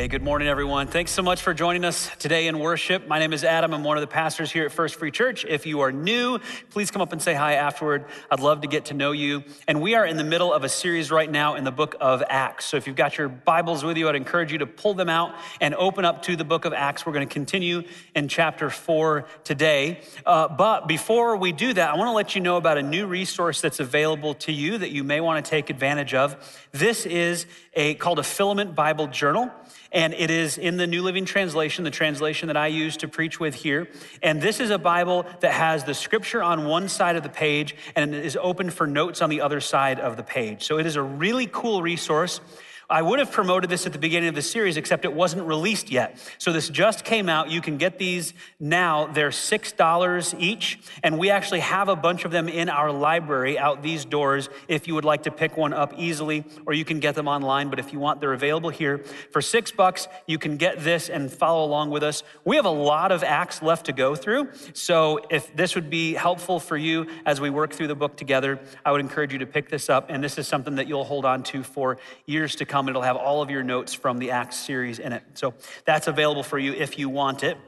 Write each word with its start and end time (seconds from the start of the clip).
Hey, 0.00 0.08
good 0.08 0.22
morning, 0.22 0.48
everyone. 0.48 0.86
Thanks 0.86 1.10
so 1.10 1.20
much 1.20 1.42
for 1.42 1.52
joining 1.52 1.84
us 1.84 2.10
today 2.18 2.46
in 2.46 2.58
worship. 2.58 3.06
My 3.06 3.18
name 3.18 3.34
is 3.34 3.44
Adam. 3.44 3.74
I'm 3.74 3.84
one 3.84 3.98
of 3.98 4.00
the 4.00 4.06
pastors 4.06 4.50
here 4.50 4.64
at 4.64 4.72
First 4.72 4.94
Free 4.94 5.10
Church. 5.10 5.44
If 5.46 5.66
you 5.66 5.80
are 5.80 5.92
new, 5.92 6.38
please 6.70 6.90
come 6.90 7.02
up 7.02 7.12
and 7.12 7.20
say 7.20 7.34
hi 7.34 7.56
afterward. 7.56 8.06
I'd 8.30 8.40
love 8.40 8.62
to 8.62 8.66
get 8.66 8.86
to 8.86 8.94
know 8.94 9.12
you. 9.12 9.44
And 9.68 9.82
we 9.82 9.94
are 9.94 10.06
in 10.06 10.16
the 10.16 10.24
middle 10.24 10.54
of 10.54 10.64
a 10.64 10.70
series 10.70 11.10
right 11.10 11.30
now 11.30 11.54
in 11.56 11.64
the 11.64 11.70
book 11.70 11.96
of 12.00 12.22
Acts. 12.30 12.64
So 12.64 12.78
if 12.78 12.86
you've 12.86 12.96
got 12.96 13.18
your 13.18 13.28
Bibles 13.28 13.84
with 13.84 13.98
you, 13.98 14.08
I'd 14.08 14.14
encourage 14.14 14.52
you 14.52 14.56
to 14.56 14.66
pull 14.66 14.94
them 14.94 15.10
out 15.10 15.34
and 15.60 15.74
open 15.74 16.06
up 16.06 16.22
to 16.22 16.34
the 16.34 16.46
book 16.46 16.64
of 16.64 16.72
Acts. 16.72 17.04
We're 17.04 17.12
going 17.12 17.28
to 17.28 17.34
continue 17.34 17.82
in 18.16 18.28
chapter 18.28 18.70
four 18.70 19.26
today. 19.44 20.00
Uh, 20.24 20.48
but 20.48 20.88
before 20.88 21.36
we 21.36 21.52
do 21.52 21.74
that, 21.74 21.90
I 21.90 21.96
want 21.98 22.08
to 22.08 22.12
let 22.12 22.34
you 22.34 22.40
know 22.40 22.56
about 22.56 22.78
a 22.78 22.82
new 22.82 23.06
resource 23.06 23.60
that's 23.60 23.80
available 23.80 24.32
to 24.36 24.50
you 24.50 24.78
that 24.78 24.92
you 24.92 25.04
may 25.04 25.20
want 25.20 25.44
to 25.44 25.50
take 25.50 25.68
advantage 25.68 26.14
of. 26.14 26.58
This 26.72 27.04
is 27.04 27.44
a 27.74 27.94
called 27.94 28.18
a 28.18 28.22
Filament 28.22 28.74
Bible 28.74 29.06
Journal 29.06 29.50
and 29.92 30.14
it 30.14 30.30
is 30.30 30.56
in 30.56 30.76
the 30.76 30.86
New 30.86 31.02
Living 31.02 31.24
Translation, 31.24 31.84
the 31.84 31.90
translation 31.90 32.46
that 32.46 32.56
I 32.56 32.68
use 32.68 32.96
to 32.98 33.08
preach 33.08 33.40
with 33.40 33.54
here. 33.54 33.88
And 34.22 34.40
this 34.40 34.60
is 34.60 34.70
a 34.70 34.78
Bible 34.78 35.26
that 35.40 35.52
has 35.52 35.84
the 35.84 35.94
scripture 35.94 36.42
on 36.42 36.66
one 36.66 36.88
side 36.88 37.16
of 37.16 37.22
the 37.22 37.28
page 37.28 37.74
and 37.96 38.14
is 38.14 38.38
open 38.40 38.70
for 38.70 38.86
notes 38.86 39.20
on 39.20 39.30
the 39.30 39.40
other 39.40 39.60
side 39.60 39.98
of 39.98 40.16
the 40.16 40.22
page. 40.22 40.64
So 40.64 40.78
it 40.78 40.86
is 40.86 40.96
a 40.96 41.02
really 41.02 41.48
cool 41.50 41.82
resource. 41.82 42.40
I 42.90 43.02
would 43.02 43.20
have 43.20 43.30
promoted 43.30 43.70
this 43.70 43.86
at 43.86 43.92
the 43.92 43.98
beginning 43.98 44.28
of 44.28 44.34
the 44.34 44.42
series, 44.42 44.76
except 44.76 45.04
it 45.04 45.12
wasn't 45.12 45.46
released 45.46 45.90
yet. 45.90 46.18
So 46.38 46.52
this 46.52 46.68
just 46.68 47.04
came 47.04 47.28
out. 47.28 47.50
You 47.50 47.60
can 47.60 47.78
get 47.78 47.98
these 47.98 48.34
now. 48.58 49.06
They're 49.06 49.30
$6 49.30 50.40
each. 50.40 50.80
And 51.02 51.18
we 51.18 51.30
actually 51.30 51.60
have 51.60 51.88
a 51.88 51.94
bunch 51.94 52.24
of 52.24 52.32
them 52.32 52.48
in 52.48 52.68
our 52.68 52.90
library 52.90 53.58
out 53.58 53.82
these 53.82 54.04
doors 54.04 54.48
if 54.66 54.88
you 54.88 54.94
would 54.96 55.04
like 55.04 55.22
to 55.22 55.30
pick 55.30 55.56
one 55.56 55.72
up 55.72 55.94
easily, 55.96 56.44
or 56.66 56.72
you 56.72 56.84
can 56.84 56.98
get 56.98 57.14
them 57.14 57.28
online. 57.28 57.70
But 57.70 57.78
if 57.78 57.92
you 57.92 58.00
want, 58.00 58.20
they're 58.20 58.32
available 58.32 58.70
here. 58.70 58.98
For 59.30 59.40
six 59.40 59.70
bucks, 59.70 60.08
you 60.26 60.38
can 60.38 60.56
get 60.56 60.82
this 60.82 61.08
and 61.08 61.32
follow 61.32 61.64
along 61.64 61.90
with 61.90 62.02
us. 62.02 62.24
We 62.44 62.56
have 62.56 62.64
a 62.64 62.70
lot 62.70 63.12
of 63.12 63.22
acts 63.22 63.62
left 63.62 63.86
to 63.86 63.92
go 63.92 64.16
through. 64.16 64.48
So 64.72 65.20
if 65.30 65.54
this 65.54 65.76
would 65.76 65.90
be 65.90 66.14
helpful 66.14 66.58
for 66.58 66.76
you 66.76 67.06
as 67.24 67.40
we 67.40 67.50
work 67.50 67.72
through 67.72 67.86
the 67.86 67.94
book 67.94 68.16
together, 68.16 68.58
I 68.84 68.90
would 68.90 69.00
encourage 69.00 69.32
you 69.32 69.38
to 69.38 69.46
pick 69.46 69.68
this 69.68 69.88
up. 69.88 70.06
And 70.08 70.24
this 70.24 70.38
is 70.38 70.48
something 70.48 70.74
that 70.74 70.88
you'll 70.88 71.04
hold 71.04 71.24
on 71.24 71.44
to 71.44 71.62
for 71.62 71.98
years 72.26 72.56
to 72.56 72.64
come 72.64 72.79
come. 72.80 72.88
It'll 72.88 73.02
have 73.02 73.16
all 73.16 73.42
of 73.42 73.50
your 73.50 73.62
notes 73.62 73.92
from 73.92 74.18
the 74.18 74.30
Acts 74.30 74.56
series 74.56 74.98
in 74.98 75.12
it. 75.12 75.22
So 75.34 75.54
that's 75.84 76.06
available 76.06 76.42
for 76.42 76.58
you 76.58 76.72
if 76.72 76.98
you 76.98 77.08
want 77.08 77.42
it. 77.42 77.58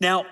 Now, 0.00 0.26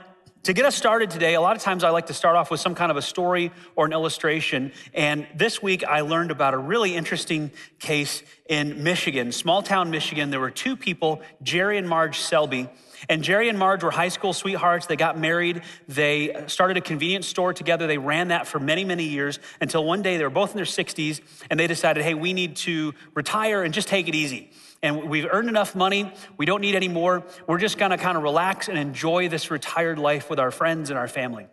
to 0.45 0.55
get 0.55 0.65
us 0.65 0.75
started 0.75 1.11
today, 1.11 1.35
a 1.35 1.41
lot 1.41 1.55
of 1.55 1.63
times 1.63 1.85
I 1.85 1.91
like 1.91 2.07
to 2.07 2.15
start 2.15 2.35
off 2.35 2.51
with 2.51 2.61
some 2.61 2.75
kind 2.75 2.91
of 2.91 2.97
a 2.97 3.03
story 3.03 3.53
or 3.77 3.85
an 3.85 3.93
illustration. 3.93 4.73
And 4.95 5.27
this 5.35 5.63
week 5.63 5.85
I 5.85 6.01
learned 6.01 6.31
about 6.31 6.55
a 6.55 6.59
really 6.59 6.97
interesting 6.97 7.51
case 7.79 8.23
in 8.49 8.83
Michigan, 8.83 9.33
small 9.33 9.63
town 9.63 9.91
Michigan. 9.91 10.31
There 10.31 10.41
were 10.41 10.51
two 10.51 10.77
people, 10.77 11.21
Jerry 11.43 11.77
and 11.77 11.87
Marge 11.87 12.19
Selbee. 12.19 12.71
And 13.09 13.23
Jerry 13.23 13.49
and 13.49 13.59
Marge 13.59 13.83
were 13.83 13.91
high 13.91 14.09
school 14.09 14.33
sweethearts. 14.33 14.87
They 14.87 14.97
got 14.97 15.19
married. 15.19 15.63
They 15.89 16.45
started 16.47 16.77
a 16.77 16.81
convenience 16.81 17.27
store 17.27 17.53
together. 17.53 17.87
They 17.87 17.99
ran 17.99 18.29
that 18.29 18.47
for 18.47 18.59
many, 18.59 18.85
many 18.85 19.05
years 19.05 19.39
until 19.61 19.85
one 19.85 20.01
day 20.01 20.17
they 20.17 20.25
were 20.25 20.31
both 20.31 20.51
in 20.51 20.57
their 20.57 20.65
60s 20.65 21.21
and 21.51 21.61
they 21.61 21.67
decided, 21.67 22.03
hey, 22.03 22.15
we 22.15 22.33
need 22.33 22.57
to 22.57 22.95
retire 23.15 23.63
and 23.63 23.75
just 23.75 23.89
take 23.89 24.09
it 24.09 24.15
easy. 24.15 24.51
And 24.83 25.09
we've 25.11 25.27
earned 25.31 25.49
enough 25.49 25.75
money. 25.75 26.13
We 26.37 26.47
don't 26.47 26.61
need 26.61 26.75
any 26.75 26.89
more. 26.89 27.25
We're 27.47 27.59
just 27.59 27.77
going 27.77 27.91
to 27.91 27.99
kind 27.99 28.17
of 28.17 28.23
relax 28.23 28.69
and 28.69 28.79
enjoy 28.79 29.29
this 29.29 29.51
retired 29.51 29.99
life 29.99 30.31
with 30.31 30.39
our 30.39 30.51
friends 30.51 30.91
and 30.91 30.99
our 30.99 31.09
family. 31.09 31.47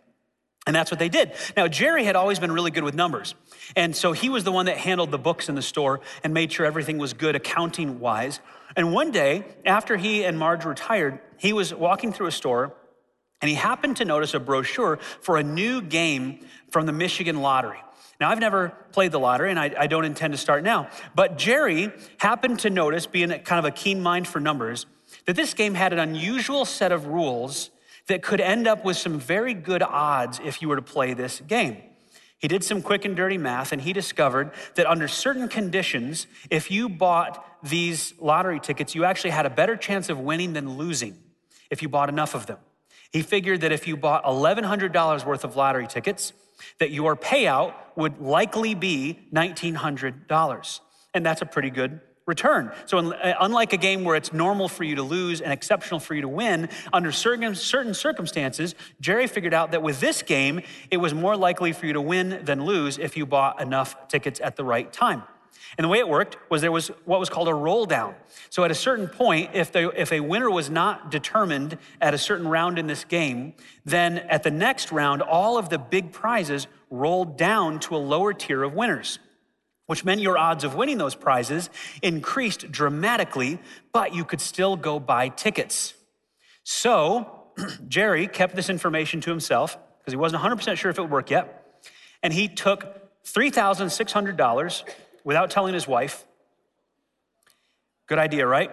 And 0.66 0.74
that's 0.76 0.90
what 0.90 0.98
they 0.98 1.08
did. 1.08 1.32
Now, 1.56 1.66
Jerry 1.66 2.04
had 2.04 2.14
always 2.14 2.38
been 2.38 2.52
really 2.52 2.70
good 2.70 2.84
with 2.84 2.94
numbers. 2.94 3.34
And 3.74 3.96
so 3.96 4.12
he 4.12 4.28
was 4.28 4.44
the 4.44 4.52
one 4.52 4.66
that 4.66 4.76
handled 4.76 5.10
the 5.10 5.18
books 5.18 5.48
in 5.48 5.54
the 5.54 5.62
store 5.62 6.00
and 6.22 6.34
made 6.34 6.52
sure 6.52 6.66
everything 6.66 6.98
was 6.98 7.14
good 7.14 7.34
accounting 7.34 8.00
wise. 8.00 8.40
And 8.76 8.92
one 8.92 9.10
day, 9.10 9.44
after 9.64 9.96
he 9.96 10.24
and 10.24 10.38
Marge 10.38 10.64
retired, 10.66 11.20
he 11.38 11.54
was 11.54 11.72
walking 11.72 12.12
through 12.12 12.26
a 12.26 12.32
store 12.32 12.74
and 13.40 13.48
he 13.48 13.54
happened 13.54 13.96
to 13.98 14.04
notice 14.04 14.34
a 14.34 14.40
brochure 14.40 14.98
for 15.20 15.36
a 15.36 15.42
new 15.42 15.80
game 15.80 16.40
from 16.70 16.86
the 16.86 16.92
Michigan 16.92 17.40
Lottery. 17.40 17.80
Now, 18.20 18.30
I've 18.30 18.40
never 18.40 18.72
played 18.92 19.12
the 19.12 19.20
lottery 19.20 19.50
and 19.50 19.60
I, 19.60 19.72
I, 19.78 19.86
don't 19.86 20.04
intend 20.04 20.32
to 20.32 20.38
start 20.38 20.64
now, 20.64 20.88
but 21.14 21.38
Jerry 21.38 21.92
happened 22.16 22.58
to 22.60 22.70
notice, 22.70 23.06
being 23.06 23.30
kind 23.30 23.58
of 23.58 23.64
a 23.64 23.70
keen 23.70 24.00
mind 24.00 24.26
for 24.26 24.40
numbers, 24.40 24.86
that 25.26 25.36
this 25.36 25.54
game 25.54 25.74
had 25.74 25.92
an 25.92 26.00
unusual 26.00 26.64
set 26.64 26.90
of 26.90 27.06
rules 27.06 27.70
that 28.08 28.22
could 28.22 28.40
end 28.40 28.66
up 28.66 28.84
with 28.84 28.96
some 28.96 29.20
very 29.20 29.54
good 29.54 29.82
odds 29.82 30.40
if 30.44 30.60
you 30.60 30.68
were 30.68 30.76
to 30.76 30.82
play 30.82 31.14
this 31.14 31.40
game. 31.46 31.76
He 32.38 32.48
did 32.48 32.64
some 32.64 32.82
quick 32.82 33.04
and 33.04 33.14
dirty 33.14 33.38
math 33.38 33.72
and 33.72 33.82
he 33.82 33.92
discovered 33.92 34.50
that 34.74 34.86
under 34.86 35.06
certain 35.06 35.48
conditions, 35.48 36.26
if 36.50 36.70
you 36.70 36.88
bought 36.88 37.44
these 37.62 38.14
lottery 38.20 38.58
tickets, 38.60 38.94
you 38.94 39.04
actually 39.04 39.30
had 39.30 39.46
a 39.46 39.50
better 39.50 39.76
chance 39.76 40.08
of 40.08 40.18
winning 40.18 40.54
than 40.54 40.76
losing 40.76 41.16
if 41.70 41.82
you 41.82 41.88
bought 41.88 42.08
enough 42.08 42.34
of 42.34 42.46
them. 42.46 42.58
He 43.12 43.22
figured 43.22 43.60
that 43.62 43.72
if 43.72 43.86
you 43.86 43.96
bought 43.96 44.24
$1,100 44.24 45.24
worth 45.24 45.44
of 45.44 45.56
lottery 45.56 45.86
tickets, 45.86 46.32
that 46.78 46.90
your 46.90 47.16
payout 47.16 47.74
would 47.96 48.20
likely 48.20 48.74
be 48.74 49.18
$1,900. 49.32 50.80
And 51.14 51.26
that's 51.26 51.42
a 51.42 51.46
pretty 51.46 51.70
good 51.70 52.00
return. 52.26 52.70
So, 52.84 52.98
uh, 52.98 53.34
unlike 53.40 53.72
a 53.72 53.76
game 53.78 54.04
where 54.04 54.14
it's 54.14 54.32
normal 54.32 54.68
for 54.68 54.84
you 54.84 54.96
to 54.96 55.02
lose 55.02 55.40
and 55.40 55.52
exceptional 55.52 55.98
for 55.98 56.14
you 56.14 56.20
to 56.20 56.28
win, 56.28 56.68
under 56.92 57.10
certain, 57.10 57.54
certain 57.54 57.94
circumstances, 57.94 58.74
Jerry 59.00 59.26
figured 59.26 59.54
out 59.54 59.72
that 59.72 59.82
with 59.82 59.98
this 59.98 60.22
game, 60.22 60.60
it 60.90 60.98
was 60.98 61.14
more 61.14 61.36
likely 61.36 61.72
for 61.72 61.86
you 61.86 61.94
to 61.94 62.00
win 62.00 62.40
than 62.44 62.64
lose 62.64 62.98
if 62.98 63.16
you 63.16 63.24
bought 63.24 63.60
enough 63.60 64.08
tickets 64.08 64.40
at 64.40 64.56
the 64.56 64.64
right 64.64 64.92
time. 64.92 65.22
And 65.76 65.84
the 65.84 65.88
way 65.88 65.98
it 65.98 66.08
worked 66.08 66.36
was 66.50 66.62
there 66.62 66.72
was 66.72 66.88
what 67.04 67.20
was 67.20 67.28
called 67.28 67.48
a 67.48 67.54
roll 67.54 67.86
down. 67.86 68.14
So 68.50 68.64
at 68.64 68.70
a 68.70 68.74
certain 68.74 69.08
point, 69.08 69.50
if, 69.54 69.72
the, 69.72 69.90
if 70.00 70.12
a 70.12 70.20
winner 70.20 70.50
was 70.50 70.70
not 70.70 71.10
determined 71.10 71.78
at 72.00 72.14
a 72.14 72.18
certain 72.18 72.48
round 72.48 72.78
in 72.78 72.86
this 72.86 73.04
game, 73.04 73.54
then 73.84 74.18
at 74.18 74.42
the 74.42 74.50
next 74.50 74.90
round, 74.90 75.22
all 75.22 75.58
of 75.58 75.68
the 75.68 75.78
big 75.78 76.12
prizes 76.12 76.66
rolled 76.90 77.36
down 77.36 77.78
to 77.80 77.96
a 77.96 77.98
lower 77.98 78.32
tier 78.32 78.62
of 78.62 78.74
winners, 78.74 79.18
which 79.86 80.04
meant 80.04 80.20
your 80.20 80.38
odds 80.38 80.64
of 80.64 80.74
winning 80.74 80.98
those 80.98 81.14
prizes 81.14 81.70
increased 82.02 82.70
dramatically, 82.72 83.58
but 83.92 84.14
you 84.14 84.24
could 84.24 84.40
still 84.40 84.76
go 84.76 84.98
buy 84.98 85.28
tickets. 85.28 85.94
So 86.64 87.44
Jerry 87.88 88.26
kept 88.26 88.56
this 88.56 88.70
information 88.70 89.20
to 89.22 89.30
himself 89.30 89.78
because 89.98 90.12
he 90.12 90.16
wasn't 90.16 90.42
100% 90.42 90.76
sure 90.76 90.90
if 90.90 90.98
it 90.98 91.02
would 91.02 91.10
work 91.10 91.30
yet. 91.30 91.82
And 92.22 92.32
he 92.32 92.48
took 92.48 93.24
$3,600 93.24 94.84
without 95.24 95.50
telling 95.50 95.74
his 95.74 95.86
wife. 95.86 96.24
Good 98.06 98.18
idea, 98.18 98.46
right? 98.46 98.70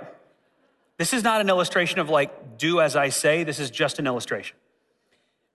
This 0.97 1.13
is 1.13 1.23
not 1.23 1.41
an 1.41 1.49
illustration 1.49 1.99
of 1.99 2.09
like, 2.09 2.57
do 2.57 2.79
as 2.79 2.95
I 2.95 3.09
say. 3.09 3.43
This 3.43 3.59
is 3.59 3.69
just 3.69 3.99
an 3.99 4.07
illustration. 4.07 4.55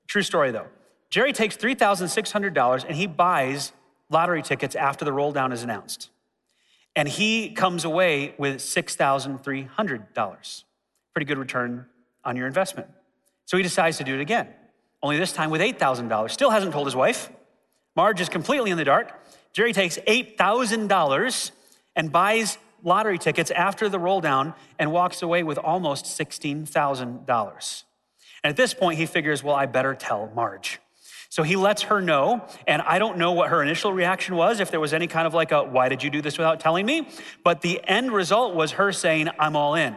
True 0.06 0.22
story 0.22 0.50
though. 0.50 0.66
Jerry 1.08 1.32
takes 1.32 1.56
$3,600 1.56 2.84
and 2.84 2.96
he 2.96 3.06
buys 3.06 3.72
lottery 4.10 4.42
tickets 4.42 4.74
after 4.74 5.04
the 5.04 5.12
roll 5.12 5.32
down 5.32 5.52
is 5.52 5.62
announced. 5.62 6.10
And 6.94 7.08
he 7.08 7.50
comes 7.50 7.84
away 7.84 8.34
with 8.36 8.56
$6,300. 8.56 10.64
Pretty 11.14 11.24
good 11.24 11.38
return 11.38 11.86
on 12.24 12.36
your 12.36 12.46
investment. 12.46 12.88
So 13.46 13.56
he 13.56 13.62
decides 13.62 13.96
to 13.98 14.04
do 14.04 14.14
it 14.14 14.20
again, 14.20 14.48
only 15.02 15.18
this 15.18 15.32
time 15.32 15.50
with 15.50 15.60
$8,000. 15.60 16.30
Still 16.30 16.50
hasn't 16.50 16.72
told 16.72 16.86
his 16.86 16.94
wife. 16.94 17.30
Marge 17.96 18.20
is 18.20 18.28
completely 18.28 18.70
in 18.70 18.76
the 18.76 18.84
dark. 18.84 19.12
Jerry 19.52 19.72
takes 19.72 19.98
$8,000 19.98 21.50
and 21.96 22.12
buys 22.12 22.58
lottery 22.82 23.18
tickets 23.18 23.50
after 23.50 23.88
the 23.88 23.98
roll 23.98 24.20
down 24.20 24.54
and 24.78 24.92
walks 24.92 25.22
away 25.22 25.42
with 25.42 25.58
almost 25.58 26.06
$16,000. 26.06 27.82
And 28.42 28.50
at 28.50 28.56
this 28.56 28.72
point, 28.74 28.98
he 28.98 29.06
figures, 29.06 29.42
well, 29.42 29.54
I 29.54 29.66
better 29.66 29.94
tell 29.94 30.30
Marge. 30.34 30.80
So 31.28 31.42
he 31.44 31.54
lets 31.54 31.82
her 31.82 32.00
know, 32.00 32.44
and 32.66 32.82
I 32.82 32.98
don't 32.98 33.16
know 33.16 33.32
what 33.32 33.50
her 33.50 33.62
initial 33.62 33.92
reaction 33.92 34.34
was, 34.34 34.58
if 34.58 34.70
there 34.72 34.80
was 34.80 34.92
any 34.92 35.06
kind 35.06 35.28
of 35.28 35.34
like 35.34 35.52
a, 35.52 35.62
why 35.62 35.88
did 35.88 36.02
you 36.02 36.10
do 36.10 36.20
this 36.20 36.38
without 36.38 36.58
telling 36.58 36.84
me? 36.84 37.06
But 37.44 37.60
the 37.60 37.80
end 37.84 38.10
result 38.10 38.54
was 38.54 38.72
her 38.72 38.90
saying, 38.90 39.28
I'm 39.38 39.54
all 39.54 39.76
in. 39.76 39.94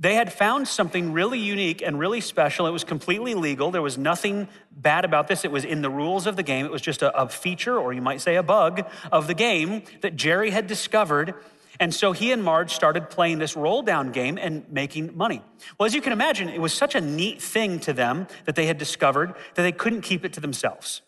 They 0.00 0.14
had 0.14 0.32
found 0.32 0.68
something 0.68 1.12
really 1.12 1.40
unique 1.40 1.82
and 1.82 1.98
really 1.98 2.20
special. 2.20 2.68
It 2.68 2.70
was 2.70 2.84
completely 2.84 3.34
legal. 3.34 3.72
There 3.72 3.82
was 3.82 3.98
nothing 3.98 4.46
bad 4.70 5.04
about 5.04 5.26
this. 5.26 5.44
It 5.44 5.50
was 5.50 5.64
in 5.64 5.82
the 5.82 5.90
rules 5.90 6.28
of 6.28 6.36
the 6.36 6.44
game. 6.44 6.64
It 6.64 6.70
was 6.70 6.82
just 6.82 7.02
a, 7.02 7.16
a, 7.16 7.28
feature, 7.28 7.76
or 7.76 7.92
you 7.92 8.00
might 8.00 8.20
say 8.20 8.36
a 8.36 8.42
bug, 8.42 8.86
of 9.10 9.26
the 9.26 9.34
game 9.34 9.82
that 10.02 10.14
Jerry 10.14 10.50
had 10.50 10.68
discovered. 10.68 11.34
And 11.80 11.92
so 11.92 12.12
he 12.12 12.30
and 12.30 12.44
Marge 12.44 12.72
started 12.72 13.10
playing 13.10 13.38
this 13.38 13.56
roll 13.56 13.82
down 13.82 14.12
game 14.12 14.38
and 14.38 14.64
making 14.70 15.16
money. 15.16 15.42
Well, 15.78 15.86
as 15.86 15.94
you 15.94 16.00
can 16.00 16.12
imagine, 16.12 16.48
it 16.48 16.60
was 16.60 16.72
such 16.72 16.94
a 16.94 17.00
neat 17.00 17.42
thing 17.42 17.80
to 17.80 17.92
them 17.92 18.28
that 18.44 18.54
they 18.54 18.66
had 18.66 18.78
discovered 18.78 19.34
that 19.54 19.62
they 19.62 19.72
couldn't 19.72 20.02
keep 20.02 20.24
it 20.24 20.32
to 20.34 20.40
themselves. 20.40 21.02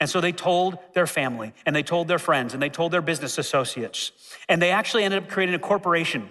And 0.00 0.10
so 0.10 0.20
they 0.20 0.32
told 0.32 0.78
their 0.94 1.06
family, 1.06 1.52
and 1.64 1.76
they 1.76 1.84
told 1.84 2.08
their 2.08 2.18
friends, 2.18 2.54
and 2.54 2.62
they 2.62 2.68
told 2.68 2.92
their 2.92 3.02
business 3.02 3.38
associates. 3.38 4.10
And 4.48 4.60
they 4.60 4.70
actually 4.70 5.04
ended 5.04 5.22
up 5.22 5.28
creating 5.28 5.54
a 5.54 5.60
corporation 5.60 6.28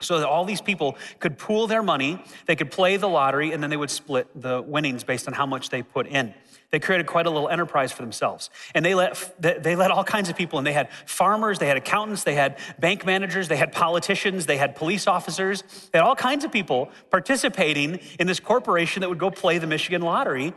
so 0.00 0.18
that 0.18 0.28
all 0.28 0.44
these 0.44 0.60
people 0.60 0.96
could 1.18 1.38
pool 1.38 1.66
their 1.66 1.82
money, 1.82 2.22
they 2.46 2.56
could 2.56 2.70
play 2.70 2.96
the 2.96 3.08
lottery, 3.08 3.52
and 3.52 3.62
then 3.62 3.70
they 3.70 3.76
would 3.76 3.90
split 3.90 4.28
the 4.40 4.62
winnings 4.62 5.04
based 5.04 5.28
on 5.28 5.34
how 5.34 5.46
much 5.46 5.68
they 5.68 5.82
put 5.82 6.06
in. 6.06 6.34
They 6.70 6.78
created 6.78 7.06
quite 7.06 7.26
a 7.26 7.30
little 7.30 7.48
enterprise 7.48 7.90
for 7.90 8.02
themselves. 8.02 8.48
And 8.74 8.84
they 8.84 8.94
let, 8.94 9.34
they 9.40 9.74
let 9.74 9.90
all 9.90 10.04
kinds 10.04 10.28
of 10.28 10.36
people 10.36 10.58
in. 10.58 10.64
They 10.64 10.72
had 10.72 10.88
farmers, 11.04 11.58
they 11.58 11.66
had 11.66 11.76
accountants, 11.76 12.22
they 12.22 12.34
had 12.34 12.58
bank 12.78 13.04
managers, 13.04 13.48
they 13.48 13.56
had 13.56 13.72
politicians, 13.72 14.46
they 14.46 14.56
had 14.56 14.76
police 14.76 15.08
officers. 15.08 15.62
They 15.92 15.98
had 15.98 16.04
all 16.04 16.14
kinds 16.14 16.44
of 16.44 16.52
people 16.52 16.90
participating 17.10 17.98
in 18.20 18.26
this 18.28 18.38
corporation 18.38 19.00
that 19.00 19.08
would 19.08 19.18
go 19.18 19.30
play 19.30 19.58
the 19.58 19.66
Michigan 19.66 20.00
lottery. 20.00 20.54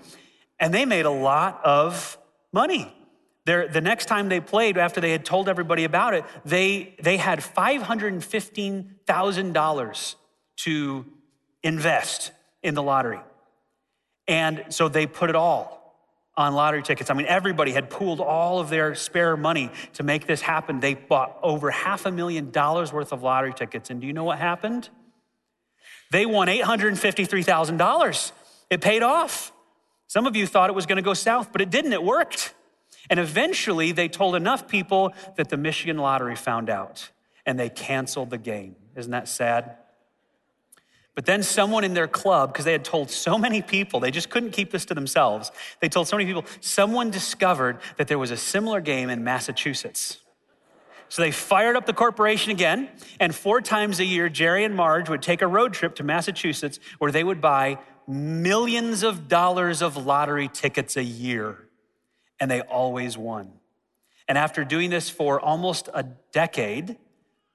And 0.60 0.72
they 0.72 0.86
made 0.86 1.06
a 1.06 1.12
lot 1.12 1.60
of 1.63 2.18
money. 2.51 2.94
The 3.45 3.81
next 3.81 4.06
time 4.06 4.30
they 4.30 4.40
played, 4.40 4.78
after 4.78 5.01
they 5.01 5.12
had 5.12 5.25
told 5.25 5.50
everybody 5.50 5.84
about 5.84 6.13
it, 6.13 6.24
they, 6.45 6.95
they 7.01 7.18
had 7.18 7.40
$515,000 7.40 10.16
to 10.56 11.06
invest 11.62 12.31
in 12.62 12.74
the 12.74 12.84
lottery. 12.84 13.19
And 14.28 14.63
so 14.69 14.88
they 14.88 15.07
put 15.07 15.30
it 15.30 15.36
all 15.36 15.84
on 16.36 16.56
lottery 16.56 16.81
tickets. 16.81 17.10
I 17.10 17.13
mean, 17.13 17.28
everybody 17.28 17.74
had 17.74 17.90
pooled 17.90 18.22
all 18.22 18.60
of 18.60 18.69
their 18.69 18.95
spare 18.95 19.38
money 19.38 19.69
to 19.94 20.04
make 20.04 20.25
this 20.25 20.42
happen. 20.42 20.80
They 20.80 20.96
bought 20.96 21.38
over 21.44 21.69
half 21.69 22.06
a 22.06 22.12
million 22.12 22.50
dollars 22.50 22.94
worth 22.94 23.12
of 23.12 23.22
lottery 23.22 23.54
tickets. 23.54 23.89
And 23.89 24.01
do 24.01 24.07
you 24.07 24.13
know 24.13 24.24
what 24.24 24.39
happened? 24.39 24.89
They 26.12 26.25
won 26.25 26.48
$853,000. 26.48 28.31
It 28.69 28.81
paid 28.81 29.04
off. 29.04 29.51
Some 30.07 30.25
of 30.25 30.36
you 30.36 30.48
thought 30.48 30.69
it 30.69 30.75
was 30.75 30.86
going 30.86 30.96
to 30.96 31.04
go 31.04 31.13
south, 31.13 31.51
but 31.51 31.62
it 31.62 31.69
didn't. 31.69 31.94
It 31.94 32.04
worked. 32.04 32.54
And 33.10 33.20
eventually, 33.20 33.92
they 33.92 34.08
told 34.08 34.36
enough 34.36 34.68
people 34.68 35.14
that 35.36 35.50
the 35.50 35.58
Michigan 35.58 35.98
lottery 35.98 36.36
found 36.36 36.70
out 36.70 37.10
and 37.46 37.60
they 37.60 37.70
canceled 37.70 38.30
the 38.30 38.38
game. 38.38 38.76
Isn't 38.96 39.12
that 39.12 39.28
sad? 39.28 39.78
But 41.16 41.26
then 41.26 41.44
someone 41.44 41.84
in 41.84 41.94
their 41.94 42.08
club, 42.08 42.52
because 42.52 42.66
they 42.66 42.72
had 42.72 42.84
told 42.84 43.12
so 43.12 43.38
many 43.38 43.62
people, 43.62 44.00
they 44.00 44.10
just 44.10 44.30
couldn't 44.30 44.52
keep 44.52 44.72
this 44.72 44.86
to 44.86 44.96
themselves. 44.96 45.52
They 45.80 45.90
told 45.90 46.08
so 46.08 46.18
many 46.18 46.28
people, 46.28 46.46
someone 46.60 47.12
discovered 47.12 47.80
that 47.98 48.08
there 48.08 48.18
was 48.18 48.32
a 48.32 48.38
similar 48.38 48.82
game 48.82 49.10
in 49.10 49.24
Massachusetts. 49.24 50.18
So 51.10 51.22
they 51.22 51.30
fired 51.30 51.76
up 51.76 51.86
the 51.86 51.94
corporation 51.94 52.52
again, 52.52 52.90
and 53.20 53.36
four 53.36 53.62
times 53.62 54.00
a 54.00 54.06
year, 54.06 54.30
Jerry 54.30 54.64
and 54.64 54.76
Marge 54.76 55.10
would 55.10 55.22
take 55.22 55.44
a 55.44 55.48
road 55.48 55.74
trip 55.74 55.94
to 55.96 56.04
Massachusetts 56.04 56.80
where 56.98 57.12
they 57.12 57.24
would 57.24 57.40
buy 57.40 57.78
millions 58.08 59.04
of 59.04 59.28
dollars 59.28 59.84
of 59.84 59.96
lottery 59.96 60.48
tickets 60.48 60.98
a 60.98 61.04
year, 61.04 61.68
and 62.40 62.50
they 62.50 62.62
always 62.62 63.18
won. 63.18 63.52
And 64.28 64.38
after 64.38 64.64
doing 64.64 64.90
this 64.90 65.10
for 65.10 65.40
almost 65.40 65.90
a 65.94 66.04
decade, 66.04 66.98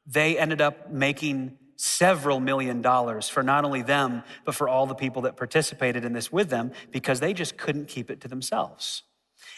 they 0.07 0.39
ended 0.39 0.61
up 0.61 0.91
making 0.91 1.59
several 1.77 2.41
million 2.41 2.83
dollars 2.83 3.29
for 3.29 3.43
not 3.43 3.65
only 3.65 3.83
them, 3.83 4.25
but 4.45 4.55
for 4.55 4.69
all 4.69 4.87
the 4.87 4.95
people 4.95 5.23
that 5.23 5.37
participated 5.37 6.05
in 6.05 6.13
this 6.13 6.33
with 6.33 6.51
them 6.51 6.73
because 6.91 7.21
they 7.21 7.33
just 7.33 7.57
couldn't 7.57 7.87
keep 7.87 8.11
it 8.11 8.21
to 8.21 8.29
themselves. 8.29 9.05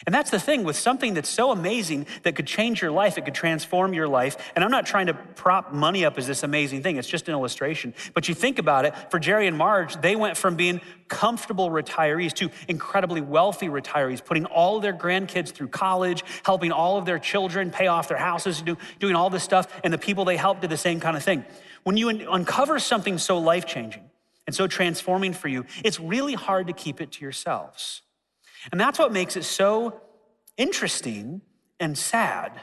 And 0.05 0.15
that's 0.15 0.31
the 0.31 0.39
thing 0.39 0.63
with 0.63 0.75
something 0.75 1.13
that's 1.13 1.29
so 1.29 1.51
amazing 1.51 2.07
that 2.23 2.35
could 2.35 2.47
change 2.47 2.81
your 2.81 2.91
life, 2.91 3.17
it 3.17 3.25
could 3.25 3.35
transform 3.35 3.93
your 3.93 4.07
life. 4.07 4.35
And 4.55 4.63
I'm 4.63 4.71
not 4.71 4.85
trying 4.85 5.07
to 5.07 5.13
prop 5.13 5.73
money 5.73 6.05
up 6.05 6.17
as 6.17 6.25
this 6.25 6.43
amazing 6.43 6.81
thing, 6.81 6.97
it's 6.97 7.07
just 7.07 7.27
an 7.27 7.33
illustration. 7.33 7.93
But 8.13 8.27
you 8.27 8.33
think 8.33 8.57
about 8.57 8.85
it, 8.85 8.95
for 9.11 9.19
Jerry 9.19 9.47
and 9.47 9.57
Marge, 9.57 9.99
they 10.01 10.15
went 10.15 10.37
from 10.37 10.55
being 10.55 10.81
comfortable 11.07 11.69
retirees 11.69 12.33
to 12.33 12.49
incredibly 12.67 13.21
wealthy 13.21 13.67
retirees, 13.67 14.23
putting 14.23 14.45
all 14.45 14.77
of 14.77 14.81
their 14.81 14.93
grandkids 14.93 15.51
through 15.51 15.67
college, 15.67 16.23
helping 16.43 16.71
all 16.71 16.97
of 16.97 17.05
their 17.05 17.19
children 17.19 17.69
pay 17.69 17.87
off 17.87 18.07
their 18.07 18.17
houses, 18.17 18.61
do, 18.61 18.77
doing 18.99 19.15
all 19.15 19.29
this 19.29 19.43
stuff. 19.43 19.67
And 19.83 19.93
the 19.93 19.99
people 19.99 20.25
they 20.25 20.37
helped 20.37 20.61
did 20.61 20.71
the 20.71 20.77
same 20.77 20.99
kind 20.99 21.15
of 21.15 21.23
thing. 21.23 21.45
When 21.83 21.97
you 21.97 22.09
uncover 22.09 22.79
something 22.79 23.17
so 23.17 23.37
life 23.37 23.65
changing 23.65 24.03
and 24.47 24.55
so 24.55 24.67
transforming 24.67 25.33
for 25.33 25.47
you, 25.47 25.65
it's 25.83 25.99
really 25.99 26.33
hard 26.33 26.67
to 26.67 26.73
keep 26.73 27.01
it 27.01 27.11
to 27.13 27.21
yourselves. 27.21 28.01
And 28.71 28.79
that's 28.79 28.99
what 28.99 29.11
makes 29.11 29.35
it 29.35 29.43
so 29.43 30.01
interesting 30.57 31.41
and 31.79 31.97
sad 31.97 32.59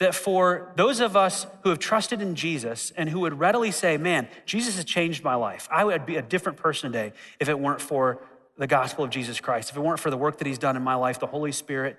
that 0.00 0.14
for 0.14 0.72
those 0.76 1.00
of 1.00 1.16
us 1.16 1.46
who 1.62 1.70
have 1.70 1.78
trusted 1.78 2.20
in 2.20 2.34
Jesus 2.34 2.92
and 2.96 3.08
who 3.08 3.20
would 3.20 3.38
readily 3.38 3.70
say, 3.70 3.96
Man, 3.96 4.28
Jesus 4.44 4.76
has 4.76 4.84
changed 4.84 5.24
my 5.24 5.34
life, 5.34 5.68
I 5.70 5.84
would 5.84 6.04
be 6.06 6.16
a 6.16 6.22
different 6.22 6.58
person 6.58 6.92
today 6.92 7.12
if 7.40 7.48
it 7.48 7.58
weren't 7.58 7.80
for 7.80 8.20
the 8.56 8.66
gospel 8.66 9.04
of 9.04 9.10
Jesus 9.10 9.40
Christ, 9.40 9.70
if 9.70 9.76
it 9.76 9.80
weren't 9.80 10.00
for 10.00 10.10
the 10.10 10.16
work 10.16 10.38
that 10.38 10.46
he's 10.46 10.58
done 10.58 10.76
in 10.76 10.82
my 10.82 10.94
life, 10.94 11.18
the 11.18 11.26
Holy 11.26 11.52
Spirit, 11.52 11.98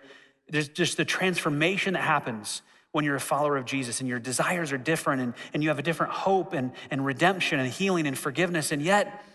there's 0.49 0.69
just 0.69 0.97
the 0.97 1.05
transformation 1.05 1.93
that 1.93 2.03
happens 2.03 2.61
when 2.91 3.03
you're 3.03 3.15
a 3.15 3.19
follower 3.19 3.57
of 3.57 3.65
Jesus 3.65 3.99
and 3.99 4.07
your 4.07 4.19
desires 4.19 4.71
are 4.71 4.77
different 4.77 5.21
and, 5.21 5.33
and 5.53 5.61
you 5.63 5.69
have 5.69 5.79
a 5.79 5.83
different 5.83 6.13
hope 6.13 6.53
and, 6.53 6.71
and 6.89 7.05
redemption 7.05 7.59
and 7.59 7.69
healing 7.69 8.07
and 8.07 8.17
forgiveness. 8.17 8.71
And 8.71 8.81
yet, 8.81 9.25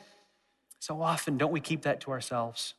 so 0.78 1.02
often, 1.02 1.36
don't 1.36 1.52
we 1.52 1.60
keep 1.60 1.82
that 1.82 2.00
to 2.02 2.10
ourselves? 2.10 2.74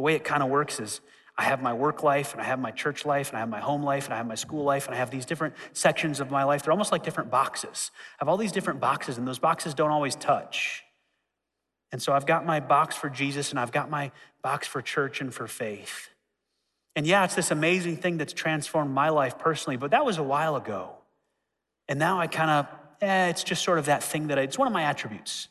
The 0.00 0.02
way 0.02 0.14
it 0.14 0.24
kind 0.24 0.42
of 0.42 0.48
works 0.48 0.80
is 0.80 1.02
I 1.36 1.42
have 1.42 1.60
my 1.60 1.74
work 1.74 2.02
life 2.02 2.32
and 2.32 2.40
I 2.40 2.46
have 2.46 2.58
my 2.58 2.70
church 2.70 3.04
life 3.04 3.28
and 3.28 3.36
I 3.36 3.40
have 3.40 3.50
my 3.50 3.60
home 3.60 3.82
life 3.82 4.06
and 4.06 4.14
I 4.14 4.16
have 4.16 4.26
my 4.26 4.34
school 4.34 4.64
life 4.64 4.86
and 4.86 4.94
I 4.94 4.96
have 4.96 5.10
these 5.10 5.26
different 5.26 5.52
sections 5.74 6.20
of 6.20 6.30
my 6.30 6.42
life. 6.42 6.62
They're 6.62 6.72
almost 6.72 6.90
like 6.90 7.02
different 7.02 7.30
boxes. 7.30 7.90
I 8.14 8.16
have 8.20 8.28
all 8.30 8.38
these 8.38 8.50
different 8.50 8.80
boxes 8.80 9.18
and 9.18 9.28
those 9.28 9.38
boxes 9.38 9.74
don't 9.74 9.90
always 9.90 10.14
touch. 10.14 10.84
And 11.92 12.00
so 12.00 12.14
I've 12.14 12.24
got 12.24 12.46
my 12.46 12.60
box 12.60 12.96
for 12.96 13.10
Jesus 13.10 13.50
and 13.50 13.60
I've 13.60 13.72
got 13.72 13.90
my 13.90 14.10
box 14.40 14.66
for 14.66 14.80
church 14.80 15.20
and 15.20 15.34
for 15.34 15.46
faith. 15.46 16.08
And 16.96 17.06
yeah, 17.06 17.22
it's 17.24 17.34
this 17.34 17.50
amazing 17.50 17.98
thing 17.98 18.16
that's 18.16 18.32
transformed 18.32 18.94
my 18.94 19.10
life 19.10 19.38
personally, 19.38 19.76
but 19.76 19.90
that 19.90 20.06
was 20.06 20.16
a 20.16 20.22
while 20.22 20.56
ago. 20.56 20.94
And 21.88 21.98
now 21.98 22.18
I 22.18 22.26
kind 22.26 22.50
of, 22.50 22.66
eh, 23.02 23.28
it's 23.28 23.44
just 23.44 23.62
sort 23.62 23.78
of 23.78 23.84
that 23.84 24.02
thing 24.02 24.28
that 24.28 24.38
I, 24.38 24.44
it's 24.44 24.56
one 24.56 24.66
of 24.66 24.72
my 24.72 24.84
attributes. 24.84 25.48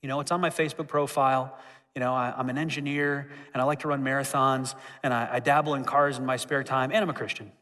You 0.00 0.08
know, 0.08 0.20
it's 0.20 0.30
on 0.30 0.40
my 0.40 0.50
Facebook 0.50 0.86
profile. 0.86 1.58
You 1.94 2.00
know, 2.00 2.12
I, 2.12 2.34
am 2.38 2.48
an 2.48 2.58
engineer 2.58 3.28
and 3.52 3.62
I 3.62 3.64
like 3.64 3.80
to 3.80 3.88
run 3.88 4.02
marathons 4.02 4.74
and 5.02 5.14
I, 5.14 5.28
I 5.32 5.40
dabble 5.40 5.74
in 5.74 5.84
cars 5.84 6.18
in 6.18 6.26
my 6.26 6.36
spare 6.36 6.64
time 6.64 6.90
and 6.92 7.02
I'm 7.02 7.10
a 7.10 7.14
Christian. 7.14 7.52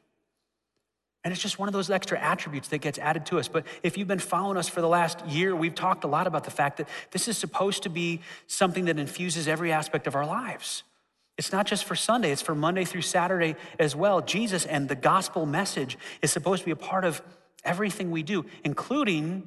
And 1.25 1.33
it's 1.33 1.43
just 1.43 1.59
one 1.59 1.69
of 1.69 1.73
those 1.73 1.89
extra 1.89 2.19
attributes 2.19 2.69
that 2.69 2.79
gets 2.79 2.99
added 2.99 3.27
to 3.27 3.39
us. 3.39 3.47
But 3.47 3.65
if 3.83 3.97
you've 3.97 4.09
been 4.09 4.19
following 4.19 4.57
us 4.57 4.69
for 4.69 4.81
the 4.81 4.89
last 4.89 5.25
year, 5.27 5.55
we've 5.55 5.75
talked 5.75 6.03
a 6.03 6.09
lot 6.09 6.27
about 6.27 6.45
the 6.45 6.51
fact 6.51 6.79
that 6.79 6.89
this 7.13 7.29
is 7.29 7.39
supposed 7.39 7.85
to 7.85 7.91
be 7.91 8.21
something 8.49 8.87
that 8.87 8.99
infuses 8.99 9.47
every 9.47 9.71
aspect 9.71 10.07
of 10.09 10.17
our 10.17 10.27
lives. 10.27 10.83
It's 11.39 11.53
not 11.53 11.67
just 11.67 11.85
for 11.85 11.95
Sunday, 11.95 12.33
it's 12.33 12.43
for 12.43 12.55
Monday 12.55 12.85
through 12.85 13.03
Saturday 13.03 13.55
as 13.79 13.95
well. 13.95 14.21
Jesus 14.21 14.67
and 14.67 14.89
the 14.89 14.97
gospel 14.97 15.47
message 15.47 15.97
is 16.23 16.33
supposed 16.33 16.63
to 16.63 16.67
be 16.67 16.73
a 16.73 16.77
part 16.77 17.05
of 17.05 17.23
everything 17.65 18.11
we 18.11 18.23
do, 18.23 18.45
including 18.65 19.47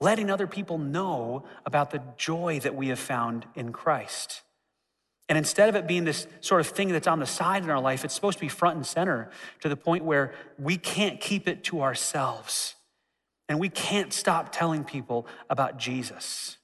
letting 0.00 0.30
other 0.30 0.46
people 0.46 0.78
know 0.78 1.44
about 1.66 1.90
the 1.90 2.02
joy 2.16 2.58
that 2.60 2.74
we 2.74 2.88
have 2.88 2.98
found 2.98 3.46
in 3.54 3.72
Christ. 3.72 4.42
And 5.28 5.38
instead 5.38 5.68
of 5.68 5.76
it 5.76 5.86
being 5.86 6.04
this 6.04 6.26
sort 6.40 6.60
of 6.60 6.66
thing 6.66 6.88
that's 6.88 7.06
on 7.06 7.20
the 7.20 7.26
side 7.26 7.62
in 7.62 7.70
our 7.70 7.80
life, 7.80 8.04
it's 8.04 8.14
supposed 8.14 8.38
to 8.38 8.42
be 8.42 8.48
front 8.48 8.76
and 8.76 8.84
center 8.84 9.30
to 9.60 9.68
the 9.68 9.76
point 9.76 10.04
where 10.04 10.34
we 10.58 10.76
can't 10.76 11.20
keep 11.20 11.46
it 11.46 11.62
to 11.64 11.82
ourselves. 11.82 12.74
And 13.48 13.60
we 13.60 13.68
can't 13.68 14.12
stop 14.12 14.50
telling 14.52 14.84
people 14.84 15.26
about 15.48 15.76
Jesus. 15.76 16.56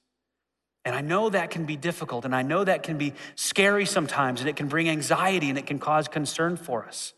And 0.83 0.95
I 0.95 1.01
know 1.01 1.29
that 1.29 1.49
can 1.49 1.65
be 1.65 1.75
difficult, 1.75 2.23
and 2.23 2.33
I 2.33 2.43
know 2.43 2.63
that 2.63 2.81
can 2.81 2.97
be 2.97 3.13
scary 3.35 3.85
sometimes, 3.85 4.39
and 4.39 4.49
it 4.49 4.55
can 4.55 4.67
bring 4.67 4.87
anxiety 4.87 5.49
and 5.49 5.57
it 5.57 5.65
can 5.65 5.79
cause 5.79 6.07
concern 6.07 6.55
for 6.55 6.85
us. 6.85 7.13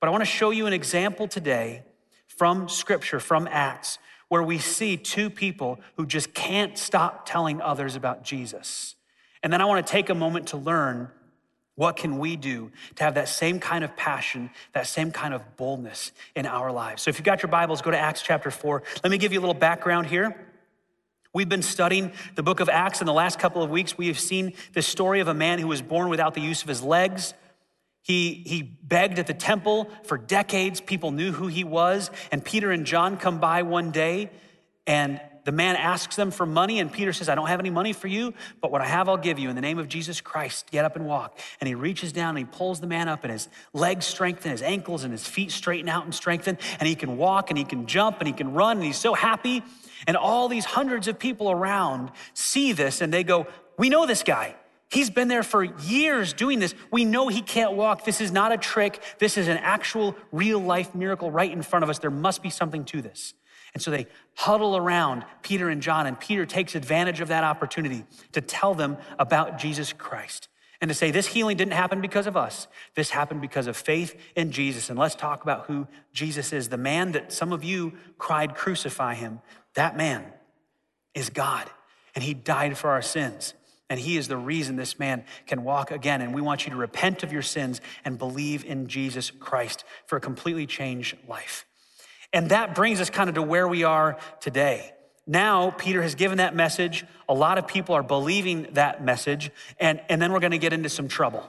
But 0.00 0.08
I 0.08 0.10
want 0.10 0.20
to 0.22 0.26
show 0.30 0.50
you 0.50 0.66
an 0.66 0.74
example 0.74 1.26
today 1.26 1.84
from 2.26 2.68
Scripture, 2.68 3.20
from 3.20 3.48
Acts, 3.50 3.98
where 4.28 4.42
we 4.42 4.58
see 4.58 4.96
two 4.96 5.30
people 5.30 5.80
who 5.96 6.06
just 6.06 6.34
can't 6.34 6.76
stop 6.78 7.26
telling 7.26 7.60
others 7.60 7.96
about 7.96 8.22
Jesus. 8.24 8.94
And 9.42 9.52
then 9.52 9.60
I 9.60 9.64
want 9.66 9.86
to 9.86 9.90
take 9.90 10.08
a 10.08 10.14
moment 10.14 10.48
to 10.48 10.56
learn 10.56 11.10
what 11.76 11.96
can 11.96 12.18
we 12.18 12.36
do 12.36 12.70
to 12.94 13.04
have 13.04 13.14
that 13.14 13.28
same 13.28 13.58
kind 13.58 13.82
of 13.84 13.96
passion, 13.96 14.50
that 14.72 14.86
same 14.86 15.10
kind 15.10 15.34
of 15.34 15.56
boldness 15.56 16.12
in 16.36 16.46
our 16.46 16.70
lives. 16.70 17.02
So 17.02 17.10
if 17.10 17.18
you've 17.18 17.24
got 17.24 17.42
your 17.42 17.50
Bibles, 17.50 17.82
go 17.82 17.90
to 17.90 17.98
Acts 17.98 18.22
chapter 18.22 18.50
4. 18.50 18.82
Let 19.02 19.10
me 19.10 19.18
give 19.18 19.32
you 19.32 19.40
a 19.40 19.42
little 19.42 19.54
background 19.54 20.06
here. 20.06 20.36
We've 21.32 21.48
been 21.48 21.62
studying 21.62 22.12
the 22.36 22.44
book 22.44 22.60
of 22.60 22.68
Acts 22.68 23.00
in 23.00 23.06
the 23.06 23.12
last 23.12 23.40
couple 23.40 23.60
of 23.60 23.68
weeks. 23.68 23.98
We 23.98 24.06
have 24.06 24.20
seen 24.20 24.52
the 24.72 24.82
story 24.82 25.18
of 25.18 25.26
a 25.26 25.34
man 25.34 25.58
who 25.58 25.66
was 25.66 25.82
born 25.82 26.08
without 26.08 26.34
the 26.34 26.40
use 26.40 26.62
of 26.62 26.68
his 26.68 26.80
legs. 26.80 27.34
He, 28.04 28.42
he 28.44 28.62
begged 28.62 29.18
at 29.18 29.26
the 29.26 29.34
temple 29.34 29.90
for 30.02 30.18
decades. 30.18 30.78
People 30.78 31.10
knew 31.10 31.32
who 31.32 31.46
he 31.46 31.64
was. 31.64 32.10
And 32.30 32.44
Peter 32.44 32.70
and 32.70 32.84
John 32.84 33.16
come 33.16 33.40
by 33.40 33.62
one 33.62 33.92
day, 33.92 34.30
and 34.86 35.18
the 35.44 35.52
man 35.52 35.74
asks 35.76 36.14
them 36.14 36.30
for 36.30 36.44
money. 36.44 36.80
And 36.80 36.92
Peter 36.92 37.14
says, 37.14 37.30
I 37.30 37.34
don't 37.34 37.46
have 37.46 37.60
any 37.60 37.70
money 37.70 37.94
for 37.94 38.06
you, 38.06 38.34
but 38.60 38.70
what 38.70 38.82
I 38.82 38.84
have, 38.84 39.08
I'll 39.08 39.16
give 39.16 39.38
you. 39.38 39.48
In 39.48 39.56
the 39.56 39.62
name 39.62 39.78
of 39.78 39.88
Jesus 39.88 40.20
Christ, 40.20 40.70
get 40.70 40.84
up 40.84 40.96
and 40.96 41.06
walk. 41.06 41.38
And 41.60 41.66
he 41.66 41.74
reaches 41.74 42.12
down 42.12 42.36
and 42.36 42.38
he 42.38 42.44
pulls 42.44 42.78
the 42.78 42.86
man 42.86 43.08
up, 43.08 43.24
and 43.24 43.32
his 43.32 43.48
legs 43.72 44.04
strengthen, 44.04 44.50
his 44.50 44.62
ankles 44.62 45.02
and 45.04 45.10
his 45.10 45.26
feet 45.26 45.50
straighten 45.50 45.88
out 45.88 46.04
and 46.04 46.14
strengthen. 46.14 46.58
And 46.80 46.86
he 46.86 46.94
can 46.94 47.16
walk 47.16 47.50
and 47.50 47.56
he 47.56 47.64
can 47.64 47.86
jump 47.86 48.18
and 48.18 48.26
he 48.26 48.34
can 48.34 48.52
run. 48.52 48.76
And 48.76 48.84
he's 48.84 48.98
so 48.98 49.14
happy. 49.14 49.62
And 50.06 50.18
all 50.18 50.50
these 50.50 50.66
hundreds 50.66 51.08
of 51.08 51.18
people 51.18 51.50
around 51.50 52.10
see 52.34 52.72
this 52.72 53.00
and 53.00 53.10
they 53.10 53.24
go, 53.24 53.46
We 53.78 53.88
know 53.88 54.04
this 54.04 54.22
guy. 54.22 54.56
He's 54.94 55.10
been 55.10 55.26
there 55.26 55.42
for 55.42 55.64
years 55.64 56.32
doing 56.32 56.60
this. 56.60 56.72
We 56.92 57.04
know 57.04 57.26
he 57.26 57.42
can't 57.42 57.72
walk. 57.72 58.04
This 58.04 58.20
is 58.20 58.30
not 58.30 58.52
a 58.52 58.56
trick. 58.56 59.02
This 59.18 59.36
is 59.36 59.48
an 59.48 59.56
actual 59.56 60.14
real 60.30 60.60
life 60.60 60.94
miracle 60.94 61.32
right 61.32 61.50
in 61.50 61.62
front 61.62 61.82
of 61.82 61.90
us. 61.90 61.98
There 61.98 62.12
must 62.12 62.44
be 62.44 62.48
something 62.48 62.84
to 62.84 63.02
this. 63.02 63.34
And 63.74 63.82
so 63.82 63.90
they 63.90 64.06
huddle 64.36 64.76
around 64.76 65.24
Peter 65.42 65.68
and 65.68 65.82
John, 65.82 66.06
and 66.06 66.18
Peter 66.20 66.46
takes 66.46 66.76
advantage 66.76 67.20
of 67.20 67.26
that 67.26 67.42
opportunity 67.42 68.04
to 68.30 68.40
tell 68.40 68.72
them 68.72 68.96
about 69.18 69.58
Jesus 69.58 69.92
Christ 69.92 70.46
and 70.80 70.88
to 70.88 70.94
say, 70.94 71.10
This 71.10 71.26
healing 71.26 71.56
didn't 71.56 71.72
happen 71.72 72.00
because 72.00 72.28
of 72.28 72.36
us. 72.36 72.68
This 72.94 73.10
happened 73.10 73.40
because 73.40 73.66
of 73.66 73.76
faith 73.76 74.14
in 74.36 74.52
Jesus. 74.52 74.90
And 74.90 74.96
let's 74.96 75.16
talk 75.16 75.42
about 75.42 75.66
who 75.66 75.88
Jesus 76.12 76.52
is. 76.52 76.68
The 76.68 76.76
man 76.76 77.10
that 77.12 77.32
some 77.32 77.52
of 77.52 77.64
you 77.64 77.94
cried, 78.16 78.54
Crucify 78.54 79.14
him, 79.14 79.40
that 79.74 79.96
man 79.96 80.24
is 81.14 81.30
God, 81.30 81.68
and 82.14 82.22
he 82.22 82.32
died 82.32 82.78
for 82.78 82.90
our 82.90 83.02
sins. 83.02 83.54
And 83.90 84.00
he 84.00 84.16
is 84.16 84.28
the 84.28 84.36
reason 84.36 84.76
this 84.76 84.98
man 84.98 85.24
can 85.46 85.62
walk 85.62 85.90
again. 85.90 86.20
And 86.22 86.34
we 86.34 86.40
want 86.40 86.64
you 86.64 86.70
to 86.70 86.76
repent 86.76 87.22
of 87.22 87.32
your 87.32 87.42
sins 87.42 87.80
and 88.04 88.18
believe 88.18 88.64
in 88.64 88.88
Jesus 88.88 89.30
Christ 89.30 89.84
for 90.06 90.16
a 90.16 90.20
completely 90.20 90.66
changed 90.66 91.16
life. 91.28 91.66
And 92.32 92.50
that 92.50 92.74
brings 92.74 93.00
us 93.00 93.10
kind 93.10 93.28
of 93.28 93.34
to 93.36 93.42
where 93.42 93.68
we 93.68 93.84
are 93.84 94.18
today. 94.40 94.92
Now, 95.26 95.70
Peter 95.70 96.02
has 96.02 96.14
given 96.14 96.38
that 96.38 96.54
message. 96.54 97.04
A 97.28 97.34
lot 97.34 97.58
of 97.58 97.66
people 97.66 97.94
are 97.94 98.02
believing 98.02 98.68
that 98.72 99.04
message. 99.04 99.50
And, 99.78 100.00
and 100.08 100.20
then 100.20 100.32
we're 100.32 100.40
going 100.40 100.52
to 100.52 100.58
get 100.58 100.72
into 100.72 100.88
some 100.88 101.08
trouble. 101.08 101.48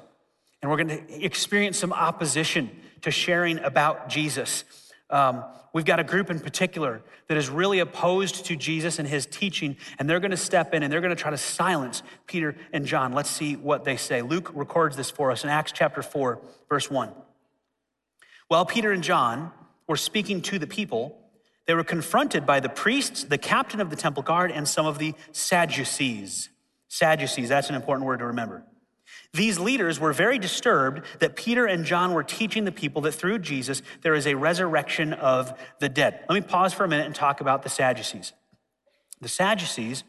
And 0.62 0.72
we're 0.72 0.77
going 0.84 1.08
to 1.08 1.24
experience 1.25 1.77
some 1.77 1.94
opposition 1.94 2.70
to 3.01 3.12
sharing 3.12 3.60
about 3.60 4.10
Jesus. 4.10 4.63
Um, 5.10 5.44
we've 5.75 5.84
got 5.84 6.00
a 6.00 6.05
group 6.05 6.32
in 6.32 6.39
particular 6.39 7.01
that 7.27 7.36
is 7.36 7.50
really 7.50 7.79
opposed 7.79 8.46
to 8.46 8.55
Jesus 8.55 8.98
and 8.98 9.05
his 9.05 9.25
teaching, 9.25 9.75
and 10.00 10.10
they're 10.10 10.22
going 10.22 10.32
to 10.32 10.38
step 10.38 10.74
in 10.74 10.84
and 10.84 10.91
they're 10.91 11.01
going 11.01 11.13
to 11.13 11.22
try 11.22 11.32
to 11.32 11.38
silence 11.38 12.01
Peter 12.27 12.55
and 12.72 12.86
John. 12.86 13.12
Let's 13.12 13.29
see 13.29 13.58
what 13.58 13.84
they 13.84 13.98
say. 13.98 14.22
Luke 14.22 14.50
records 14.55 14.96
this 14.96 15.12
for 15.12 15.32
us 15.32 15.44
in 15.44 15.50
Acts 15.50 15.74
chapter 15.74 16.01
4, 16.01 16.39
verse 16.70 16.89
1. 16.89 17.12
While 18.48 18.65
Peter 18.65 18.94
and 18.94 19.03
John 19.03 19.51
were 19.86 19.98
speaking 19.98 20.41
to 20.44 20.58
the 20.58 20.65
people, 20.65 21.20
they 21.67 21.74
were 21.74 21.84
confronted 21.84 22.46
by 22.46 22.62
the 22.62 22.70
priests, 22.70 23.25
the 23.25 23.38
captain 23.38 23.82
of 23.82 23.89
the 23.89 23.98
temple 23.98 24.24
guard, 24.24 24.51
and 24.51 24.65
some 24.65 24.86
of 24.86 24.98
the 24.98 25.13
Sadducees. 25.34 26.48
Sadducees, 26.88 27.50
that's 27.50 27.67
an 27.67 27.75
important 27.75 28.08
word 28.08 28.20
to 28.20 28.27
remember. 28.27 28.63
These 29.36 29.60
leaders 29.60 30.00
were 30.00 30.13
very 30.13 30.39
disturbed 30.39 31.01
that 31.20 31.36
Peter 31.36 31.65
and 31.65 31.84
John 31.84 32.13
were 32.13 32.24
teaching 32.24 32.63
the 32.63 32.72
people 32.72 33.01
that 33.01 33.12
through 33.12 33.39
Jesus 33.39 33.82
there 34.01 34.15
is 34.15 34.25
a 34.25 34.36
resurrection 34.36 35.12
of 35.12 35.54
the 35.80 35.89
dead. 35.89 36.22
Let 36.30 36.36
me 36.36 36.42
pause 36.42 36.74
for 36.74 36.86
a 36.86 36.88
minute 36.88 37.06
and 37.06 37.13
talk 37.13 37.42
about 37.42 37.62
the 37.62 37.70
Sadducees. 37.70 38.32
The 39.20 39.27
Sadducees 39.27 40.06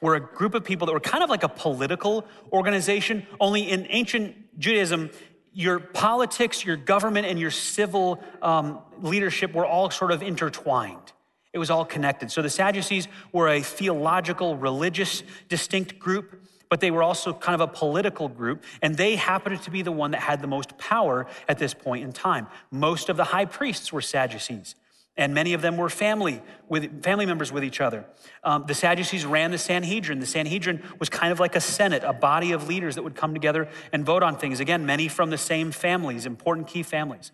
were 0.00 0.14
a 0.14 0.20
group 0.20 0.54
of 0.54 0.62
people 0.62 0.86
that 0.86 0.92
were 0.92 1.00
kind 1.00 1.24
of 1.24 1.28
like 1.28 1.42
a 1.42 1.48
political 1.48 2.24
organization, 2.52 3.26
only 3.40 3.68
in 3.68 3.88
ancient 3.90 4.36
Judaism, 4.60 5.10
your 5.52 5.80
politics, 5.80 6.64
your 6.64 6.76
government, 6.76 7.26
and 7.26 7.40
your 7.40 7.50
civil 7.50 8.22
um, 8.40 8.78
leadership 9.00 9.52
were 9.52 9.66
all 9.66 9.90
sort 9.90 10.12
of 10.12 10.22
intertwined. 10.22 11.12
It 11.52 11.58
was 11.58 11.70
all 11.70 11.84
connected. 11.84 12.30
So 12.30 12.40
the 12.40 12.50
Sadducees 12.50 13.08
were 13.32 13.48
a 13.48 13.62
theological, 13.62 14.56
religious, 14.56 15.24
distinct 15.48 15.98
group 15.98 16.46
but 16.70 16.80
they 16.80 16.90
were 16.90 17.02
also 17.02 17.34
kind 17.34 17.60
of 17.60 17.68
a 17.68 17.70
political 17.70 18.28
group, 18.28 18.64
and 18.80 18.96
they 18.96 19.16
happened 19.16 19.60
to 19.62 19.70
be 19.70 19.82
the 19.82 19.92
one 19.92 20.12
that 20.12 20.22
had 20.22 20.40
the 20.40 20.46
most 20.46 20.78
power 20.78 21.26
at 21.48 21.58
this 21.58 21.74
point 21.74 22.04
in 22.04 22.12
time. 22.12 22.46
Most 22.70 23.10
of 23.10 23.18
the 23.18 23.24
high 23.24 23.44
priests 23.44 23.92
were 23.92 24.00
Sadducees, 24.00 24.76
and 25.16 25.34
many 25.34 25.52
of 25.52 25.62
them 25.62 25.76
were 25.76 25.90
family 25.90 26.40
with 26.68 27.02
family 27.02 27.26
members 27.26 27.50
with 27.52 27.64
each 27.64 27.80
other. 27.80 28.06
Um, 28.44 28.64
the 28.66 28.74
Sadducees 28.74 29.26
ran 29.26 29.50
the 29.50 29.58
Sanhedrin. 29.58 30.20
The 30.20 30.26
Sanhedrin 30.26 30.82
was 31.00 31.08
kind 31.08 31.32
of 31.32 31.40
like 31.40 31.56
a 31.56 31.60
senate, 31.60 32.04
a 32.04 32.12
body 32.12 32.52
of 32.52 32.68
leaders 32.68 32.94
that 32.94 33.02
would 33.02 33.16
come 33.16 33.34
together 33.34 33.68
and 33.92 34.06
vote 34.06 34.22
on 34.22 34.36
things. 34.36 34.60
Again, 34.60 34.86
many 34.86 35.08
from 35.08 35.30
the 35.30 35.38
same 35.38 35.72
families, 35.72 36.24
important 36.24 36.68
key 36.68 36.84
families. 36.84 37.32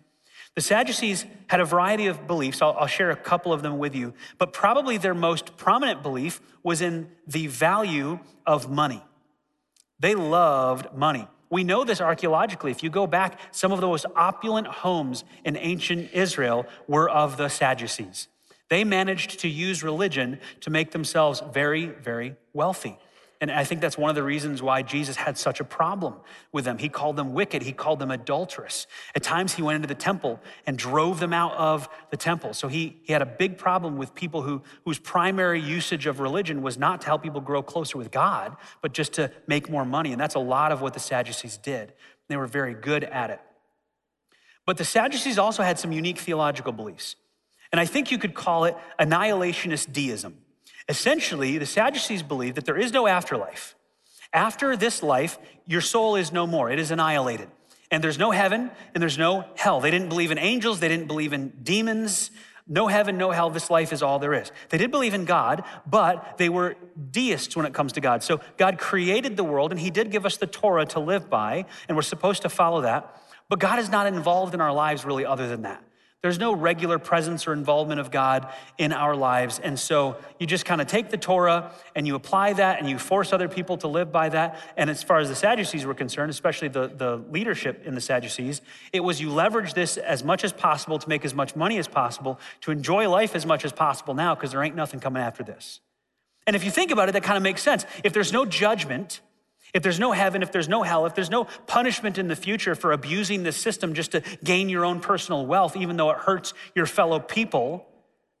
The 0.55 0.61
Sadducees 0.61 1.27
had 1.45 1.59
a 1.59 1.65
variety 1.65 2.07
of 2.07 2.25
beliefs. 2.25 2.63
I'll, 2.63 2.75
I'll, 2.79 2.87
share 2.87 3.11
a 3.11 3.15
couple 3.15 3.53
of 3.53 3.61
them 3.61 3.77
with 3.77 3.93
you, 3.93 4.15
but 4.39 4.53
probably 4.53 4.97
their 4.97 5.13
most 5.13 5.55
prominent 5.55 6.01
belief 6.01 6.41
was 6.63 6.81
in 6.81 7.11
the 7.27 7.45
value 7.45 8.17
of 8.43 8.67
money. 8.67 9.03
They 9.99 10.15
loved 10.15 10.93
money. 10.95 11.27
We 11.49 11.63
know 11.63 11.83
this 11.83 12.01
archaeologically. 12.01 12.71
If 12.71 12.83
you 12.83 12.89
go 12.89 13.07
back, 13.07 13.39
some 13.51 13.71
of 13.71 13.79
the 13.79 13.87
most 13.87 14.05
opulent 14.15 14.67
homes 14.67 15.23
in 15.45 15.55
ancient 15.55 16.11
Israel 16.11 16.65
were 16.87 17.09
of 17.09 17.37
the 17.37 17.47
Sadducees. 17.47 18.27
They 18.69 18.83
managed 18.83 19.39
to 19.39 19.47
use 19.47 19.81
religion 19.81 20.39
to 20.61 20.69
make 20.69 20.91
themselves 20.91 21.41
very, 21.53 21.85
very 21.85 22.35
wealthy. 22.53 22.99
And 23.39 23.51
I 23.51 23.63
think 23.63 23.81
that's 23.81 23.97
one 23.97 24.09
of 24.09 24.15
the 24.15 24.23
reasons 24.23 24.63
why 24.63 24.81
Jesus 24.81 25.15
had 25.15 25.37
such 25.37 25.59
a 25.59 25.63
problem 25.63 26.15
with 26.51 26.65
them. 26.65 26.79
He 26.79 26.89
called 26.89 27.15
them 27.15 27.33
wicked, 27.33 27.61
he 27.61 27.71
called 27.71 27.99
them 27.99 28.09
adulterous. 28.09 28.87
At 29.13 29.21
times, 29.21 29.53
he 29.53 29.61
went 29.61 29.75
into 29.75 29.87
the 29.87 29.95
temple 29.95 30.39
and 30.65 30.77
drove 30.77 31.19
them 31.19 31.33
out 31.33 31.53
of 31.53 31.87
the 32.09 32.17
temple. 32.17 32.53
So 32.53 32.67
he, 32.67 32.97
he 33.03 33.13
had 33.13 33.21
a 33.21 33.27
big 33.27 33.57
problem 33.57 33.97
with 33.97 34.15
people 34.15 34.41
who, 34.41 34.63
whose 34.85 34.97
primary 34.97 35.61
usage 35.61 36.07
of 36.07 36.19
religion 36.19 36.63
was 36.63 36.77
not 36.77 37.01
to 37.01 37.07
help 37.07 37.21
people 37.21 37.41
grow 37.41 37.61
closer 37.61 37.97
with 37.97 38.09
God, 38.09 38.55
but 38.81 38.93
just 38.93 39.13
to 39.13 39.31
make 39.45 39.69
more 39.69 39.85
money. 39.85 40.11
And 40.11 40.19
that's 40.19 40.35
a 40.35 40.39
lot 40.39 40.71
of 40.71 40.81
what 40.81 40.93
the 40.93 40.99
Sadducees 40.99 41.57
did. 41.57 41.93
They 42.29 42.37
were 42.37 42.47
very 42.47 42.73
good 42.73 43.03
at 43.03 43.29
it. 43.29 43.39
But 44.65 44.77
the 44.77 44.85
Sadducees 44.85 45.37
also 45.37 45.63
had 45.63 45.77
some 45.79 45.91
unique 45.91 46.17
theological 46.17 46.73
beliefs. 46.73 47.15
And 47.71 47.79
I 47.79 47.85
think 47.85 48.11
you 48.11 48.17
could 48.17 48.33
call 48.33 48.65
it 48.65 48.75
annihilationist 48.99 49.93
deism. 49.93 50.37
Essentially, 50.89 51.57
the 51.57 51.65
Sadducees 51.65 52.23
believe 52.23 52.55
that 52.55 52.65
there 52.65 52.77
is 52.77 52.93
no 52.93 53.07
afterlife. 53.07 53.75
After 54.33 54.75
this 54.75 55.03
life, 55.03 55.37
your 55.65 55.81
soul 55.81 56.15
is 56.15 56.31
no 56.31 56.47
more, 56.47 56.69
it 56.69 56.79
is 56.79 56.91
annihilated. 56.91 57.49
And 57.89 58.03
there's 58.03 58.19
no 58.19 58.31
heaven 58.31 58.71
and 58.93 59.01
there's 59.01 59.17
no 59.17 59.45
hell. 59.55 59.79
They 59.79 59.91
didn't 59.91 60.09
believe 60.09 60.31
in 60.31 60.37
angels, 60.37 60.79
they 60.79 60.89
didn't 60.89 61.07
believe 61.07 61.33
in 61.33 61.53
demons. 61.63 62.31
No 62.69 62.87
heaven, 62.87 63.17
no 63.17 63.31
hell, 63.31 63.49
this 63.49 63.69
life 63.69 63.93
is 63.93 64.03
all 64.03 64.19
there 64.19 64.33
is. 64.33 64.51
They 64.69 64.77
did 64.77 64.91
believe 64.91 65.13
in 65.13 65.23
God, 65.23 65.63
but 65.85 66.37
they 66.37 66.49
were 66.49 66.75
deists 67.11 67.55
when 67.55 67.65
it 67.65 67.73
comes 67.73 67.93
to 67.93 68.01
God. 68.01 68.23
So 68.23 68.41
God 68.57 68.77
created 68.77 69.37
the 69.37 69.43
world 69.45 69.71
and 69.71 69.79
He 69.79 69.89
did 69.89 70.11
give 70.11 70.25
us 70.25 70.35
the 70.35 70.47
Torah 70.47 70.85
to 70.87 70.99
live 70.99 71.29
by, 71.29 71.65
and 71.87 71.95
we're 71.95 72.01
supposed 72.01 72.41
to 72.41 72.49
follow 72.49 72.81
that. 72.81 73.21
But 73.47 73.59
God 73.59 73.79
is 73.79 73.89
not 73.89 74.05
involved 74.05 74.53
in 74.53 74.59
our 74.59 74.73
lives 74.73 75.05
really, 75.05 75.25
other 75.25 75.47
than 75.47 75.61
that. 75.61 75.81
There's 76.23 76.39
no 76.39 76.53
regular 76.53 76.97
presence 76.97 77.47
or 77.47 77.53
involvement 77.53 77.99
of 77.99 78.09
God 78.09 78.51
in 78.79 78.91
our 78.91 79.15
lives. 79.15 79.59
And 79.59 79.79
so 79.79 80.17
you 80.39 80.47
just 80.47 80.65
kind 80.65 80.81
of 80.81 80.87
take 80.87 81.11
the 81.11 81.17
Torah 81.17 81.71
and 81.95 82.07
you 82.07 82.15
apply 82.15 82.53
that 82.53 82.79
and 82.79 82.89
you 82.89 82.97
force 82.97 83.31
other 83.31 83.47
people 83.47 83.77
to 83.77 83.87
live 83.87 84.11
by 84.11 84.29
that. 84.29 84.59
And 84.75 84.89
as 84.89 85.03
far 85.03 85.19
as 85.19 85.29
the 85.29 85.35
Sadducees 85.35 85.85
were 85.85 85.93
concerned, 85.93 86.31
especially 86.31 86.69
the, 86.69 86.87
the 86.87 87.17
leadership 87.29 87.85
in 87.85 87.93
the 87.93 88.01
Sadducees, 88.01 88.61
it 88.91 89.01
was 89.01 89.21
you 89.21 89.29
leverage 89.29 89.75
this 89.75 89.97
as 89.97 90.23
much 90.23 90.43
as 90.43 90.51
possible 90.51 90.97
to 90.97 91.07
make 91.07 91.23
as 91.23 91.35
much 91.35 91.55
money 91.55 91.77
as 91.77 91.87
possible, 91.87 92.39
to 92.61 92.71
enjoy 92.71 93.07
life 93.07 93.35
as 93.35 93.45
much 93.45 93.63
as 93.63 93.71
possible 93.71 94.15
now, 94.15 94.33
because 94.33 94.51
there 94.51 94.63
ain't 94.63 94.75
nothing 94.75 94.99
coming 94.99 95.21
after 95.21 95.43
this. 95.43 95.81
And 96.47 96.55
if 96.55 96.63
you 96.63 96.71
think 96.71 96.89
about 96.89 97.09
it, 97.09 97.11
that 97.11 97.23
kind 97.23 97.37
of 97.37 97.43
makes 97.43 97.61
sense. 97.61 97.85
If 98.03 98.13
there's 98.13 98.33
no 98.33 98.43
judgment, 98.43 99.21
if 99.77 99.83
there's 99.83 99.99
no 99.99 100.11
heaven, 100.11 100.41
if 100.41 100.51
there's 100.51 100.67
no 100.67 100.81
hell, 100.81 101.05
if 101.05 101.13
there's 101.13 101.29
no 101.29 101.43
punishment 101.67 102.17
in 102.17 102.27
the 102.27 102.35
future 102.35 102.73
for 102.73 102.93
abusing 102.93 103.43
the 103.43 103.51
system 103.51 103.93
just 103.93 104.11
to 104.13 104.23
gain 104.43 104.69
your 104.69 104.83
own 104.83 104.99
personal 104.99 105.45
wealth, 105.45 105.77
even 105.77 105.97
though 105.97 106.09
it 106.09 106.17
hurts 106.17 106.55
your 106.73 106.87
fellow 106.87 107.19
people, 107.19 107.85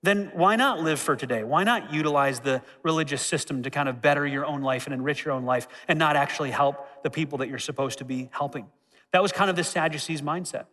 then 0.01 0.31
why 0.33 0.55
not 0.55 0.81
live 0.81 0.99
for 0.99 1.15
today? 1.15 1.43
Why 1.43 1.63
not 1.63 1.93
utilize 1.93 2.39
the 2.39 2.63
religious 2.81 3.21
system 3.21 3.61
to 3.61 3.69
kind 3.69 3.87
of 3.87 4.01
better 4.01 4.25
your 4.25 4.47
own 4.47 4.63
life 4.63 4.87
and 4.87 4.95
enrich 4.95 5.25
your 5.25 5.35
own 5.35 5.45
life 5.45 5.67
and 5.87 5.99
not 5.99 6.15
actually 6.15 6.49
help 6.49 7.03
the 7.03 7.11
people 7.11 7.37
that 7.37 7.49
you're 7.49 7.59
supposed 7.59 7.99
to 7.99 8.05
be 8.05 8.31
helping? 8.31 8.65
That 9.13 9.21
was 9.21 9.31
kind 9.31 9.51
of 9.51 9.55
the 9.55 9.63
Sadducees' 9.63 10.23
mindset. 10.23 10.65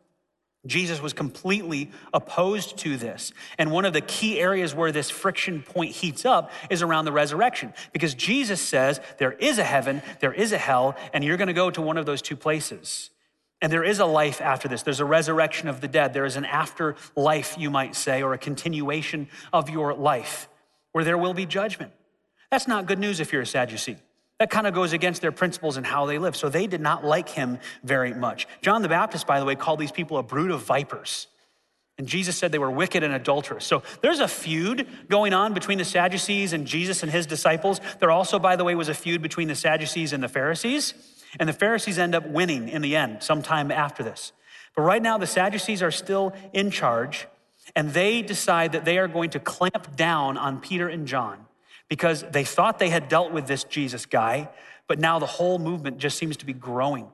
Jesus 0.67 1.03
was 1.03 1.13
completely 1.13 1.91
opposed 2.13 2.79
to 2.79 2.97
this. 2.97 3.33
And 3.59 3.71
one 3.71 3.85
of 3.85 3.93
the 3.93 4.01
key 4.01 4.41
areas 4.41 4.75
where 4.75 4.93
this 4.93 5.11
friction 5.11 5.63
point 5.63 5.93
heats 5.93 6.25
up 6.25 6.51
is 6.71 6.83
around 6.83 7.05
the 7.05 7.13
resurrection. 7.13 7.75
Because 7.93 8.15
Jesus 8.15 8.61
says 8.61 9.01
there 9.19 9.33
is 9.33 9.59
a 9.59 9.65
heaven, 9.65 10.03
there 10.21 10.33
is 10.33 10.53
a 10.53 10.59
hell, 10.59 10.97
and 11.13 11.23
you're 11.23 11.37
going 11.37 11.49
to 11.49 11.55
go 11.55 11.71
to 11.71 11.83
one 11.83 11.99
of 11.99 12.07
those 12.07 12.23
two 12.23 12.37
places. 12.37 13.11
And 13.61 13.73
there 13.73 13.85
is 13.85 13.99
a 13.99 14.07
life 14.07 14.41
after 14.41 14.69
this. 14.69 14.83
There's 14.83 15.01
a 15.01 15.05
resurrection 15.05 15.69
of 15.69 15.81
the 15.81 15.89
dead. 15.89 16.13
There 16.13 16.27
is 16.27 16.37
an 16.37 16.45
afterlife, 16.45 17.57
you 17.59 17.71
might 17.71 17.95
say, 17.95 18.23
or 18.23 18.35
a 18.35 18.39
continuation 18.39 19.29
of 19.53 19.71
your 19.71 19.95
life 19.95 20.49
where 20.93 21.05
there 21.05 21.19
will 21.19 21.35
be 21.35 21.47
judgment. 21.47 21.93
That's 22.51 22.69
not 22.69 22.87
good 22.87 22.99
news 22.99 23.21
if 23.21 23.33
you're 23.33 23.43
a 23.43 23.47
Sadducee. 23.47 23.97
That 24.41 24.51
kind 24.51 24.67
of 24.67 24.75
goes 24.75 24.93
against 24.93 25.23
their 25.23 25.33
principles 25.33 25.77
and 25.77 25.87
how 25.87 26.07
they 26.07 26.19
live. 26.19 26.35
So 26.35 26.49
they 26.49 26.67
did 26.67 26.81
not 26.81 27.05
like 27.05 27.29
him 27.29 27.59
very 27.85 28.13
much. 28.13 28.49
John 28.63 28.83
the 28.83 28.89
Baptist, 28.89 29.27
by 29.27 29.39
the 29.39 29.47
way, 29.47 29.55
called 29.55 29.79
these 29.79 29.93
people 29.93 30.19
a 30.19 30.23
brood 30.23 30.51
of 30.51 30.63
vipers. 30.63 31.29
And 31.97 32.09
Jesus 32.09 32.37
said 32.37 32.51
they 32.51 32.59
were 32.59 32.71
wicked 32.71 33.05
and 33.05 33.15
adulterous. 33.15 33.65
So 33.65 33.85
there's 34.01 34.19
a 34.19 34.27
feud 34.27 34.89
going 35.09 35.33
on 35.33 35.55
between 35.55 35.79
the 35.79 35.85
Sadducees 35.85 36.53
and 36.53 36.67
Jesus 36.67 37.05
and 37.05 37.13
his 37.13 37.27
disciples. 37.27 37.81
There 38.01 38.11
also, 38.11 38.41
by 38.41 38.57
the 38.57 38.65
way, 38.65 38.75
was 38.75 38.89
a 38.89 38.95
feud 38.95 39.23
between 39.23 39.47
the 39.47 39.55
Sadducees 39.55 40.13
and 40.13 40.21
the 40.21 40.29
Pharisees. 40.29 40.95
And 41.39 41.49
the 41.49 41.53
Pharisees 41.53 41.99
end 41.99 42.17
up 42.17 42.27
winning 42.27 42.69
in 42.69 42.83
the 42.83 42.97
end, 42.97 43.23
sometime 43.23 43.71
after 43.71 44.03
this. 44.03 44.33
But 44.75 44.83
right 44.83 45.03
now, 45.03 45.19
the 45.19 45.27
Sadducees 45.27 45.83
are 45.83 45.93
still 45.93 46.33
in 46.53 46.73
charge, 46.73 47.29
and 47.77 47.93
they 47.93 48.23
decide 48.23 48.73
that 48.73 48.85
they 48.85 48.99
are 48.99 49.07
going 49.07 49.31
to 49.31 49.39
clamp 49.39 49.95
down 49.95 50.37
on 50.37 50.61
Peter 50.61 50.89
and 50.89 51.07
John 51.07 51.47
because 51.95 52.25
they 52.33 52.43
thought 52.43 52.81
they 52.81 52.89
had 52.89 53.09
dealt 53.09 53.31
with 53.31 53.47
this 53.47 53.63
Jesus 53.63 54.05
guy, 54.05 54.49
but 54.89 54.99
now 54.99 55.21
the 55.21 55.27
whole 55.27 55.61
movement 55.61 55.99
just 55.99 56.19
seems 56.19 56.37
to 56.39 56.45
be 56.45 56.53
growing. 56.53 57.07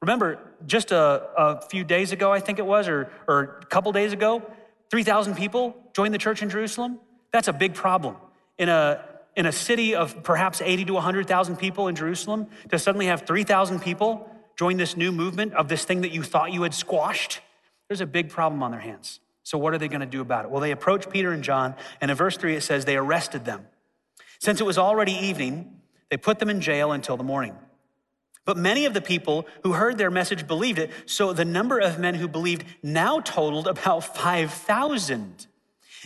Remember, 0.00 0.38
just 0.64 0.92
a, 0.92 1.28
a 1.36 1.60
few 1.62 1.82
days 1.82 2.12
ago, 2.12 2.32
I 2.32 2.38
think 2.38 2.60
it 2.60 2.64
was, 2.64 2.86
or, 2.86 3.10
or 3.26 3.58
a 3.60 3.66
couple 3.66 3.90
days 3.90 4.12
ago, 4.12 4.48
3,000 4.92 5.34
people 5.34 5.76
joined 5.92 6.14
the 6.14 6.18
church 6.18 6.40
in 6.40 6.50
Jerusalem. 6.50 7.00
That's 7.32 7.48
a 7.48 7.52
big 7.52 7.74
problem. 7.74 8.14
In 8.58 8.68
a, 8.68 9.04
in 9.34 9.44
a 9.44 9.50
city 9.50 9.96
of 9.96 10.22
perhaps 10.22 10.62
80 10.62 10.84
to 10.84 10.92
100,000 10.92 11.56
people 11.56 11.88
in 11.88 11.96
Jerusalem, 11.96 12.46
to 12.68 12.78
suddenly 12.78 13.06
have 13.06 13.22
3,000 13.22 13.80
people 13.80 14.30
join 14.56 14.76
this 14.76 14.96
new 14.96 15.10
movement 15.10 15.52
of 15.54 15.66
this 15.66 15.84
thing 15.84 16.02
that 16.02 16.12
you 16.12 16.22
thought 16.22 16.52
you 16.52 16.62
had 16.62 16.74
squashed, 16.74 17.40
there's 17.88 18.00
a 18.00 18.06
big 18.06 18.28
problem 18.28 18.62
on 18.62 18.70
their 18.70 18.78
hands. 18.78 19.18
So, 19.42 19.58
what 19.58 19.74
are 19.74 19.78
they 19.78 19.88
going 19.88 20.00
to 20.00 20.06
do 20.06 20.20
about 20.20 20.44
it? 20.44 20.50
Well, 20.52 20.60
they 20.60 20.70
approach 20.70 21.10
Peter 21.10 21.32
and 21.32 21.42
John, 21.42 21.74
and 22.00 22.08
in 22.08 22.16
verse 22.16 22.36
3 22.36 22.54
it 22.54 22.60
says 22.62 22.84
they 22.84 22.96
arrested 22.96 23.44
them. 23.44 23.66
Since 24.38 24.60
it 24.60 24.64
was 24.64 24.78
already 24.78 25.12
evening, 25.12 25.80
they 26.10 26.16
put 26.16 26.38
them 26.38 26.48
in 26.50 26.60
jail 26.60 26.92
until 26.92 27.16
the 27.16 27.24
morning. 27.24 27.56
But 28.44 28.56
many 28.56 28.86
of 28.86 28.94
the 28.94 29.02
people 29.02 29.46
who 29.62 29.72
heard 29.72 29.98
their 29.98 30.10
message 30.10 30.46
believed 30.46 30.78
it, 30.78 30.90
so 31.04 31.34
the 31.34 31.44
number 31.44 31.78
of 31.78 31.98
men 31.98 32.14
who 32.14 32.26
believed 32.26 32.64
now 32.82 33.20
totaled 33.20 33.66
about 33.66 34.16
5,000. 34.16 35.46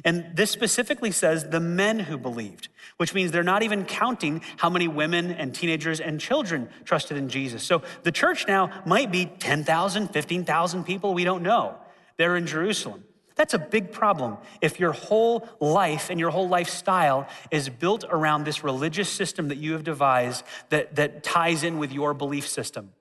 And 0.05 0.35
this 0.35 0.51
specifically 0.51 1.13
says 1.13 1.51
the 1.51 1.61
men 1.61 2.01
who 2.01 2.19
believed, 2.19 2.69
which 2.97 3.15
means 3.15 3.31
they're 3.31 3.43
not 3.43 3.63
even 3.63 3.85
counting 3.85 4.43
how 4.57 4.71
many 4.71 4.89
women 4.89 5.31
and 5.31 5.55
teenagers 5.55 6.01
and 6.01 6.19
children 6.19 6.69
trusted 6.85 7.17
in 7.17 7.29
Jesus. 7.29 7.63
So 7.63 7.83
the 8.03 8.11
church 8.11 8.47
now 8.49 8.83
might 8.87 9.13
be 9.13 9.27
10,000, 9.27 10.09
15,000 10.09 10.85
people, 10.85 11.15
we 11.15 11.25
don't 11.25 11.43
know. 11.43 11.77
They're 12.17 12.37
in 12.37 12.47
Jerusalem. 12.47 13.05
That's 13.43 13.55
a 13.55 13.59
big 13.59 13.91
problem 13.91 14.39
if 14.61 14.79
your 14.79 14.93
whole 14.93 15.49
life 15.59 16.11
and 16.11 16.21
your 16.21 16.31
whole 16.31 16.49
lifestyle 16.49 17.27
is 17.51 17.69
built 17.69 18.05
around 18.09 18.45
this 18.45 18.63
religious 18.63 19.09
system 19.09 19.49
that 19.49 19.59
you 19.59 19.73
have 19.73 19.83
devised 19.83 20.45
that, 20.69 20.95
that 20.95 21.25
ties 21.25 21.65
in 21.65 21.79
with 21.79 21.91
your 21.91 22.15
belief 22.15 22.47
system. 22.47 22.93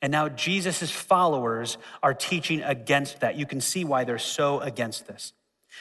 And 0.00 0.12
now 0.12 0.28
Jesus' 0.28 0.88
followers 0.88 1.78
are 2.00 2.14
teaching 2.14 2.62
against 2.62 3.18
that. 3.22 3.34
You 3.34 3.44
can 3.44 3.60
see 3.60 3.84
why 3.84 4.04
they're 4.04 4.18
so 4.18 4.60
against 4.60 5.08
this. 5.08 5.32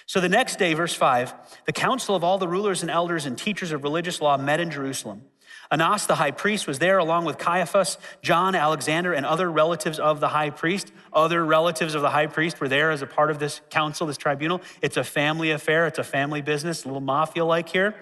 So 0.08 0.20
the 0.20 0.30
next 0.30 0.58
day, 0.58 0.74
verse 0.74 0.96
5, 0.96 1.36
the 1.68 1.72
council 1.72 2.16
of 2.16 2.24
all 2.24 2.40
the 2.40 2.48
rulers 2.48 2.82
and 2.82 2.90
elders 2.90 3.28
and 3.28 3.38
teachers 3.38 3.72
of 3.72 3.84
religious 3.84 4.20
law 4.20 4.36
met 4.36 4.60
in 4.60 4.72
Jerusalem. 4.72 5.22
Annas 5.70 6.06
the 6.06 6.16
high 6.16 6.32
priest 6.32 6.68
was 6.68 6.80
there 6.80 6.98
along 6.98 7.26
with 7.26 7.38
Caiaphas, 7.38 7.98
John, 8.22 8.56
Alexander, 8.56 9.14
and 9.14 9.26
other 9.26 9.52
relatives 9.52 10.00
of 10.00 10.20
the 10.20 10.30
high 10.30 10.50
priest. 10.50 10.92
Other 11.12 11.46
relatives 11.46 11.94
of 11.94 12.02
the 12.02 12.10
high 12.10 12.28
priest 12.28 12.60
were 12.62 12.70
there 12.70 12.92
as 12.92 13.02
a 13.02 13.08
part 13.08 13.32
of 13.32 13.40
this 13.40 13.62
council, 13.70 14.08
this 14.08 14.18
tribunal. 14.18 14.62
It's 14.82 14.98
a 14.98 15.04
family 15.04 15.52
affair, 15.52 15.88
it's 15.88 16.00
a 16.00 16.04
family 16.04 16.42
business, 16.42 16.84
a 16.84 16.88
little 16.88 17.02
mafia 17.02 17.44
like 17.44 17.70
here. 17.70 17.96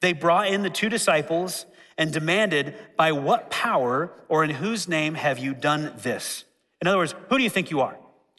They 0.00 0.12
brought 0.12 0.48
in 0.48 0.62
the 0.62 0.70
two 0.70 0.88
disciples 0.88 1.66
and 1.98 2.12
demanded, 2.12 2.74
By 2.96 3.12
what 3.12 3.50
power 3.50 4.12
or 4.28 4.44
in 4.44 4.50
whose 4.50 4.88
name 4.88 5.14
have 5.14 5.38
you 5.38 5.52
done 5.52 5.92
this? 5.98 6.44
In 6.80 6.88
other 6.88 6.98
words, 6.98 7.14
who 7.28 7.36
do 7.36 7.44
you 7.44 7.50
think 7.50 7.70
you 7.70 7.80
are? 7.80 7.96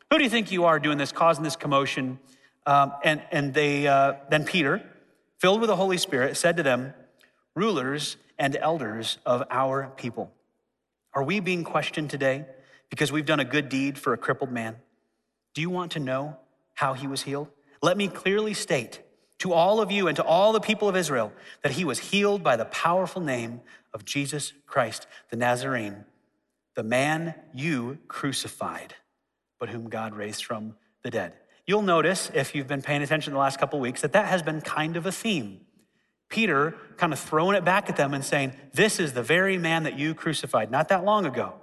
Who 0.09 0.17
do 0.17 0.23
you 0.23 0.29
think 0.29 0.51
you 0.51 0.65
are 0.65 0.79
doing 0.79 0.97
this, 0.97 1.11
causing 1.11 1.43
this 1.43 1.55
commotion? 1.55 2.19
Um, 2.65 2.93
and 3.03 3.21
and 3.31 3.53
they, 3.53 3.87
uh, 3.87 4.15
then 4.29 4.45
Peter, 4.45 4.81
filled 5.39 5.61
with 5.61 5.67
the 5.67 5.75
Holy 5.75 5.97
Spirit, 5.97 6.37
said 6.37 6.57
to 6.57 6.63
them, 6.63 6.93
Rulers 7.55 8.17
and 8.41 8.55
elders 8.55 9.19
of 9.23 9.43
our 9.51 9.93
people. 9.97 10.33
Are 11.13 11.21
we 11.21 11.39
being 11.39 11.63
questioned 11.63 12.09
today 12.09 12.45
because 12.89 13.11
we've 13.11 13.27
done 13.27 13.39
a 13.39 13.45
good 13.45 13.69
deed 13.69 13.99
for 13.99 14.13
a 14.13 14.17
crippled 14.17 14.51
man? 14.51 14.77
Do 15.53 15.61
you 15.61 15.69
want 15.69 15.91
to 15.91 15.99
know 15.99 16.37
how 16.73 16.95
he 16.95 17.05
was 17.05 17.21
healed? 17.21 17.49
Let 17.83 17.97
me 17.97 18.07
clearly 18.07 18.55
state 18.55 19.01
to 19.37 19.53
all 19.53 19.79
of 19.79 19.91
you 19.91 20.07
and 20.07 20.15
to 20.15 20.23
all 20.23 20.53
the 20.53 20.59
people 20.59 20.89
of 20.89 20.95
Israel 20.95 21.31
that 21.61 21.73
he 21.73 21.85
was 21.85 21.99
healed 21.99 22.41
by 22.41 22.55
the 22.55 22.65
powerful 22.65 23.21
name 23.21 23.61
of 23.93 24.05
Jesus 24.05 24.53
Christ, 24.65 25.05
the 25.29 25.37
Nazarene, 25.37 26.05
the 26.75 26.83
man 26.83 27.35
you 27.53 27.99
crucified, 28.07 28.95
but 29.59 29.69
whom 29.69 29.87
God 29.87 30.15
raised 30.15 30.45
from 30.45 30.75
the 31.03 31.11
dead. 31.11 31.33
You'll 31.67 31.83
notice, 31.83 32.31
if 32.33 32.55
you've 32.55 32.67
been 32.67 32.81
paying 32.81 33.03
attention 33.03 33.33
the 33.33 33.39
last 33.39 33.59
couple 33.59 33.77
of 33.77 33.83
weeks, 33.83 34.01
that 34.01 34.13
that 34.13 34.25
has 34.25 34.41
been 34.41 34.61
kind 34.61 34.97
of 34.97 35.05
a 35.05 35.11
theme 35.11 35.61
Peter 36.31 36.75
kind 36.97 37.13
of 37.13 37.19
throwing 37.19 37.55
it 37.55 37.63
back 37.63 37.89
at 37.89 37.97
them 37.97 38.13
and 38.13 38.25
saying, 38.25 38.53
This 38.73 38.99
is 38.99 39.13
the 39.13 39.21
very 39.21 39.57
man 39.57 39.83
that 39.83 39.99
you 39.99 40.15
crucified 40.15 40.71
not 40.71 40.89
that 40.89 41.03
long 41.03 41.25
ago. 41.25 41.53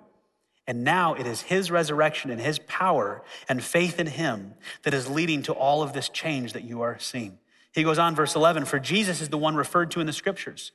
And 0.69 0.85
now 0.85 1.15
it 1.15 1.27
is 1.27 1.41
his 1.41 1.71
resurrection 1.71 2.31
and 2.31 2.41
his 2.41 2.59
power 2.61 3.23
and 3.49 3.65
faith 3.65 3.99
in 3.99 4.07
him 4.07 4.55
that 4.83 4.93
is 4.93 5.09
leading 5.09 5.43
to 5.45 5.53
all 5.53 5.83
of 5.83 5.95
this 5.95 6.11
change 6.11 6.53
that 6.53 6.63
you 6.63 6.83
are 6.83 6.99
seeing. 6.99 7.39
He 7.73 7.83
goes 7.83 7.99
on, 7.99 8.15
verse 8.15 8.37
11 8.37 8.67
For 8.67 8.79
Jesus 8.79 9.21
is 9.21 9.31
the 9.31 9.39
one 9.39 9.57
referred 9.57 9.91
to 9.93 10.01
in 10.01 10.07
the 10.07 10.13
scriptures, 10.13 10.73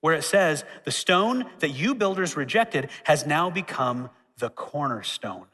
where 0.00 0.14
it 0.14 0.24
says, 0.24 0.64
The 0.84 0.90
stone 0.90 1.44
that 1.58 1.70
you 1.70 1.94
builders 1.94 2.36
rejected 2.36 2.88
has 3.04 3.26
now 3.26 3.50
become 3.50 4.08
the 4.38 4.48
cornerstone. 4.48 5.46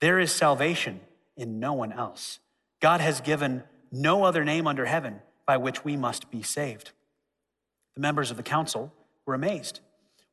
There 0.00 0.18
is 0.18 0.32
salvation 0.32 1.00
in 1.36 1.60
no 1.60 1.72
one 1.72 1.92
else. 1.92 2.40
God 2.80 3.00
has 3.00 3.20
given 3.20 3.62
no 3.92 4.24
other 4.24 4.44
name 4.44 4.66
under 4.66 4.86
heaven 4.86 5.20
by 5.46 5.56
which 5.56 5.84
we 5.84 5.96
must 5.96 6.30
be 6.30 6.42
saved. 6.42 6.90
The 7.94 8.00
members 8.00 8.30
of 8.30 8.36
the 8.36 8.42
council 8.42 8.92
were 9.26 9.34
amazed 9.34 9.80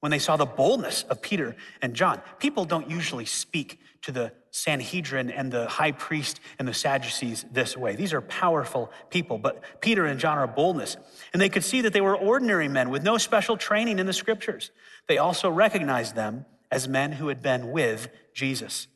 when 0.01 0.11
they 0.11 0.19
saw 0.19 0.35
the 0.35 0.45
boldness 0.45 1.03
of 1.03 1.21
Peter 1.21 1.55
and 1.81 1.93
John. 1.93 2.21
People 2.39 2.65
don't 2.65 2.89
usually 2.89 3.25
speak 3.25 3.79
to 4.01 4.11
the 4.11 4.33
Sanhedrin 4.49 5.29
and 5.29 5.51
the 5.51 5.67
high 5.67 5.91
priest 5.91 6.39
and 6.57 6.67
the 6.67 6.73
Sadducees 6.73 7.45
this 7.51 7.77
way. 7.77 7.95
These 7.95 8.11
are 8.11 8.21
powerful 8.21 8.91
people, 9.11 9.37
but 9.37 9.63
Peter 9.79 10.05
and 10.05 10.19
John 10.19 10.39
are 10.39 10.47
boldness. 10.47 10.97
And 11.33 11.41
they 11.41 11.49
could 11.49 11.63
see 11.63 11.81
that 11.81 11.93
they 11.93 12.01
were 12.01 12.17
ordinary 12.17 12.67
men 12.67 12.89
with 12.89 13.03
no 13.03 13.17
special 13.17 13.57
training 13.57 13.99
in 13.99 14.07
the 14.07 14.13
scriptures. 14.13 14.71
They 15.07 15.19
also 15.19 15.49
recognized 15.49 16.15
them 16.15 16.45
as 16.71 16.87
men 16.87 17.13
who 17.13 17.27
had 17.27 17.43
been 17.43 17.71
with 17.71 18.09
Jesus. 18.33 18.87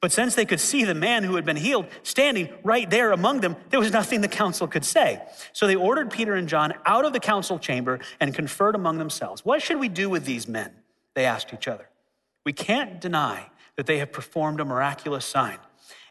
But 0.00 0.12
since 0.12 0.36
they 0.36 0.44
could 0.44 0.60
see 0.60 0.84
the 0.84 0.94
man 0.94 1.24
who 1.24 1.34
had 1.34 1.44
been 1.44 1.56
healed 1.56 1.86
standing 2.04 2.48
right 2.62 2.88
there 2.88 3.10
among 3.10 3.40
them, 3.40 3.56
there 3.70 3.80
was 3.80 3.92
nothing 3.92 4.20
the 4.20 4.28
council 4.28 4.68
could 4.68 4.84
say. 4.84 5.20
So 5.52 5.66
they 5.66 5.74
ordered 5.74 6.10
Peter 6.10 6.34
and 6.34 6.48
John 6.48 6.72
out 6.86 7.04
of 7.04 7.12
the 7.12 7.20
council 7.20 7.58
chamber 7.58 7.98
and 8.20 8.32
conferred 8.32 8.76
among 8.76 8.98
themselves. 8.98 9.44
What 9.44 9.60
should 9.60 9.80
we 9.80 9.88
do 9.88 10.08
with 10.08 10.24
these 10.24 10.46
men? 10.46 10.70
They 11.14 11.24
asked 11.24 11.52
each 11.52 11.66
other. 11.66 11.88
We 12.44 12.52
can't 12.52 13.00
deny 13.00 13.50
that 13.76 13.86
they 13.86 13.98
have 13.98 14.12
performed 14.12 14.60
a 14.60 14.64
miraculous 14.64 15.24
sign, 15.24 15.58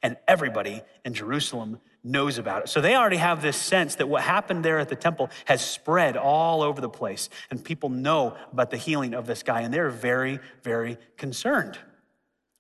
and 0.04 0.18
everybody 0.28 0.82
in 1.06 1.14
Jerusalem 1.14 1.80
knows 2.04 2.38
about 2.38 2.64
it. 2.64 2.70
So 2.70 2.82
they 2.82 2.96
already 2.96 3.18
have 3.18 3.42
this 3.42 3.58
sense 3.58 3.96
that 3.96 4.08
what 4.08 4.24
happened 4.24 4.64
there 4.66 4.80
at 4.80 4.90
the 4.90 4.96
temple 4.96 5.30
has 5.46 5.66
spread 5.66 6.18
all 6.18 6.62
over 6.62 6.82
the 6.82 6.90
place, 6.90 7.30
and 7.50 7.64
people 7.64 7.90
know 7.90 8.36
about 8.52 8.70
the 8.70 8.78
healing 8.78 9.14
of 9.14 9.28
this 9.28 9.44
guy, 9.44 9.62
and 9.62 9.74
they're 9.74 9.90
very, 9.90 10.40
very 10.62 10.98
concerned. 11.18 11.78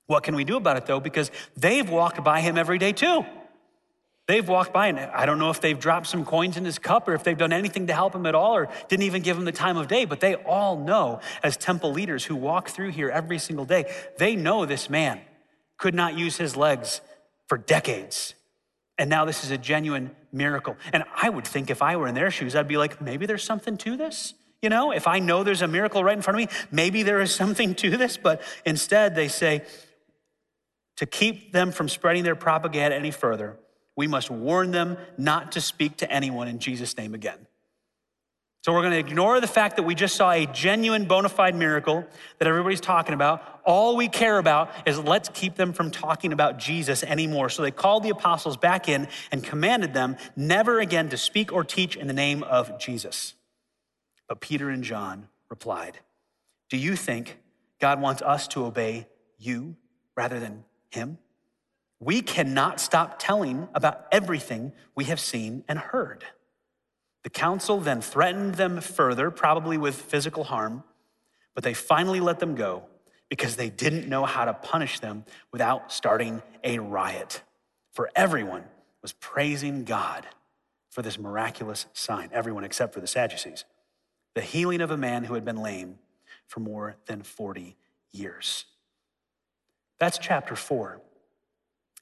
What 0.07 0.23
can 0.23 0.35
we 0.35 0.43
do 0.43 0.57
about 0.57 0.77
it 0.77 0.85
though? 0.85 0.99
Because 0.99 1.31
they've 1.55 1.87
walked 1.87 2.23
by 2.23 2.41
him 2.41 2.57
every 2.57 2.79
day 2.79 2.93
too. 2.93 3.25
They've 4.27 4.47
walked 4.47 4.73
by, 4.73 4.87
and 4.87 4.99
I 4.99 5.25
don't 5.25 5.39
know 5.39 5.51
if 5.51 5.61
they've 5.61 5.79
dropped 5.79 6.07
some 6.07 6.25
coins 6.25 6.57
in 6.57 6.65
his 6.65 6.79
cup 6.79 7.07
or 7.07 7.13
if 7.13 7.23
they've 7.23 7.37
done 7.37 7.53
anything 7.53 7.87
to 7.87 7.93
help 7.93 8.13
him 8.13 8.25
at 8.25 8.35
all 8.35 8.57
or 8.57 8.67
didn't 8.89 9.03
even 9.03 9.21
give 9.21 9.37
him 9.37 9.45
the 9.45 9.53
time 9.53 9.77
of 9.77 9.87
day, 9.87 10.03
but 10.03 10.19
they 10.19 10.35
all 10.35 10.77
know, 10.77 11.21
as 11.43 11.55
temple 11.55 11.93
leaders 11.93 12.25
who 12.25 12.35
walk 12.35 12.67
through 12.67 12.89
here 12.89 13.09
every 13.09 13.39
single 13.39 13.63
day, 13.63 13.89
they 14.17 14.35
know 14.35 14.65
this 14.65 14.89
man 14.89 15.21
could 15.77 15.95
not 15.95 16.17
use 16.17 16.35
his 16.35 16.57
legs 16.57 16.99
for 17.47 17.57
decades. 17.57 18.33
And 18.97 19.09
now 19.09 19.23
this 19.23 19.45
is 19.45 19.51
a 19.51 19.57
genuine 19.57 20.13
miracle. 20.33 20.75
And 20.91 21.05
I 21.15 21.29
would 21.29 21.47
think 21.47 21.69
if 21.69 21.81
I 21.81 21.95
were 21.95 22.07
in 22.07 22.15
their 22.15 22.31
shoes, 22.31 22.53
I'd 22.53 22.67
be 22.67 22.77
like, 22.77 22.99
maybe 22.99 23.27
there's 23.27 23.43
something 23.43 23.77
to 23.77 23.95
this. 23.95 24.33
You 24.61 24.69
know, 24.69 24.91
if 24.91 25.07
I 25.07 25.19
know 25.19 25.43
there's 25.43 25.61
a 25.61 25.67
miracle 25.67 26.03
right 26.03 26.17
in 26.17 26.21
front 26.21 26.41
of 26.41 26.49
me, 26.49 26.57
maybe 26.69 27.03
there 27.03 27.21
is 27.21 27.33
something 27.33 27.75
to 27.75 27.95
this. 27.95 28.17
But 28.17 28.41
instead, 28.65 29.15
they 29.15 29.29
say, 29.29 29.63
to 30.97 31.05
keep 31.05 31.51
them 31.51 31.71
from 31.71 31.89
spreading 31.89 32.23
their 32.23 32.35
propaganda 32.35 32.95
any 32.95 33.11
further, 33.11 33.57
we 33.95 34.07
must 34.07 34.29
warn 34.29 34.71
them 34.71 34.97
not 35.17 35.53
to 35.53 35.61
speak 35.61 35.97
to 35.97 36.11
anyone 36.11 36.47
in 36.47 36.59
Jesus' 36.59 36.97
name 36.97 37.13
again. 37.13 37.47
So 38.67 38.73
we're 38.73 38.81
going 38.81 38.93
to 38.93 38.99
ignore 38.99 39.39
the 39.39 39.47
fact 39.47 39.77
that 39.77 39.83
we 39.83 39.95
just 39.95 40.15
saw 40.15 40.31
a 40.31 40.45
genuine 40.45 41.05
bona 41.05 41.29
fide 41.29 41.55
miracle 41.55 42.05
that 42.37 42.47
everybody's 42.49 42.81
talking 42.81 43.13
about. 43.13 43.61
All 43.63 43.95
we 43.95 44.09
care 44.09 44.37
about 44.37 44.71
is 44.85 44.99
let's 44.99 45.29
keep 45.29 45.55
them 45.55 45.71
from 45.71 45.89
talking 45.89 46.33
about 46.33 46.59
Jesus 46.59 47.01
anymore. 47.01 47.49
So 47.49 47.61
they 47.61 47.71
called 47.71 48.03
the 48.03 48.09
apostles 48.09 48.57
back 48.57 48.89
in 48.89 49.07
and 49.31 49.41
commanded 49.41 49.93
them 49.93 50.17
never 50.35 50.79
again 50.81 51.07
to 51.09 51.17
speak 51.17 51.53
or 51.53 51.63
teach 51.63 51.95
in 51.95 52.07
the 52.07 52.13
name 52.13 52.43
of 52.43 52.77
Jesus. 52.77 53.35
But 54.27 54.41
Peter 54.41 54.69
and 54.69 54.83
John 54.83 55.29
replied, 55.49 55.99
Do 56.69 56.75
you 56.75 56.97
think 56.97 57.37
God 57.79 58.01
wants 58.01 58.21
us 58.21 58.49
to 58.49 58.65
obey 58.65 59.07
you 59.37 59.77
rather 60.17 60.41
than 60.41 60.65
him, 60.89 61.17
we 61.99 62.21
cannot 62.21 62.79
stop 62.79 63.17
telling 63.19 63.67
about 63.73 64.05
everything 64.11 64.71
we 64.95 65.05
have 65.05 65.19
seen 65.19 65.63
and 65.67 65.79
heard. 65.79 66.23
The 67.23 67.29
council 67.29 67.79
then 67.79 68.01
threatened 68.01 68.55
them 68.55 68.79
further, 68.81 69.31
probably 69.31 69.77
with 69.77 69.95
physical 69.95 70.45
harm, 70.45 70.83
but 71.55 71.63
they 71.63 71.73
finally 71.73 72.19
let 72.19 72.39
them 72.39 72.55
go 72.55 72.83
because 73.29 73.55
they 73.55 73.69
didn't 73.69 74.07
know 74.07 74.25
how 74.25 74.45
to 74.45 74.53
punish 74.53 74.99
them 74.99 75.25
without 75.51 75.91
starting 75.91 76.41
a 76.63 76.79
riot. 76.79 77.41
For 77.91 78.09
everyone 78.15 78.63
was 79.01 79.13
praising 79.13 79.83
God 79.83 80.27
for 80.89 81.01
this 81.01 81.19
miraculous 81.19 81.87
sign, 81.93 82.29
everyone 82.31 82.63
except 82.63 82.93
for 82.93 83.01
the 83.01 83.07
Sadducees, 83.07 83.65
the 84.35 84.41
healing 84.41 84.81
of 84.81 84.91
a 84.91 84.97
man 84.97 85.23
who 85.23 85.33
had 85.33 85.43
been 85.43 85.57
lame 85.57 85.99
for 86.45 86.59
more 86.59 86.95
than 87.07 87.23
40 87.23 87.75
years. 88.11 88.65
That's 89.99 90.17
chapter 90.17 90.55
four. 90.55 91.01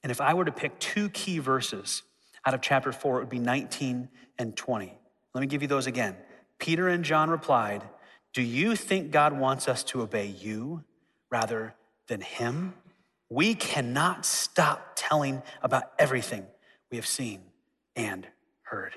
And 0.02 0.10
if 0.10 0.20
I 0.20 0.34
were 0.34 0.44
to 0.44 0.52
pick 0.52 0.78
two 0.78 1.08
key 1.10 1.38
verses 1.38 2.02
out 2.44 2.54
of 2.54 2.60
chapter 2.60 2.92
four, 2.92 3.16
it 3.16 3.20
would 3.20 3.28
be 3.28 3.38
19 3.38 4.08
and 4.38 4.56
20. 4.56 4.98
Let 5.34 5.40
me 5.40 5.46
give 5.46 5.62
you 5.62 5.68
those 5.68 5.86
again. 5.86 6.16
Peter 6.58 6.88
and 6.88 7.04
John 7.04 7.30
replied, 7.30 7.82
Do 8.32 8.42
you 8.42 8.76
think 8.76 9.10
God 9.10 9.32
wants 9.32 9.68
us 9.68 9.82
to 9.84 10.02
obey 10.02 10.26
you 10.26 10.84
rather 11.30 11.74
than 12.06 12.20
him? 12.20 12.74
We 13.28 13.54
cannot 13.54 14.24
stop 14.24 14.92
telling 14.94 15.42
about 15.62 15.92
everything 15.98 16.46
we 16.90 16.96
have 16.96 17.06
seen 17.06 17.40
and 17.96 18.26
heard. 18.62 18.92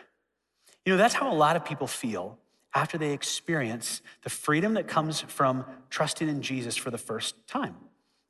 You 0.85 0.93
know, 0.93 0.97
that's 0.97 1.15
how 1.15 1.31
a 1.31 1.35
lot 1.35 1.55
of 1.55 1.65
people 1.65 1.87
feel 1.87 2.37
after 2.75 2.97
they 2.97 3.13
experience 3.13 4.01
the 4.23 4.29
freedom 4.29 4.75
that 4.75 4.87
comes 4.87 5.21
from 5.21 5.65
trusting 5.89 6.29
in 6.29 6.41
Jesus 6.41 6.77
for 6.77 6.91
the 6.91 6.97
first 6.97 7.47
time. 7.47 7.75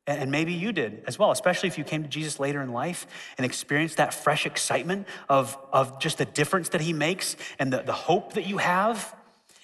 And 0.09 0.31
maybe 0.31 0.53
you 0.53 0.71
did 0.71 1.03
as 1.05 1.19
well, 1.19 1.29
especially 1.29 1.67
if 1.67 1.77
you 1.77 1.83
came 1.83 2.01
to 2.01 2.09
Jesus 2.09 2.39
later 2.39 2.61
in 2.61 2.73
life 2.73 3.05
and 3.37 3.45
experienced 3.45 3.97
that 3.97 4.11
fresh 4.11 4.47
excitement 4.47 5.07
of, 5.29 5.55
of 5.71 5.99
just 5.99 6.17
the 6.17 6.25
difference 6.25 6.69
that 6.69 6.81
he 6.81 6.93
makes 6.93 7.35
and 7.59 7.71
the, 7.71 7.83
the 7.83 7.93
hope 7.93 8.33
that 8.33 8.47
you 8.47 8.57
have 8.57 9.15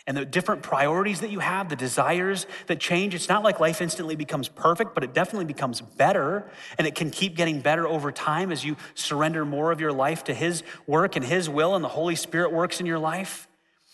and 0.05 0.15
the 0.15 0.23
different 0.23 0.61
priorities 0.61 1.21
that 1.21 1.31
you 1.31 1.39
have, 1.39 1.69
the 1.69 1.75
desires 1.75 2.45
that 2.67 2.79
change. 2.79 3.15
It's 3.15 3.27
not 3.27 3.43
like 3.43 3.59
life 3.59 3.81
instantly 3.81 4.15
becomes 4.15 4.47
perfect, 4.47 4.93
but 4.93 5.03
it 5.03 5.15
definitely 5.15 5.45
becomes 5.45 5.81
better. 5.81 6.47
And 6.77 6.85
it 6.85 6.93
can 6.93 7.09
keep 7.09 7.35
getting 7.35 7.59
better 7.59 7.87
over 7.87 8.11
time 8.11 8.51
as 8.51 8.63
you 8.63 8.77
surrender 8.93 9.45
more 9.45 9.71
of 9.71 9.81
your 9.81 9.91
life 9.91 10.25
to 10.25 10.33
His 10.35 10.61
work 10.85 11.15
and 11.15 11.25
His 11.25 11.49
will, 11.49 11.73
and 11.73 11.83
the 11.83 11.89
Holy 11.89 12.15
Spirit 12.15 12.51
works 12.51 12.79
in 12.79 12.85
your 12.85 12.99
life. 12.99 13.47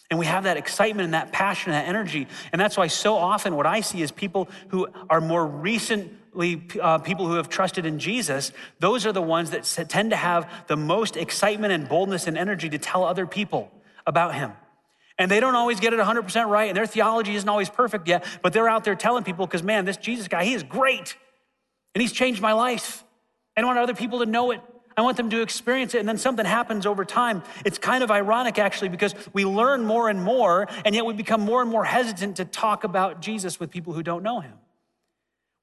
And 0.09 0.19
we 0.19 0.25
have 0.25 0.43
that 0.43 0.57
excitement 0.57 1.05
and 1.05 1.13
that 1.13 1.31
passion 1.31 1.71
and 1.71 1.81
that 1.81 1.87
energy. 1.87 2.27
And 2.51 2.59
that's 2.59 2.75
why 2.75 2.87
so 2.87 3.15
often 3.15 3.55
what 3.55 3.65
I 3.65 3.79
see 3.79 4.01
is 4.01 4.11
people 4.11 4.49
who 4.67 4.89
are 5.09 5.21
more 5.21 5.47
recently 5.47 6.17
uh, 6.33 6.97
people 6.99 7.27
who 7.27 7.35
have 7.35 7.49
trusted 7.49 7.85
in 7.85 7.99
Jesus, 7.99 8.51
those 8.79 9.05
are 9.05 9.11
the 9.11 9.21
ones 9.21 9.51
that 9.51 9.63
tend 9.89 10.11
to 10.11 10.15
have 10.15 10.49
the 10.67 10.77
most 10.77 11.17
excitement 11.17 11.73
and 11.73 11.89
boldness 11.89 12.27
and 12.27 12.37
energy 12.37 12.69
to 12.69 12.77
tell 12.77 13.03
other 13.03 13.27
people 13.27 13.71
about 14.07 14.33
Him. 14.33 14.53
And 15.17 15.29
they 15.29 15.39
don't 15.39 15.55
always 15.55 15.79
get 15.79 15.93
it 15.93 15.99
100% 15.99 16.47
right, 16.47 16.69
and 16.69 16.77
their 16.77 16.85
theology 16.85 17.35
isn't 17.35 17.49
always 17.49 17.69
perfect 17.69 18.07
yet, 18.07 18.25
but 18.41 18.53
they're 18.53 18.69
out 18.69 18.83
there 18.83 18.95
telling 18.95 19.23
people, 19.23 19.45
because 19.45 19.61
man, 19.61 19.85
this 19.85 19.97
Jesus 19.97 20.27
guy, 20.27 20.45
he 20.45 20.53
is 20.53 20.63
great, 20.63 21.15
and 21.93 22.01
he's 22.01 22.11
changed 22.11 22.41
my 22.41 22.53
life. 22.53 23.03
I 23.55 23.63
want 23.63 23.77
other 23.77 23.93
people 23.93 24.19
to 24.19 24.25
know 24.25 24.51
it. 24.51 24.61
I 24.97 25.01
want 25.01 25.17
them 25.17 25.29
to 25.29 25.41
experience 25.41 25.93
it, 25.93 25.99
and 25.99 26.09
then 26.09 26.17
something 26.17 26.45
happens 26.45 26.85
over 26.85 27.05
time. 27.05 27.43
It's 27.63 27.77
kind 27.77 28.03
of 28.03 28.09
ironic, 28.09 28.57
actually, 28.57 28.89
because 28.89 29.13
we 29.33 29.45
learn 29.45 29.85
more 29.85 30.09
and 30.09 30.21
more, 30.21 30.67
and 30.83 30.95
yet 30.95 31.05
we 31.05 31.13
become 31.13 31.41
more 31.41 31.61
and 31.61 31.69
more 31.69 31.85
hesitant 31.85 32.37
to 32.37 32.45
talk 32.45 32.83
about 32.83 33.21
Jesus 33.21 33.59
with 33.59 33.69
people 33.69 33.93
who 33.93 34.01
don't 34.01 34.23
know 34.23 34.39
him 34.39 34.53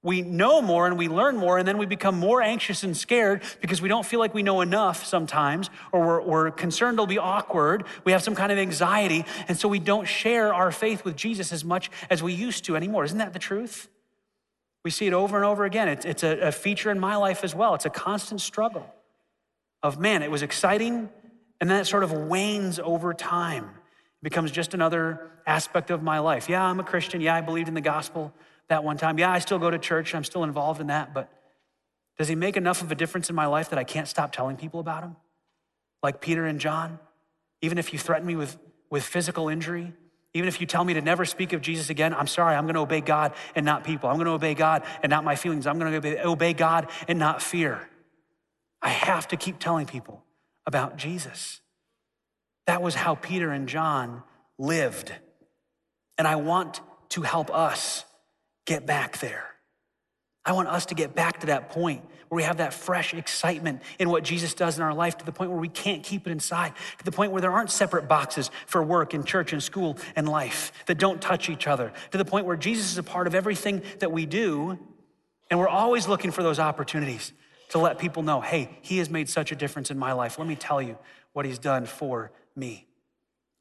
we 0.02 0.22
know 0.22 0.62
more 0.62 0.86
and 0.86 0.96
we 0.96 1.08
learn 1.08 1.36
more, 1.36 1.58
and 1.58 1.66
then 1.66 1.76
we 1.76 1.86
become 1.86 2.16
more 2.16 2.40
anxious 2.40 2.84
and 2.84 2.96
scared 2.96 3.42
because 3.60 3.82
we 3.82 3.88
don't 3.88 4.06
feel 4.06 4.20
like 4.20 4.32
we 4.32 4.44
know 4.44 4.60
enough 4.60 5.04
sometimes, 5.04 5.70
or 5.90 6.06
we're, 6.06 6.22
we're, 6.22 6.50
concerned 6.52 6.94
it'll 6.94 7.06
be 7.06 7.18
awkward. 7.18 7.84
We 8.04 8.12
have 8.12 8.22
some 8.22 8.36
kind 8.36 8.52
of 8.52 8.58
anxiety, 8.58 9.24
and 9.48 9.58
so 9.58 9.68
we 9.68 9.80
don't 9.80 10.06
share 10.06 10.54
our 10.54 10.70
faith 10.70 11.04
with 11.04 11.16
Jesus 11.16 11.52
as 11.52 11.64
much 11.64 11.90
as 12.10 12.22
we 12.22 12.32
used 12.32 12.64
to 12.66 12.76
anymore. 12.76 13.04
Isn't 13.04 13.18
that 13.18 13.32
the 13.32 13.40
truth? 13.40 13.88
We 14.84 14.90
see 14.92 15.08
it 15.08 15.12
over 15.12 15.36
and 15.36 15.44
over 15.44 15.64
again. 15.64 15.88
It's, 15.88 16.04
it's 16.04 16.22
a, 16.22 16.38
a 16.38 16.52
feature 16.52 16.90
in 16.92 17.00
my 17.00 17.16
life 17.16 17.42
as 17.42 17.54
well. 17.54 17.74
It's 17.74 17.84
a 17.84 17.90
constant 17.90 18.40
struggle 18.40 18.86
of, 19.82 19.98
man, 19.98 20.22
it 20.22 20.30
was 20.30 20.42
exciting, 20.42 21.08
and 21.60 21.68
then 21.68 21.80
it 21.80 21.86
sort 21.86 22.04
of 22.04 22.12
wanes 22.12 22.78
over 22.78 23.12
time. 23.12 23.64
It 23.64 24.24
becomes 24.24 24.52
just 24.52 24.74
another 24.74 25.32
aspect 25.44 25.90
of 25.90 26.04
my 26.04 26.20
life. 26.20 26.48
Yeah, 26.48 26.62
I'm 26.62 26.78
a 26.78 26.84
Christian. 26.84 27.20
Yeah, 27.20 27.34
I 27.34 27.40
believed 27.40 27.66
in 27.66 27.74
the 27.74 27.80
gospel 27.80 28.32
that 28.68 28.84
one 28.84 28.96
time. 28.96 29.18
Yeah, 29.18 29.30
I 29.30 29.38
still 29.38 29.58
go 29.58 29.70
to 29.70 29.78
church, 29.78 30.14
I'm 30.14 30.24
still 30.24 30.44
involved 30.44 30.80
in 30.80 30.88
that, 30.88 31.14
but 31.14 31.30
does 32.18 32.28
he 32.28 32.34
make 32.34 32.56
enough 32.56 32.82
of 32.82 32.90
a 32.90 32.94
difference 32.94 33.30
in 33.30 33.36
my 33.36 33.46
life 33.46 33.70
that 33.70 33.78
I 33.78 33.84
can't 33.84 34.08
stop 34.08 34.32
telling 34.32 34.56
people 34.56 34.80
about 34.80 35.04
him? 35.04 35.16
Like 36.02 36.20
Peter 36.20 36.46
and 36.46 36.60
John? 36.60 36.98
Even 37.62 37.78
if 37.78 37.92
you 37.92 37.98
threaten 37.98 38.26
me 38.26 38.36
with, 38.36 38.58
with 38.90 39.04
physical 39.04 39.48
injury, 39.48 39.92
even 40.34 40.48
if 40.48 40.60
you 40.60 40.66
tell 40.66 40.84
me 40.84 40.94
to 40.94 41.00
never 41.00 41.24
speak 41.24 41.52
of 41.52 41.60
Jesus 41.60 41.90
again, 41.90 42.12
I'm 42.12 42.26
sorry, 42.26 42.54
I'm 42.54 42.66
gonna 42.66 42.82
obey 42.82 43.00
God 43.00 43.32
and 43.54 43.64
not 43.64 43.84
people. 43.84 44.08
I'm 44.08 44.18
gonna 44.18 44.32
obey 44.32 44.54
God 44.54 44.82
and 45.02 45.10
not 45.10 45.24
my 45.24 45.36
feelings. 45.36 45.66
I'm 45.66 45.78
gonna 45.78 45.96
obey, 45.96 46.20
obey 46.20 46.52
God 46.52 46.90
and 47.06 47.18
not 47.18 47.40
fear. 47.40 47.88
I 48.82 48.90
have 48.90 49.28
to 49.28 49.36
keep 49.36 49.58
telling 49.58 49.86
people 49.86 50.24
about 50.66 50.96
Jesus. 50.96 51.60
That 52.66 52.82
was 52.82 52.94
how 52.94 53.14
Peter 53.14 53.50
and 53.50 53.68
John 53.68 54.22
lived. 54.58 55.12
And 56.18 56.28
I 56.28 56.36
want 56.36 56.80
to 57.10 57.22
help 57.22 57.50
us 57.52 58.04
get 58.68 58.84
back 58.84 59.18
there. 59.18 59.46
I 60.44 60.52
want 60.52 60.68
us 60.68 60.86
to 60.86 60.94
get 60.94 61.14
back 61.14 61.40
to 61.40 61.46
that 61.46 61.70
point 61.70 62.02
where 62.28 62.36
we 62.36 62.42
have 62.42 62.58
that 62.58 62.74
fresh 62.74 63.14
excitement 63.14 63.80
in 63.98 64.10
what 64.10 64.24
Jesus 64.24 64.52
does 64.52 64.76
in 64.76 64.84
our 64.84 64.92
life 64.92 65.16
to 65.18 65.24
the 65.24 65.32
point 65.32 65.50
where 65.50 65.58
we 65.58 65.70
can't 65.70 66.02
keep 66.02 66.26
it 66.26 66.30
inside, 66.30 66.74
to 66.98 67.04
the 67.04 67.10
point 67.10 67.32
where 67.32 67.40
there 67.40 67.50
aren't 67.50 67.70
separate 67.70 68.08
boxes 68.08 68.50
for 68.66 68.82
work 68.82 69.14
and 69.14 69.26
church 69.26 69.54
and 69.54 69.62
school 69.62 69.96
and 70.14 70.28
life 70.28 70.72
that 70.84 70.98
don't 70.98 71.22
touch 71.22 71.48
each 71.48 71.66
other, 71.66 71.94
to 72.10 72.18
the 72.18 72.26
point 72.26 72.44
where 72.44 72.56
Jesus 72.56 72.92
is 72.92 72.98
a 72.98 73.02
part 73.02 73.26
of 73.26 73.34
everything 73.34 73.82
that 74.00 74.12
we 74.12 74.26
do. 74.26 74.78
And 75.50 75.58
we're 75.58 75.68
always 75.68 76.06
looking 76.06 76.30
for 76.30 76.42
those 76.42 76.58
opportunities 76.58 77.32
to 77.70 77.78
let 77.78 77.98
people 77.98 78.22
know 78.22 78.42
hey, 78.42 78.78
he 78.82 78.98
has 78.98 79.08
made 79.08 79.30
such 79.30 79.50
a 79.50 79.56
difference 79.56 79.90
in 79.90 79.98
my 79.98 80.12
life. 80.12 80.38
Let 80.38 80.46
me 80.46 80.56
tell 80.56 80.82
you 80.82 80.98
what 81.32 81.46
he's 81.46 81.58
done 81.58 81.86
for 81.86 82.30
me. 82.54 82.86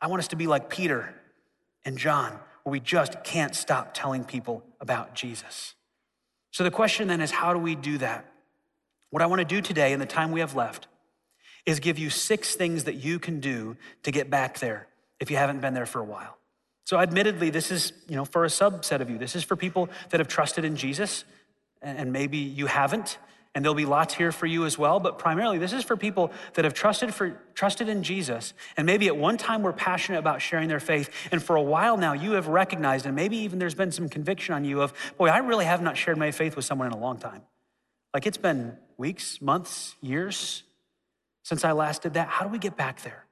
I 0.02 0.08
want 0.08 0.20
us 0.20 0.28
to 0.30 0.36
be 0.36 0.48
like 0.48 0.70
Peter 0.70 1.14
and 1.86 1.98
John, 1.98 2.38
we 2.72 2.80
just 2.80 3.24
can't 3.24 3.56
stop 3.56 3.94
telling 3.94 4.24
people 4.24 4.64
about 4.80 5.14
Jesus. 5.14 5.76
So 6.52 6.64
the 6.64 6.72
question 6.72 7.08
then 7.08 7.22
is 7.22 7.32
how 7.32 7.54
do 7.54 7.60
we 7.60 7.76
do 7.76 7.98
that? 8.00 8.26
What 9.10 9.22
I 9.22 9.26
want 9.28 9.40
to 9.40 9.46
do 9.46 9.62
today 9.62 9.94
in 9.94 10.00
the 10.00 10.06
time 10.06 10.32
we 10.32 10.40
have 10.40 10.56
left 10.56 10.88
is 11.66 11.80
give 11.80 12.00
you 12.00 12.10
six 12.10 12.56
things 12.56 12.86
that 12.86 12.96
you 12.96 13.20
can 13.20 13.40
do 13.40 13.78
to 14.04 14.12
get 14.12 14.30
back 14.30 14.60
there 14.60 14.88
if 15.20 15.30
you 15.32 15.38
haven't 15.38 15.62
been 15.62 15.74
there 15.74 15.86
for 15.86 16.00
a 16.00 16.06
while. 16.06 16.38
So 16.86 16.98
admittedly 16.98 17.50
this 17.50 17.72
is, 17.72 17.94
you 18.08 18.16
know, 18.16 18.26
for 18.26 18.46
a 18.46 18.50
subset 18.50 19.02
of 19.02 19.10
you. 19.10 19.18
This 19.18 19.36
is 19.36 19.44
for 19.44 19.56
people 19.56 19.90
that 20.10 20.20
have 20.20 20.28
trusted 20.28 20.66
in 20.66 20.76
Jesus 20.76 21.26
and 21.82 22.12
maybe 22.12 22.38
you 22.38 22.66
haven't 22.66 23.18
and 23.58 23.66
there'll 23.66 23.74
be 23.74 23.86
lots 23.86 24.14
here 24.14 24.32
for 24.32 24.46
you 24.46 24.66
as 24.66 24.78
well, 24.78 25.00
but 25.00 25.18
primarily 25.18 25.58
this 25.58 25.74
is 25.74 25.84
for 25.84 25.98
people 25.98 26.32
that 26.54 26.64
have 26.64 26.76
trusted 26.76 27.12
for 27.12 27.42
trusted 27.56 27.90
in 27.90 28.04
Jesus 28.04 28.54
and 28.78 28.86
maybe 28.86 29.08
at 29.08 29.18
one 29.18 29.36
time 29.36 29.64
were 29.64 29.74
passionate 29.74 30.20
about 30.20 30.44
sharing 30.44 30.68
their 30.68 30.80
faith 30.80 31.10
and 31.32 31.42
for 31.42 31.56
a 31.56 31.62
while 31.64 31.98
now 31.98 32.14
you 32.14 32.34
have 32.34 32.50
recognized 32.50 33.08
and 33.08 33.16
maybe 33.16 33.36
even 33.38 33.58
there's 33.58 33.74
been 33.74 33.92
some 33.92 34.10
conviction 34.10 34.54
on 34.54 34.64
you 34.64 34.84
of, 34.84 34.94
boy, 35.18 35.30
I 35.30 35.40
really 35.40 35.66
have 35.66 35.82
not 35.82 35.98
shared 35.98 36.20
my 36.20 36.30
faith 36.30 36.56
with 36.56 36.66
someone 36.66 36.86
in 36.86 36.94
a 36.94 37.00
long 37.00 37.18
time. 37.18 37.42
Like 38.14 38.28
it's 38.28 38.38
been 38.38 38.78
weeks, 38.96 39.42
months, 39.42 39.96
years 40.02 40.62
since 41.42 41.66
I 41.66 41.72
last 41.72 42.04
did 42.04 42.14
that. 42.14 42.28
How 42.28 42.46
do 42.46 42.52
we 42.52 42.60
get 42.60 42.78
back 42.78 43.02
there? 43.02 43.26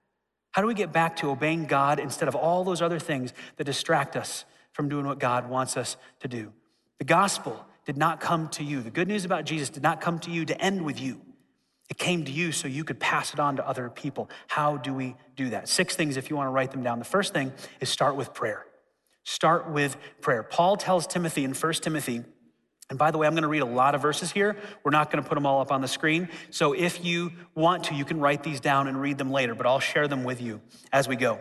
How 0.54 0.64
do 0.64 0.68
we 0.68 0.74
get 0.74 0.92
back 0.92 1.18
to 1.18 1.30
obeying 1.30 1.68
God 1.68 2.00
instead 2.00 2.28
of 2.28 2.34
all 2.34 2.64
those 2.64 2.82
other 2.82 2.98
things 2.98 3.32
that 3.58 3.66
distract 3.66 4.16
us 4.16 4.44
from 4.74 4.90
doing 4.90 5.06
what 5.06 5.20
God 5.20 5.52
wants 5.52 5.78
us 5.78 5.98
to 6.22 6.28
do? 6.28 6.52
The 6.98 7.06
gospel 7.06 7.64
did 7.86 7.98
not 7.98 8.20
come 8.20 8.50
to 8.50 8.64
you. 8.64 8.82
The 8.82 8.90
good 8.90 9.08
news 9.08 9.26
about 9.26 9.46
Jesus 9.46 9.70
did 9.70 9.84
not 9.84 10.02
come 10.02 10.20
to 10.20 10.32
you 10.32 10.46
to 10.46 10.60
end 10.60 10.84
with 10.84 11.00
you. 11.00 11.22
It 11.90 11.98
came 11.98 12.26
to 12.26 12.32
you 12.32 12.52
so 12.52 12.68
you 12.68 12.84
could 12.84 13.00
pass 13.00 13.34
it 13.34 13.40
on 13.40 13.58
to 13.58 13.68
other 13.68 13.90
people. 13.90 14.30
How 14.48 14.78
do 14.78 14.94
we 14.94 15.16
do 15.36 15.52
that? 15.52 15.70
Six 15.70 15.96
things 15.96 16.18
if 16.18 16.30
you 16.30 16.36
want 16.36 16.48
to 16.48 16.52
write 16.52 16.72
them 16.72 16.82
down. 16.82 16.98
The 16.98 17.06
first 17.06 17.34
thing 17.34 17.54
is 17.80 17.90
start 17.90 18.16
with 18.16 18.34
prayer. 18.34 18.66
Start 19.24 19.70
with 19.70 19.98
prayer. 20.22 20.42
Paul 20.44 20.78
tells 20.78 21.06
Timothy 21.06 21.44
in 21.44 21.54
1 21.54 21.74
Timothy, 21.74 22.24
and 22.90 23.00
by 23.00 23.10
the 23.10 23.18
way, 23.18 23.26
I'm 23.26 23.34
going 23.34 23.44
to 23.44 23.48
read 23.48 23.64
a 23.64 23.66
lot 23.66 23.96
of 23.96 24.02
verses 24.02 24.32
here. 24.32 24.56
We're 24.84 24.92
not 24.92 25.12
going 25.12 25.24
to 25.24 25.28
put 25.28 25.36
them 25.36 25.46
all 25.46 25.62
up 25.62 25.72
on 25.72 25.82
the 25.82 25.88
screen. 25.88 26.30
So 26.52 26.74
if 26.74 27.04
you 27.04 27.32
want 27.56 27.86
to, 27.86 27.96
you 27.96 28.06
can 28.06 28.20
write 28.20 28.44
these 28.44 28.60
down 28.60 28.88
and 28.88 29.02
read 29.02 29.18
them 29.18 29.32
later, 29.32 29.56
but 29.56 29.66
I'll 29.66 29.80
share 29.80 30.08
them 30.08 30.24
with 30.24 30.42
you 30.42 30.62
as 30.92 31.08
we 31.08 31.16
go. 31.16 31.40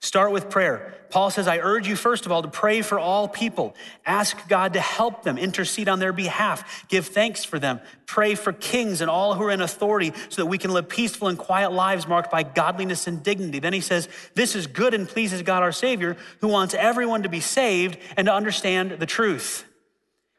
Start 0.00 0.32
with 0.32 0.50
prayer. 0.50 0.94
Paul 1.10 1.30
says, 1.30 1.48
I 1.48 1.58
urge 1.58 1.88
you, 1.88 1.96
first 1.96 2.26
of 2.26 2.32
all, 2.32 2.42
to 2.42 2.48
pray 2.48 2.82
for 2.82 2.98
all 2.98 3.28
people. 3.28 3.74
Ask 4.04 4.48
God 4.48 4.74
to 4.74 4.80
help 4.80 5.22
them, 5.22 5.38
intercede 5.38 5.88
on 5.88 5.98
their 5.98 6.12
behalf, 6.12 6.86
give 6.88 7.06
thanks 7.06 7.44
for 7.44 7.58
them. 7.58 7.80
Pray 8.06 8.34
for 8.34 8.52
kings 8.52 9.00
and 9.00 9.10
all 9.10 9.34
who 9.34 9.44
are 9.44 9.50
in 9.50 9.60
authority 9.60 10.12
so 10.28 10.42
that 10.42 10.46
we 10.46 10.58
can 10.58 10.72
live 10.72 10.88
peaceful 10.88 11.28
and 11.28 11.38
quiet 11.38 11.72
lives 11.72 12.06
marked 12.06 12.30
by 12.30 12.42
godliness 12.42 13.06
and 13.06 13.22
dignity. 13.22 13.58
Then 13.58 13.72
he 13.72 13.80
says, 13.80 14.08
This 14.34 14.54
is 14.54 14.66
good 14.66 14.94
and 14.94 15.08
pleases 15.08 15.42
God 15.42 15.62
our 15.62 15.72
Savior, 15.72 16.16
who 16.40 16.48
wants 16.48 16.74
everyone 16.74 17.22
to 17.22 17.28
be 17.28 17.40
saved 17.40 17.98
and 18.16 18.26
to 18.26 18.34
understand 18.34 18.92
the 18.92 19.06
truth. 19.06 19.64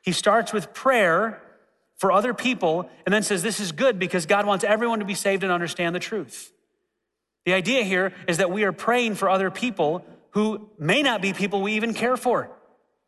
He 0.02 0.12
starts 0.12 0.54
with 0.54 0.74
prayer 0.74 1.42
for 1.98 2.12
other 2.12 2.34
people 2.34 2.90
and 3.06 3.14
then 3.14 3.24
says, 3.24 3.44
This 3.44 3.60
is 3.60 3.72
good 3.72 4.00
because 4.00 4.26
God 4.26 4.46
wants 4.46 4.64
everyone 4.64 5.00
to 5.00 5.06
be 5.06 5.16
saved 5.16 5.44
and 5.44 5.52
understand 5.52 5.96
the 5.96 6.00
truth. 6.00 6.54
The 7.50 7.56
idea 7.56 7.84
here 7.84 8.14
is 8.28 8.38
that 8.38 8.52
we 8.52 8.64
are 8.64 8.72
praying 8.72 9.16
for 9.16 9.28
other 9.28 9.50
people 9.50 10.06
who 10.34 10.70
may 10.78 11.02
not 11.02 11.20
be 11.20 11.34
people 11.34 11.64
we 11.64 11.74
even 11.74 11.96
care 11.96 12.16
for. 12.16 12.52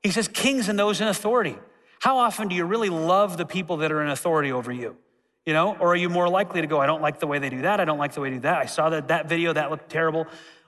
He 0.02 0.10
says, 0.10 0.28
kings 0.28 0.68
and 0.68 0.80
those 0.80 1.00
in 1.00 1.08
authority. 1.08 1.60
How 2.00 2.18
often 2.18 2.48
do 2.48 2.56
you 2.56 2.66
really 2.66 2.90
love 2.90 3.38
the 3.38 3.46
people 3.46 3.78
that 3.78 3.92
are 3.92 4.02
in 4.02 4.10
authority 4.10 4.52
over 4.52 4.72
you? 4.72 4.98
You 5.46 5.54
know, 5.54 5.78
or 5.80 5.90
are 5.90 5.96
you 5.96 6.10
more 6.10 6.28
likely 6.28 6.62
to 6.62 6.66
go, 6.66 6.82
I 6.82 6.88
don't 6.88 7.04
like 7.04 7.20
the 7.20 7.28
way 7.28 7.38
they 7.38 7.52
do 7.52 7.62
that. 7.62 7.80
I 7.80 7.86
don't 7.86 8.00
like 8.00 8.14
the 8.14 8.22
way 8.22 8.32
they 8.32 8.38
do 8.38 8.42
that. 8.42 8.58
I 8.58 8.66
saw 8.66 8.90
that, 8.90 9.10
that 9.10 9.30
video, 9.30 9.54
that 9.54 9.70
looked 9.70 9.92
terrible. 9.92 10.26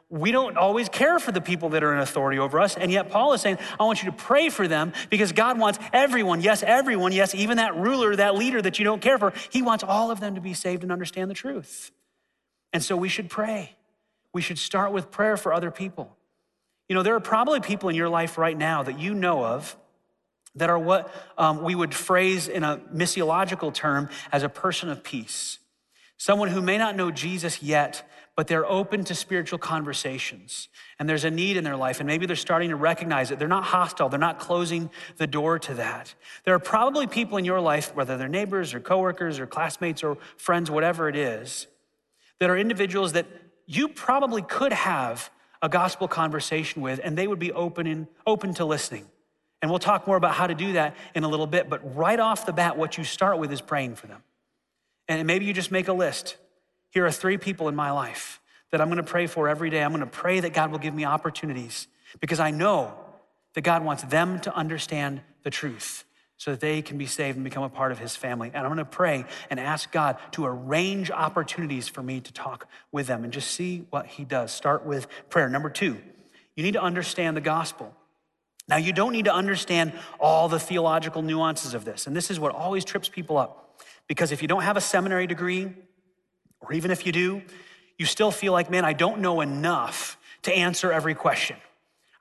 We 0.07 0.31
don't 0.31 0.55
always 0.55 0.88
care 0.88 1.17
for 1.17 1.31
the 1.31 1.41
people 1.41 1.69
that 1.69 1.83
are 1.83 1.95
in 1.95 1.99
authority 1.99 2.38
over 2.38 2.59
us. 2.59 2.77
And 2.77 2.91
yet, 2.91 3.09
Paul 3.09 3.33
is 3.33 3.41
saying, 3.41 3.57
I 3.79 3.86
want 3.86 4.03
you 4.03 4.12
to 4.12 4.15
pray 4.15 4.49
for 4.49 4.67
them 4.67 4.93
because 5.09 5.31
God 5.31 5.57
wants 5.57 5.79
everyone, 5.91 6.41
yes, 6.41 6.62
everyone, 6.62 7.12
yes, 7.12 7.33
even 7.33 7.57
that 7.57 7.75
ruler, 7.75 8.15
that 8.17 8.36
leader 8.36 8.62
that 8.62 8.77
you 8.77 8.86
don't 8.86 9.01
care 9.01 9.17
for, 9.17 9.33
he 9.49 9.63
wants 9.63 9.83
all 9.83 10.12
of 10.12 10.19
them 10.19 10.36
to 10.36 10.41
be 10.41 10.53
saved 10.53 10.83
and 10.83 10.91
understand 10.91 11.31
the 11.31 11.33
truth. 11.33 11.89
And 12.73 12.83
so 12.83 12.97
we 12.97 13.07
should 13.07 13.29
pray. 13.29 13.75
we 14.33 14.41
should 14.41 14.57
start 14.57 14.91
with 14.91 15.12
prayer 15.12 15.38
for 15.38 15.53
other 15.53 15.69
people. 15.69 16.17
You 16.89 16.95
know, 16.95 17.03
there 17.03 17.15
are 17.15 17.19
probably 17.19 17.59
people 17.59 17.88
in 17.89 17.95
your 17.95 18.09
life 18.09 18.38
right 18.38 18.57
now 18.57 18.83
that 18.83 18.99
you 18.99 19.13
know 19.13 19.45
of 19.45 19.77
that 20.55 20.69
are 20.69 20.79
what 20.79 21.13
um, 21.38 21.63
we 21.63 21.75
would 21.75 21.93
phrase 21.93 22.47
in 22.47 22.63
a 22.63 22.77
missiological 22.93 23.73
term 23.73 24.09
as 24.31 24.43
a 24.43 24.49
person 24.49 24.89
of 24.89 25.03
peace. 25.03 25.59
Someone 26.17 26.49
who 26.49 26.62
may 26.62 26.77
not 26.77 26.95
know 26.95 27.12
Jesus 27.12 27.62
yet, 27.62 28.09
but 28.36 28.47
they're 28.47 28.65
open 28.65 29.03
to 29.05 29.15
spiritual 29.15 29.59
conversations. 29.59 30.69
And 30.97 31.07
there's 31.07 31.23
a 31.23 31.31
need 31.31 31.57
in 31.57 31.63
their 31.63 31.75
life, 31.75 31.99
and 31.99 32.07
maybe 32.07 32.25
they're 32.25 32.36
starting 32.36 32.69
to 32.69 32.75
recognize 32.75 33.29
it. 33.31 33.39
They're 33.39 33.47
not 33.47 33.63
hostile, 33.65 34.09
they're 34.09 34.19
not 34.19 34.39
closing 34.39 34.89
the 35.17 35.27
door 35.27 35.59
to 35.59 35.73
that. 35.75 36.13
There 36.43 36.53
are 36.53 36.59
probably 36.59 37.07
people 37.07 37.38
in 37.38 37.45
your 37.45 37.59
life, 37.59 37.95
whether 37.95 38.17
they're 38.17 38.27
neighbors 38.27 38.73
or 38.73 38.79
coworkers 38.79 39.39
or 39.39 39.47
classmates 39.47 40.03
or 40.03 40.17
friends, 40.38 40.71
whatever 40.71 41.09
it 41.09 41.15
is, 41.15 41.67
that 42.39 42.50
are 42.50 42.58
individuals 42.58 43.13
that 43.13 43.26
you 43.65 43.88
probably 43.88 44.41
could 44.41 44.74
have 44.74 45.30
a 45.62 45.69
gospel 45.69 46.08
conversation 46.08 46.82
with, 46.82 47.00
and 47.04 47.17
they 47.17 47.28
would 47.28 47.39
be 47.39 47.52
open, 47.52 47.88
in, 47.88 48.08
open 48.28 48.54
to 48.56 48.65
listening. 48.65 49.06
And 49.62 49.72
we'll 49.72 49.80
talk 49.80 50.06
more 50.08 50.17
about 50.17 50.34
how 50.34 50.48
to 50.48 50.54
do 50.54 50.74
that 50.74 50.96
in 51.15 51.24
a 51.24 51.28
little 51.30 51.48
bit. 51.48 51.69
But 51.69 51.96
right 51.96 52.19
off 52.19 52.46
the 52.46 52.52
bat, 52.52 52.78
what 52.78 52.98
you 52.98 53.06
start 53.06 53.39
with 53.39 53.52
is 53.52 53.62
praying 53.62 53.96
for 53.96 54.08
them. 54.08 54.22
And 55.08 55.26
maybe 55.26 55.46
you 55.46 55.54
just 55.54 55.72
make 55.72 55.88
a 55.88 55.93
list. 55.93 56.36
Here 56.89 57.06
are 57.06 57.12
three 57.12 57.38
people 57.38 57.69
in 57.69 57.76
my 57.76 57.91
life 57.91 58.41
that 58.72 58.82
I'm 58.82 58.89
gonna 58.89 59.04
pray 59.04 59.28
for 59.28 59.48
every 59.48 59.69
day. 59.69 59.82
I'm 59.82 59.91
gonna 59.91 60.06
pray 60.06 60.41
that 60.41 60.54
God 60.54 60.72
will 60.72 60.80
give 60.80 60.93
me 60.93 61.06
opportunities 61.06 61.88
because 62.19 62.39
I 62.39 62.52
know 62.52 62.93
that 63.54 63.62
God 63.62 63.86
wants 63.86 64.04
them 64.04 64.39
to 64.41 64.54
understand 64.54 65.22
the 65.43 65.50
truth 65.50 66.04
so 66.38 66.52
that 66.52 66.60
they 66.60 66.82
can 66.82 66.98
be 66.98 67.06
saved 67.06 67.38
and 67.38 67.43
become 67.43 67.63
a 67.63 67.69
part 67.69 67.91
of 67.91 68.00
his 68.00 68.15
family. 68.15 68.52
And 68.54 68.65
I'm 68.65 68.69
gonna 68.69 68.86
pray 68.86 69.26
and 69.50 69.60
ask 69.60 69.91
God 69.91 70.17
to 70.32 70.46
arrange 70.46 71.12
opportunities 71.12 71.88
for 71.88 72.04
me 72.04 72.19
to 72.22 72.34
talk 72.34 72.67
with 72.91 73.08
them 73.08 73.24
and 73.24 73.32
just 73.32 73.52
see 73.52 73.86
what 73.89 74.08
he 74.08 74.26
does. 74.26 74.52
Start 74.52 74.86
with 74.86 75.08
prayer. 75.30 75.48
Number 75.50 75.69
two, 75.69 76.02
you 76.56 76.63
need 76.63 76.74
to 76.74 76.82
understand 76.82 77.38
the 77.38 77.41
gospel. 77.41 77.96
Now, 78.67 78.78
you 78.78 78.93
don't 78.93 79.12
need 79.12 79.26
to 79.26 79.34
understand 79.34 79.93
all 80.19 80.48
the 80.48 80.60
theological 80.60 81.22
nuances 81.22 81.74
of 81.74 81.84
this. 81.84 82.08
And 82.08 82.15
this 82.15 82.32
is 82.32 82.39
what 82.39 82.56
always 82.56 82.86
trips 82.86 83.10
people 83.10 83.38
up. 83.38 83.82
Because 84.08 84.32
if 84.32 84.41
you 84.41 84.48
don't 84.48 84.63
have 84.63 84.78
a 84.78 84.82
seminary 84.82 85.28
degree, 85.28 85.74
or 86.62 86.74
even 86.74 86.91
if 86.91 87.06
you 87.06 87.12
do, 87.12 87.41
you 87.98 88.06
still 88.06 88.32
feel 88.32 88.54
like, 88.54 88.69
man, 88.69 88.86
I 88.86 88.93
don't 88.93 89.19
know 89.19 89.41
enough 89.41 90.17
to 90.43 90.54
answer 90.54 90.91
every 90.91 91.13
question. 91.13 91.58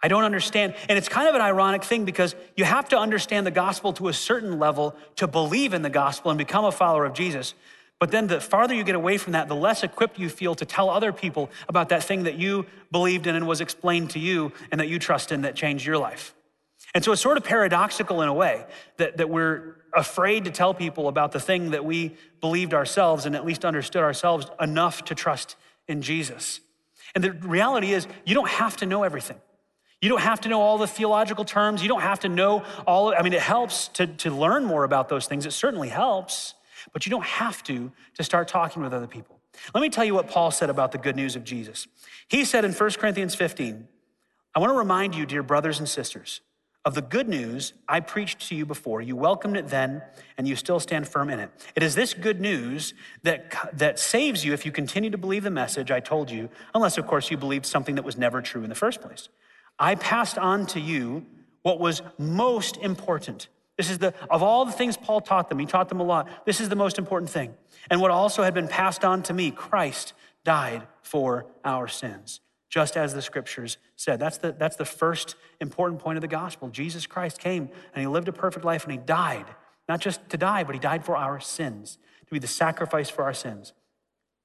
I 0.02 0.08
don't 0.08 0.24
understand. 0.24 0.74
And 0.88 0.98
it's 0.98 1.08
kind 1.08 1.28
of 1.28 1.34
an 1.34 1.40
ironic 1.40 1.84
thing 1.84 2.04
because 2.04 2.34
you 2.56 2.64
have 2.64 2.88
to 2.88 2.98
understand 2.98 3.46
the 3.46 3.52
gospel 3.52 3.92
to 3.94 4.08
a 4.08 4.12
certain 4.12 4.58
level 4.58 4.96
to 5.16 5.26
believe 5.26 5.74
in 5.74 5.82
the 5.82 5.90
gospel 5.90 6.30
and 6.30 6.38
become 6.38 6.64
a 6.64 6.72
follower 6.72 7.04
of 7.04 7.12
Jesus. 7.12 7.54
But 8.00 8.10
then 8.10 8.26
the 8.26 8.40
farther 8.40 8.74
you 8.74 8.82
get 8.82 8.96
away 8.96 9.16
from 9.16 9.34
that, 9.34 9.46
the 9.46 9.54
less 9.54 9.84
equipped 9.84 10.18
you 10.18 10.28
feel 10.28 10.56
to 10.56 10.64
tell 10.64 10.90
other 10.90 11.12
people 11.12 11.50
about 11.68 11.90
that 11.90 12.02
thing 12.02 12.24
that 12.24 12.34
you 12.34 12.66
believed 12.90 13.28
in 13.28 13.36
and 13.36 13.46
was 13.46 13.60
explained 13.60 14.10
to 14.10 14.18
you 14.18 14.52
and 14.72 14.80
that 14.80 14.88
you 14.88 14.98
trust 14.98 15.30
in 15.30 15.42
that 15.42 15.54
changed 15.54 15.86
your 15.86 15.98
life. 15.98 16.34
And 16.94 17.04
so 17.04 17.12
it's 17.12 17.22
sort 17.22 17.36
of 17.36 17.44
paradoxical 17.44 18.20
in 18.22 18.28
a 18.28 18.34
way 18.34 18.66
that, 18.96 19.18
that 19.18 19.30
we're 19.30 19.76
afraid 19.94 20.46
to 20.46 20.50
tell 20.50 20.74
people 20.74 21.06
about 21.06 21.30
the 21.30 21.38
thing 21.38 21.70
that 21.70 21.84
we 21.84 22.16
believed 22.40 22.74
ourselves 22.74 23.24
and 23.24 23.36
at 23.36 23.46
least 23.46 23.64
understood 23.64 24.02
ourselves 24.02 24.46
enough 24.60 25.04
to 25.04 25.14
trust 25.14 25.54
in 25.86 26.02
Jesus. 26.02 26.58
And 27.14 27.22
the 27.22 27.30
reality 27.30 27.92
is, 27.92 28.08
you 28.24 28.34
don't 28.34 28.48
have 28.48 28.76
to 28.78 28.86
know 28.86 29.04
everything. 29.04 29.38
You 30.02 30.08
don't 30.08 30.20
have 30.20 30.40
to 30.42 30.48
know 30.48 30.60
all 30.60 30.78
the 30.78 30.86
theological 30.88 31.44
terms. 31.44 31.80
You 31.80 31.88
don't 31.88 32.02
have 32.02 32.20
to 32.20 32.28
know 32.28 32.64
all, 32.86 33.14
I 33.14 33.22
mean, 33.22 33.32
it 33.32 33.40
helps 33.40 33.86
to, 33.88 34.08
to 34.08 34.30
learn 34.30 34.64
more 34.64 34.82
about 34.82 35.08
those 35.08 35.26
things. 35.26 35.46
It 35.46 35.52
certainly 35.52 35.88
helps, 35.88 36.54
but 36.92 37.06
you 37.06 37.10
don't 37.10 37.24
have 37.24 37.62
to 37.64 37.92
to 38.16 38.24
start 38.24 38.48
talking 38.48 38.82
with 38.82 38.92
other 38.92 39.06
people. 39.06 39.38
Let 39.72 39.80
me 39.80 39.88
tell 39.88 40.04
you 40.04 40.14
what 40.14 40.28
Paul 40.28 40.50
said 40.50 40.70
about 40.70 40.90
the 40.90 40.98
good 40.98 41.14
news 41.14 41.36
of 41.36 41.44
Jesus. 41.44 41.86
He 42.26 42.44
said 42.44 42.64
in 42.64 42.72
1 42.72 42.90
Corinthians 42.92 43.36
15, 43.36 43.86
I 44.54 44.58
want 44.58 44.72
to 44.72 44.76
remind 44.76 45.14
you, 45.14 45.24
dear 45.24 45.42
brothers 45.44 45.78
and 45.78 45.88
sisters, 45.88 46.40
of 46.84 46.94
the 46.94 47.02
good 47.02 47.28
news 47.28 47.72
I 47.88 48.00
preached 48.00 48.48
to 48.48 48.56
you 48.56 48.66
before. 48.66 49.00
You 49.00 49.14
welcomed 49.14 49.56
it 49.56 49.68
then, 49.68 50.02
and 50.36 50.48
you 50.48 50.56
still 50.56 50.80
stand 50.80 51.06
firm 51.06 51.30
in 51.30 51.38
it. 51.38 51.50
It 51.76 51.84
is 51.84 51.94
this 51.94 52.12
good 52.12 52.40
news 52.40 52.92
that, 53.22 53.54
that 53.78 54.00
saves 54.00 54.44
you 54.44 54.52
if 54.52 54.66
you 54.66 54.72
continue 54.72 55.10
to 55.10 55.18
believe 55.18 55.44
the 55.44 55.50
message 55.50 55.92
I 55.92 56.00
told 56.00 56.28
you, 56.28 56.48
unless, 56.74 56.98
of 56.98 57.06
course, 57.06 57.30
you 57.30 57.36
believed 57.36 57.66
something 57.66 57.94
that 57.94 58.04
was 58.04 58.16
never 58.16 58.42
true 58.42 58.64
in 58.64 58.68
the 58.68 58.74
first 58.74 59.00
place. 59.00 59.28
I 59.78 59.94
passed 59.94 60.38
on 60.38 60.66
to 60.66 60.80
you 60.80 61.26
what 61.62 61.80
was 61.80 62.02
most 62.18 62.76
important. 62.76 63.48
This 63.76 63.90
is 63.90 63.98
the, 63.98 64.14
of 64.30 64.42
all 64.42 64.64
the 64.64 64.72
things 64.72 64.96
Paul 64.96 65.20
taught 65.20 65.48
them, 65.48 65.58
he 65.58 65.66
taught 65.66 65.88
them 65.88 66.00
a 66.00 66.04
lot. 66.04 66.28
This 66.46 66.60
is 66.60 66.68
the 66.68 66.76
most 66.76 66.98
important 66.98 67.30
thing. 67.30 67.54
And 67.90 68.00
what 68.00 68.10
also 68.10 68.42
had 68.42 68.54
been 68.54 68.68
passed 68.68 69.04
on 69.04 69.22
to 69.24 69.32
me, 69.32 69.50
Christ 69.50 70.12
died 70.44 70.86
for 71.02 71.46
our 71.64 71.88
sins, 71.88 72.40
just 72.68 72.96
as 72.96 73.14
the 73.14 73.22
scriptures 73.22 73.78
said. 73.96 74.20
That's 74.20 74.38
the, 74.38 74.52
that's 74.52 74.76
the 74.76 74.84
first 74.84 75.36
important 75.60 76.00
point 76.00 76.16
of 76.16 76.22
the 76.22 76.28
gospel. 76.28 76.68
Jesus 76.68 77.06
Christ 77.06 77.38
came 77.38 77.70
and 77.94 78.00
he 78.00 78.06
lived 78.06 78.28
a 78.28 78.32
perfect 78.32 78.64
life 78.64 78.84
and 78.84 78.92
he 78.92 78.98
died, 78.98 79.46
not 79.88 80.00
just 80.00 80.28
to 80.30 80.36
die, 80.36 80.64
but 80.64 80.74
he 80.74 80.80
died 80.80 81.04
for 81.04 81.16
our 81.16 81.40
sins, 81.40 81.98
to 82.26 82.32
be 82.32 82.38
the 82.38 82.46
sacrifice 82.46 83.08
for 83.08 83.22
our 83.22 83.34
sins. 83.34 83.72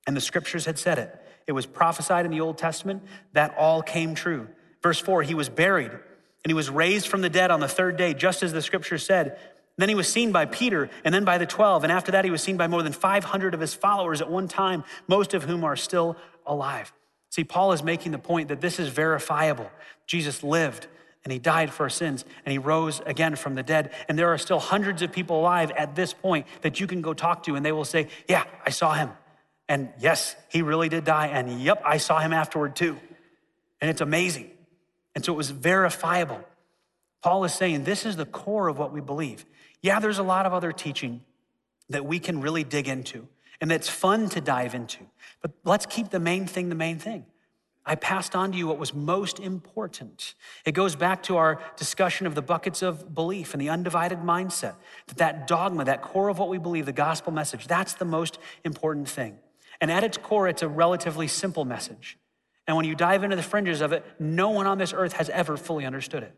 And 0.06 0.16
the 0.16 0.22
scriptures 0.22 0.66
had 0.66 0.80
said 0.80 0.98
it. 0.98 1.22
It 1.48 1.52
was 1.52 1.66
prophesied 1.66 2.26
in 2.26 2.32
the 2.32 2.42
Old 2.42 2.58
Testament 2.58 3.04
that 3.34 3.56
all 3.58 3.82
came 3.82 4.16
true. 4.16 4.48
Verse 4.82 5.00
4 5.00 5.24
He 5.24 5.34
was 5.34 5.50
buried 5.50 5.92
and 5.92 6.50
he 6.50 6.54
was 6.54 6.70
raised 6.70 7.08
from 7.08 7.22
the 7.22 7.30
dead 7.30 7.52
on 7.52 7.60
the 7.60 7.68
third 7.68 7.98
day, 7.98 8.14
just 8.14 8.44
as 8.44 8.54
the 8.54 8.62
scripture 8.62 8.98
said. 8.98 9.38
Then 9.78 9.90
he 9.90 9.96
was 9.96 10.08
seen 10.08 10.32
by 10.32 10.46
Peter 10.46 10.90
and 11.04 11.14
then 11.14 11.24
by 11.24 11.38
the 11.38 11.46
12. 11.46 11.84
And 11.84 11.92
after 11.92 12.12
that, 12.14 12.26
he 12.26 12.32
was 12.32 12.42
seen 12.42 12.58
by 12.58 12.68
more 12.68 12.82
than 12.82 12.94
500 12.94 13.54
of 13.54 13.60
his 13.60 13.76
followers 13.76 14.22
at 14.22 14.30
one 14.30 14.48
time, 14.48 14.84
most 15.08 15.36
of 15.36 15.44
whom 15.44 15.64
are 15.64 15.76
still 15.76 16.18
alive. 16.48 16.92
See, 17.30 17.44
Paul 17.44 17.74
is 17.74 17.84
making 17.84 18.12
the 18.12 18.18
point 18.18 18.48
that 18.48 18.62
this 18.62 18.80
is 18.80 18.90
verifiable. 18.90 19.70
Jesus 20.08 20.42
lived 20.42 20.88
and 21.24 21.32
he 21.32 21.40
died 21.40 21.72
for 21.72 21.84
our 21.84 21.90
sins 21.90 22.26
and 22.46 22.52
he 22.52 22.58
rose 22.58 23.02
again 23.06 23.36
from 23.36 23.56
the 23.56 23.62
dead. 23.62 23.92
And 24.08 24.18
there 24.18 24.30
are 24.30 24.38
still 24.38 24.60
hundreds 24.60 25.02
of 25.02 25.12
people 25.12 25.40
alive 25.40 25.72
at 25.72 25.96
this 25.96 26.14
point 26.14 26.48
that 26.62 26.80
you 26.80 26.88
can 26.88 27.02
go 27.02 27.14
talk 27.14 27.44
to 27.44 27.56
and 27.56 27.66
they 27.66 27.72
will 27.72 27.86
say, 27.86 28.08
Yeah, 28.28 28.46
I 28.66 28.72
saw 28.72 28.94
him. 28.94 29.12
And 29.70 29.90
yes, 30.00 30.36
he 30.50 30.62
really 30.62 30.90
did 30.90 31.04
die. 31.04 31.28
And 31.28 31.62
yep, 31.62 31.82
I 31.86 31.98
saw 31.98 32.20
him 32.20 32.32
afterward 32.34 32.76
too. 32.76 32.98
And 33.82 33.92
it's 33.92 34.02
amazing. 34.02 34.50
And 35.18 35.26
so 35.26 35.34
it 35.34 35.36
was 35.36 35.50
verifiable. 35.50 36.40
Paul 37.24 37.44
is 37.44 37.52
saying 37.52 37.86
this 37.86 38.06
is 38.06 38.18
the 38.18 38.26
core 38.28 38.68
of 38.68 38.78
what 38.78 38.94
we 38.94 39.02
believe. 39.02 39.48
Yeah, 39.82 40.00
there's 40.00 40.20
a 40.20 40.24
lot 40.24 40.46
of 40.46 40.54
other 40.54 40.72
teaching 40.72 41.22
that 41.90 42.06
we 42.06 42.20
can 42.20 42.40
really 42.40 42.64
dig 42.64 42.88
into 42.88 43.28
and 43.60 43.72
that's 43.72 43.90
fun 43.90 44.30
to 44.30 44.42
dive 44.42 44.76
into. 44.76 45.00
But 45.42 45.54
let's 45.64 45.88
keep 45.88 46.12
the 46.12 46.20
main 46.20 46.46
thing 46.46 46.70
the 46.70 46.76
main 46.76 47.00
thing. 47.00 47.26
I 47.84 47.96
passed 47.96 48.36
on 48.36 48.52
to 48.52 48.58
you 48.60 48.68
what 48.68 48.78
was 48.78 48.94
most 48.94 49.40
important. 49.40 50.36
It 50.66 50.74
goes 50.74 50.96
back 50.96 51.24
to 51.24 51.38
our 51.38 51.64
discussion 51.78 52.28
of 52.28 52.36
the 52.36 52.44
buckets 52.44 52.84
of 52.84 53.16
belief 53.16 53.56
and 53.56 53.60
the 53.60 53.70
undivided 53.70 54.20
mindset. 54.20 54.76
That 55.08 55.18
that 55.18 55.48
dogma, 55.48 55.86
that 55.86 56.04
core 56.04 56.30
of 56.30 56.38
what 56.38 56.50
we 56.50 56.60
believe, 56.60 56.86
the 56.86 56.92
gospel 56.92 57.34
message, 57.34 57.66
that's 57.66 57.96
the 57.96 58.06
most 58.06 58.38
important 58.64 59.10
thing. 59.10 59.40
And 59.82 59.90
at 59.90 60.04
its 60.04 60.20
core, 60.20 60.48
it's 60.48 60.62
a 60.62 60.68
relatively 60.68 61.28
simple 61.28 61.66
message. 61.66 62.20
And 62.68 62.76
when 62.76 62.86
you 62.86 62.96
dive 62.96 63.24
into 63.24 63.36
the 63.36 63.44
fringes 63.44 63.82
of 63.82 63.94
it, 63.94 64.06
no 64.20 64.50
one 64.50 64.68
on 64.68 64.78
this 64.78 64.94
earth 64.94 65.14
has 65.14 65.30
ever 65.30 65.56
fully 65.56 65.86
understood 65.86 66.24
it 66.24 66.36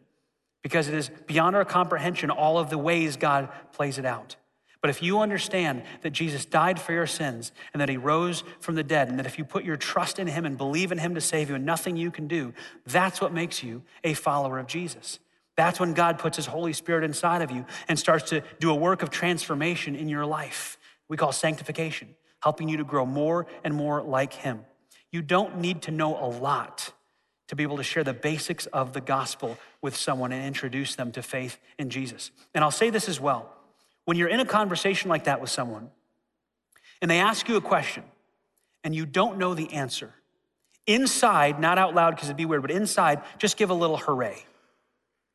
because 0.62 0.88
it 0.88 0.94
is 0.94 1.10
beyond 1.26 1.56
our 1.56 1.66
comprehension 1.66 2.30
all 2.30 2.58
of 2.58 2.70
the 2.70 2.78
ways 2.78 3.18
God 3.18 3.50
plays 3.72 3.98
it 3.98 4.06
out. 4.06 4.36
But 4.82 4.90
if 4.90 5.04
you 5.04 5.20
understand 5.20 5.84
that 6.02 6.12
Jesus 6.12 6.46
died 6.46 6.80
for 6.80 6.94
your 6.94 7.08
sins 7.08 7.52
and 7.74 7.82
that 7.82 7.90
he 7.90 7.98
rose 7.98 8.44
from 8.62 8.76
the 8.76 8.84
dead, 8.84 9.10
and 9.10 9.20
that 9.20 9.26
if 9.26 9.38
you 9.38 9.44
put 9.44 9.66
your 9.66 9.76
trust 9.76 10.20
in 10.20 10.28
him 10.28 10.46
and 10.46 10.58
believe 10.58 10.92
in 10.92 10.98
him 10.98 11.16
to 11.16 11.22
save 11.22 11.50
you 11.50 11.56
and 11.56 11.66
nothing 11.66 11.98
you 11.98 12.12
can 12.12 12.28
do, 12.28 12.54
that's 12.86 13.20
what 13.20 13.34
makes 13.34 13.62
you 13.62 13.82
a 14.06 14.14
follower 14.14 14.58
of 14.58 14.68
Jesus. 14.68 15.20
That's 15.58 15.82
when 15.82 15.94
God 15.94 16.20
puts 16.20 16.38
his 16.38 16.46
Holy 16.46 16.72
Spirit 16.72 17.04
inside 17.04 17.42
of 17.42 17.52
you 17.52 17.66
and 17.90 18.00
starts 18.00 18.30
to 18.30 18.42
do 18.62 18.72
a 18.72 18.76
work 18.76 19.04
of 19.04 19.10
transformation 19.10 19.96
in 19.96 20.08
your 20.08 20.26
life. 20.26 20.78
We 21.10 21.18
call 21.18 21.34
sanctification, 21.34 22.16
helping 22.42 22.70
you 22.70 22.78
to 22.78 22.86
grow 22.86 23.06
more 23.06 23.48
and 23.66 23.74
more 23.74 24.02
like 24.02 24.32
him. 24.32 24.62
You 25.12 25.22
don't 25.22 25.58
need 25.58 25.82
to 25.84 25.92
know 25.92 26.18
a 26.18 26.28
lot 26.28 26.92
to 27.48 27.56
be 27.56 27.64
able 27.64 27.78
to 27.78 27.84
share 27.84 28.04
the 28.04 28.14
basics 28.14 28.68
of 28.68 28.94
the 28.94 29.02
gospel 29.02 29.58
with 29.82 29.96
someone 29.96 30.32
and 30.32 30.46
introduce 30.46 30.96
them 30.96 31.12
to 31.12 31.24
faith 31.24 31.58
in 31.80 31.90
Jesus. 31.90 32.30
And 32.54 32.64
I'll 32.64 32.70
say 32.70 32.92
this 32.92 33.10
as 33.10 33.20
well. 33.20 33.52
When 34.06 34.18
you're 34.18 34.30
in 34.30 34.40
a 34.40 34.46
conversation 34.46 35.10
like 35.10 35.24
that 35.24 35.42
with 35.42 35.50
someone 35.50 35.90
and 37.02 37.10
they 37.10 37.20
ask 37.20 37.50
you 37.50 37.56
a 37.56 37.62
question 37.62 38.04
and 38.84 38.94
you 38.94 39.06
don't 39.06 39.38
know 39.40 39.56
the 39.56 39.74
answer, 39.74 40.14
inside, 40.86 41.60
not 41.60 41.80
out 41.80 41.96
loud 41.96 42.16
because 42.16 42.30
it'd 42.30 42.38
be 42.38 42.46
weird, 42.46 42.62
but 42.62 42.72
inside, 42.72 43.22
just 43.40 43.58
give 43.58 43.72
a 43.72 43.74
little 43.74 43.98
hooray. 43.98 44.44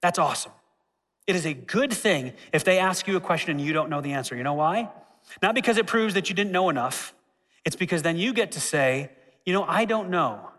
That's 0.01 0.19
awesome. 0.19 0.53
It 1.27 1.35
is 1.35 1.47
a 1.47 1.55
good 1.55 1.93
thing 1.93 2.33
if 2.53 2.65
they 2.65 2.79
ask 2.79 3.09
you 3.09 3.17
a 3.17 3.21
question 3.21 3.51
and 3.51 3.61
you 3.61 3.73
don't 3.73 3.91
know 3.91 4.01
the 4.01 4.13
answer. 4.13 4.37
You 4.37 4.43
know 4.45 4.55
why? 4.55 4.91
Not 5.43 5.55
because 5.55 5.79
it 5.79 5.87
proves 5.87 6.15
that 6.15 6.29
you 6.29 6.35
didn't 6.35 6.53
know 6.53 6.69
enough, 6.69 7.15
it's 7.65 7.77
because 7.77 8.03
then 8.03 8.17
you 8.19 8.33
get 8.33 8.53
to 8.53 8.61
say, 8.61 9.11
you 9.45 9.53
know, 9.53 9.65
I 9.65 9.85
don't 9.85 10.11
know, 10.11 10.51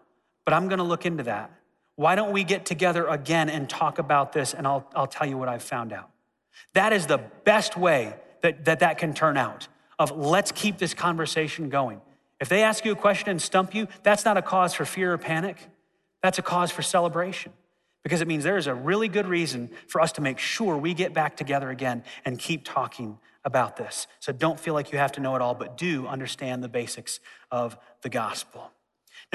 but 0.46 0.54
I'm 0.54 0.68
going 0.68 0.78
to 0.78 0.84
look 0.84 1.06
into 1.06 1.24
that. 1.24 1.52
Why 1.96 2.16
don't 2.16 2.32
we 2.32 2.44
get 2.44 2.66
together 2.66 3.08
again 3.08 3.50
and 3.50 3.70
talk 3.70 4.00
about 4.00 4.34
this 4.34 4.54
and 4.54 4.68
I'll, 4.68 4.88
I'll 4.96 5.08
tell 5.08 5.28
you 5.28 5.38
what 5.38 5.48
I've 5.48 5.64
found 5.64 5.94
out? 5.94 6.10
That 6.74 6.94
is 6.94 7.08
the 7.08 7.18
best 7.18 7.78
way 7.78 8.16
that, 8.42 8.66
that 8.66 8.80
that 8.80 8.98
can 8.98 9.14
turn 9.14 9.38
out 9.38 9.68
of 9.98 10.12
let's 10.12 10.52
keep 10.52 10.78
this 10.78 10.94
conversation 10.94 11.70
going. 11.70 12.02
If 12.40 12.50
they 12.50 12.64
ask 12.64 12.84
you 12.84 12.92
a 12.92 12.96
question 12.96 13.30
and 13.30 13.42
stump 13.42 13.74
you, 13.74 13.88
that's 14.04 14.26
not 14.26 14.36
a 14.38 14.42
cause 14.42 14.74
for 14.74 14.86
fear 14.86 15.14
or 15.14 15.18
panic. 15.18 15.58
That's 16.22 16.38
a 16.38 16.42
cause 16.42 16.70
for 16.70 16.82
celebration 16.82 17.54
because 18.04 18.22
it 18.22 18.28
means 18.28 18.44
there 18.44 18.58
is 18.58 18.68
a 18.68 18.74
really 18.74 19.08
good 19.08 19.26
reason 19.26 19.70
for 19.88 20.02
us 20.02 20.12
to 20.14 20.22
make 20.22 20.38
sure 20.38 20.78
we 20.78 20.94
get 20.94 21.14
back 21.14 21.38
together 21.38 21.70
again 21.70 22.04
and 22.26 22.38
keep 22.38 22.66
talking 22.66 23.18
about 23.44 23.78
this. 23.78 24.08
So 24.20 24.34
don't 24.34 24.60
feel 24.60 24.74
like 24.74 24.92
you 24.92 24.98
have 24.98 25.14
to 25.14 25.22
know 25.22 25.36
it 25.36 25.42
all, 25.42 25.56
but 25.56 25.78
do 25.78 26.08
understand 26.08 26.64
the 26.64 26.68
basics 26.68 27.20
of 27.52 27.78
the 28.02 28.10
gospel. 28.10 28.72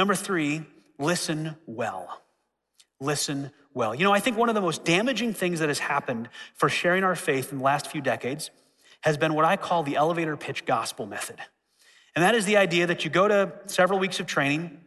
Number 0.00 0.14
three, 0.14 0.62
listen 0.98 1.56
well. 1.66 2.22
Listen 3.00 3.50
well. 3.74 3.94
You 3.94 4.04
know, 4.04 4.14
I 4.14 4.20
think 4.20 4.38
one 4.38 4.48
of 4.48 4.54
the 4.54 4.62
most 4.62 4.82
damaging 4.82 5.34
things 5.34 5.60
that 5.60 5.68
has 5.68 5.78
happened 5.78 6.30
for 6.54 6.70
sharing 6.70 7.04
our 7.04 7.14
faith 7.14 7.52
in 7.52 7.58
the 7.58 7.64
last 7.64 7.88
few 7.88 8.00
decades 8.00 8.50
has 9.02 9.18
been 9.18 9.34
what 9.34 9.44
I 9.44 9.58
call 9.58 9.82
the 9.82 9.96
elevator 9.96 10.38
pitch 10.38 10.64
gospel 10.64 11.04
method. 11.04 11.36
And 12.16 12.22
that 12.22 12.34
is 12.34 12.46
the 12.46 12.56
idea 12.56 12.86
that 12.86 13.04
you 13.04 13.10
go 13.10 13.28
to 13.28 13.52
several 13.66 13.98
weeks 13.98 14.20
of 14.20 14.26
training 14.26 14.80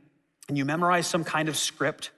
and 0.48 0.58
you 0.58 0.66
memorize 0.66 1.06
some 1.06 1.24
kind 1.24 1.48
of 1.48 1.58
script 1.58 2.10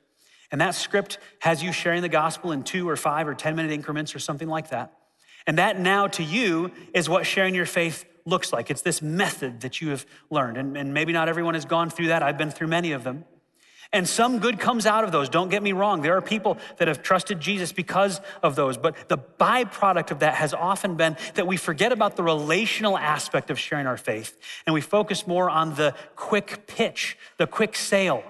and 0.50 0.62
that 0.62 0.74
script 0.74 1.18
has 1.40 1.62
you 1.62 1.74
sharing 1.74 2.02
the 2.02 2.08
gospel 2.08 2.54
in 2.54 2.64
two 2.64 2.88
or 2.88 2.96
five 2.96 3.28
or 3.28 3.34
10 3.34 3.58
minute 3.58 3.74
increments 3.74 4.16
or 4.16 4.20
something 4.20 4.48
like 4.48 4.70
that. 4.70 4.94
And 5.46 5.58
that 5.58 5.78
now 5.78 6.08
to 6.08 6.24
you 6.24 6.72
is 6.94 7.10
what 7.10 7.26
sharing 7.26 7.56
your 7.56 7.66
faith 7.66 8.06
looks 8.26 8.52
like. 8.52 8.72
It's 8.72 8.82
this 8.82 9.02
method 9.02 9.62
that 9.62 9.82
you 9.82 9.90
have 9.90 10.06
learned. 10.30 10.58
And, 10.58 10.76
and 10.76 10.94
maybe 10.94 11.14
not 11.14 11.30
everyone 11.30 11.54
has 11.54 11.66
gone 11.66 11.90
through 11.90 12.08
that. 12.08 12.24
I've 12.24 12.38
been 12.38 12.52
through 12.52 12.68
many 12.68 12.92
of 12.92 13.04
them. 13.04 13.26
And 13.94 14.10
some 14.10 14.40
good 14.40 14.60
comes 14.60 14.86
out 14.86 15.04
of 15.04 15.12
those. 15.12 15.30
Don't 15.30 15.50
get 15.50 15.62
me 15.62 15.72
wrong. 15.72 16.02
There 16.02 16.18
are 16.18 16.22
people 16.22 16.58
that 16.78 16.88
have 16.88 17.02
trusted 17.04 17.40
Jesus 17.40 17.72
because 17.72 18.20
of 18.42 18.56
those. 18.56 18.78
But 18.78 19.08
the 19.10 19.18
byproduct 19.18 20.12
of 20.12 20.20
that 20.20 20.36
has 20.36 20.54
often 20.54 20.96
been 20.96 21.16
that 21.36 21.46
we 21.46 21.56
forget 21.56 21.92
about 21.92 22.16
the 22.16 22.24
relational 22.24 22.98
aspect 22.98 23.50
of 23.50 23.60
sharing 23.60 23.88
our 23.88 23.98
faith 23.98 24.38
and 24.66 24.74
we 24.74 24.82
focus 24.82 25.28
more 25.28 25.50
on 25.50 25.76
the 25.76 25.94
quick 26.16 26.68
pitch, 26.68 27.18
the 27.38 27.48
quick 27.48 27.76
sale 27.76 28.24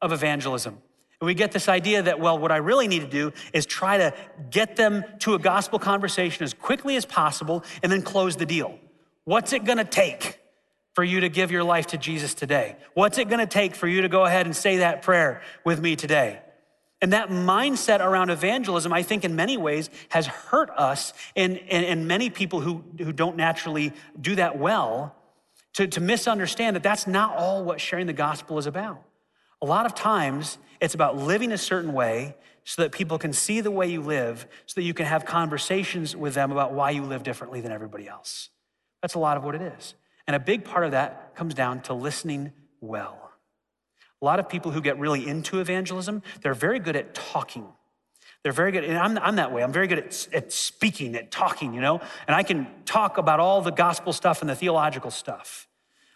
of 0.00 0.12
evangelism. 0.12 0.78
And 1.20 1.26
we 1.26 1.34
get 1.34 1.52
this 1.52 1.68
idea 1.68 2.02
that, 2.02 2.18
well, 2.18 2.38
what 2.38 2.50
I 2.50 2.56
really 2.56 2.88
need 2.88 3.00
to 3.00 3.06
do 3.06 3.32
is 3.52 3.66
try 3.66 3.98
to 3.98 4.14
get 4.50 4.76
them 4.76 5.04
to 5.20 5.34
a 5.34 5.38
gospel 5.38 5.78
conversation 5.78 6.44
as 6.44 6.54
quickly 6.54 6.96
as 6.96 7.04
possible 7.04 7.62
and 7.82 7.92
then 7.92 8.02
close 8.02 8.36
the 8.36 8.46
deal. 8.46 8.78
What's 9.24 9.52
it 9.52 9.64
gonna 9.64 9.84
take 9.84 10.38
for 10.94 11.02
you 11.02 11.20
to 11.20 11.28
give 11.28 11.50
your 11.50 11.64
life 11.64 11.88
to 11.88 11.98
Jesus 11.98 12.34
today? 12.34 12.76
What's 12.94 13.18
it 13.18 13.28
gonna 13.28 13.46
take 13.46 13.74
for 13.74 13.88
you 13.88 14.02
to 14.02 14.08
go 14.08 14.24
ahead 14.24 14.46
and 14.46 14.54
say 14.54 14.78
that 14.78 15.02
prayer 15.02 15.42
with 15.64 15.80
me 15.80 15.96
today? 15.96 16.40
And 17.00 17.12
that 17.12 17.28
mindset 17.28 18.00
around 18.00 18.30
evangelism, 18.30 18.92
I 18.92 19.02
think, 19.02 19.24
in 19.24 19.36
many 19.36 19.56
ways 19.56 19.90
has 20.10 20.26
hurt 20.26 20.70
us 20.70 21.12
and, 21.36 21.58
and, 21.68 21.84
and 21.84 22.08
many 22.08 22.30
people 22.30 22.60
who, 22.60 22.84
who 22.98 23.12
don't 23.12 23.36
naturally 23.36 23.92
do 24.18 24.36
that 24.36 24.58
well 24.58 25.14
to, 25.74 25.86
to 25.86 26.00
misunderstand 26.00 26.76
that 26.76 26.82
that's 26.82 27.06
not 27.06 27.36
all 27.36 27.64
what 27.64 27.80
sharing 27.80 28.06
the 28.06 28.12
gospel 28.12 28.58
is 28.58 28.66
about. 28.66 29.02
A 29.60 29.66
lot 29.66 29.86
of 29.86 29.94
times, 29.94 30.58
it's 30.80 30.94
about 30.94 31.16
living 31.16 31.52
a 31.52 31.58
certain 31.58 31.92
way 31.92 32.36
so 32.64 32.82
that 32.82 32.92
people 32.92 33.18
can 33.18 33.32
see 33.32 33.60
the 33.60 33.70
way 33.70 33.90
you 33.90 34.00
live, 34.00 34.46
so 34.66 34.74
that 34.76 34.84
you 34.84 34.94
can 34.94 35.06
have 35.06 35.26
conversations 35.26 36.16
with 36.16 36.34
them 36.34 36.52
about 36.52 36.72
why 36.72 36.90
you 36.90 37.02
live 37.02 37.22
differently 37.22 37.60
than 37.60 37.72
everybody 37.72 38.08
else. 38.08 38.48
That's 39.04 39.16
a 39.16 39.18
lot 39.18 39.36
of 39.36 39.44
what 39.44 39.54
it 39.54 39.60
is. 39.60 39.96
And 40.26 40.34
a 40.34 40.40
big 40.40 40.64
part 40.64 40.86
of 40.86 40.92
that 40.92 41.34
comes 41.36 41.52
down 41.52 41.82
to 41.82 41.92
listening 41.92 42.52
well. 42.80 43.32
A 44.22 44.24
lot 44.24 44.40
of 44.40 44.48
people 44.48 44.70
who 44.70 44.80
get 44.80 44.98
really 44.98 45.28
into 45.28 45.60
evangelism, 45.60 46.22
they're 46.40 46.54
very 46.54 46.78
good 46.78 46.96
at 46.96 47.14
talking. 47.14 47.66
They're 48.42 48.52
very 48.52 48.72
good, 48.72 48.82
and 48.82 48.96
I'm, 48.96 49.18
I'm 49.18 49.36
that 49.36 49.52
way. 49.52 49.62
I'm 49.62 49.74
very 49.74 49.88
good 49.88 49.98
at, 49.98 50.28
at 50.32 50.52
speaking, 50.54 51.16
at 51.16 51.30
talking, 51.30 51.74
you 51.74 51.82
know? 51.82 52.00
And 52.26 52.34
I 52.34 52.42
can 52.42 52.66
talk 52.86 53.18
about 53.18 53.40
all 53.40 53.60
the 53.60 53.72
gospel 53.72 54.14
stuff 54.14 54.40
and 54.40 54.48
the 54.48 54.56
theological 54.56 55.10
stuff. 55.10 55.68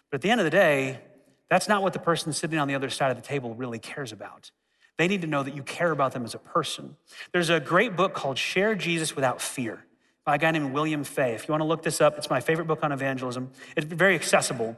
But 0.09 0.15
at 0.15 0.21
the 0.23 0.31
end 0.31 0.41
of 0.41 0.45
the 0.45 0.49
day, 0.49 0.99
that's 1.47 1.67
not 1.67 1.83
what 1.83 1.93
the 1.93 1.99
person 1.99 2.33
sitting 2.33 2.57
on 2.57 2.67
the 2.67 2.73
other 2.73 2.89
side 2.89 3.11
of 3.11 3.17
the 3.17 3.21
table 3.21 3.53
really 3.53 3.77
cares 3.77 4.11
about. 4.11 4.49
They 4.97 5.07
need 5.07 5.21
to 5.21 5.27
know 5.27 5.43
that 5.43 5.55
you 5.55 5.61
care 5.61 5.91
about 5.91 6.13
them 6.13 6.23
as 6.25 6.33
a 6.33 6.39
person. 6.39 6.95
There's 7.33 7.51
a 7.51 7.59
great 7.59 7.95
book 7.95 8.15
called 8.15 8.39
Share 8.39 8.73
Jesus 8.73 9.15
Without 9.15 9.43
Fear 9.43 9.85
by 10.29 10.35
a 10.35 10.37
guy 10.37 10.51
named 10.51 10.73
William 10.73 11.03
Fay. 11.03 11.33
If 11.33 11.47
you 11.47 11.53
want 11.53 11.61
to 11.61 11.67
look 11.67 11.81
this 11.81 12.01
up, 12.01 12.19
it's 12.19 12.29
my 12.29 12.39
favorite 12.39 12.65
book 12.65 12.83
on 12.83 12.91
evangelism. 12.91 13.49
It's 13.75 13.87
very 13.87 14.13
accessible. 14.13 14.77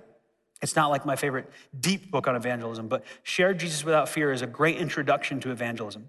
It's 0.62 0.78
not 0.78 0.90
like 0.90 1.06
my 1.06 1.18
favorite 1.18 1.52
deep 1.78 2.10
book 2.10 2.26
on 2.26 2.38
evangelism, 2.38 2.88
but 2.88 3.04
Share 3.24 3.54
Jesus 3.54 3.84
Without 3.84 4.08
Fear 4.08 4.32
is 4.32 4.42
a 4.42 4.48
great 4.48 4.78
introduction 4.78 5.42
to 5.42 5.52
evangelism. 5.52 6.08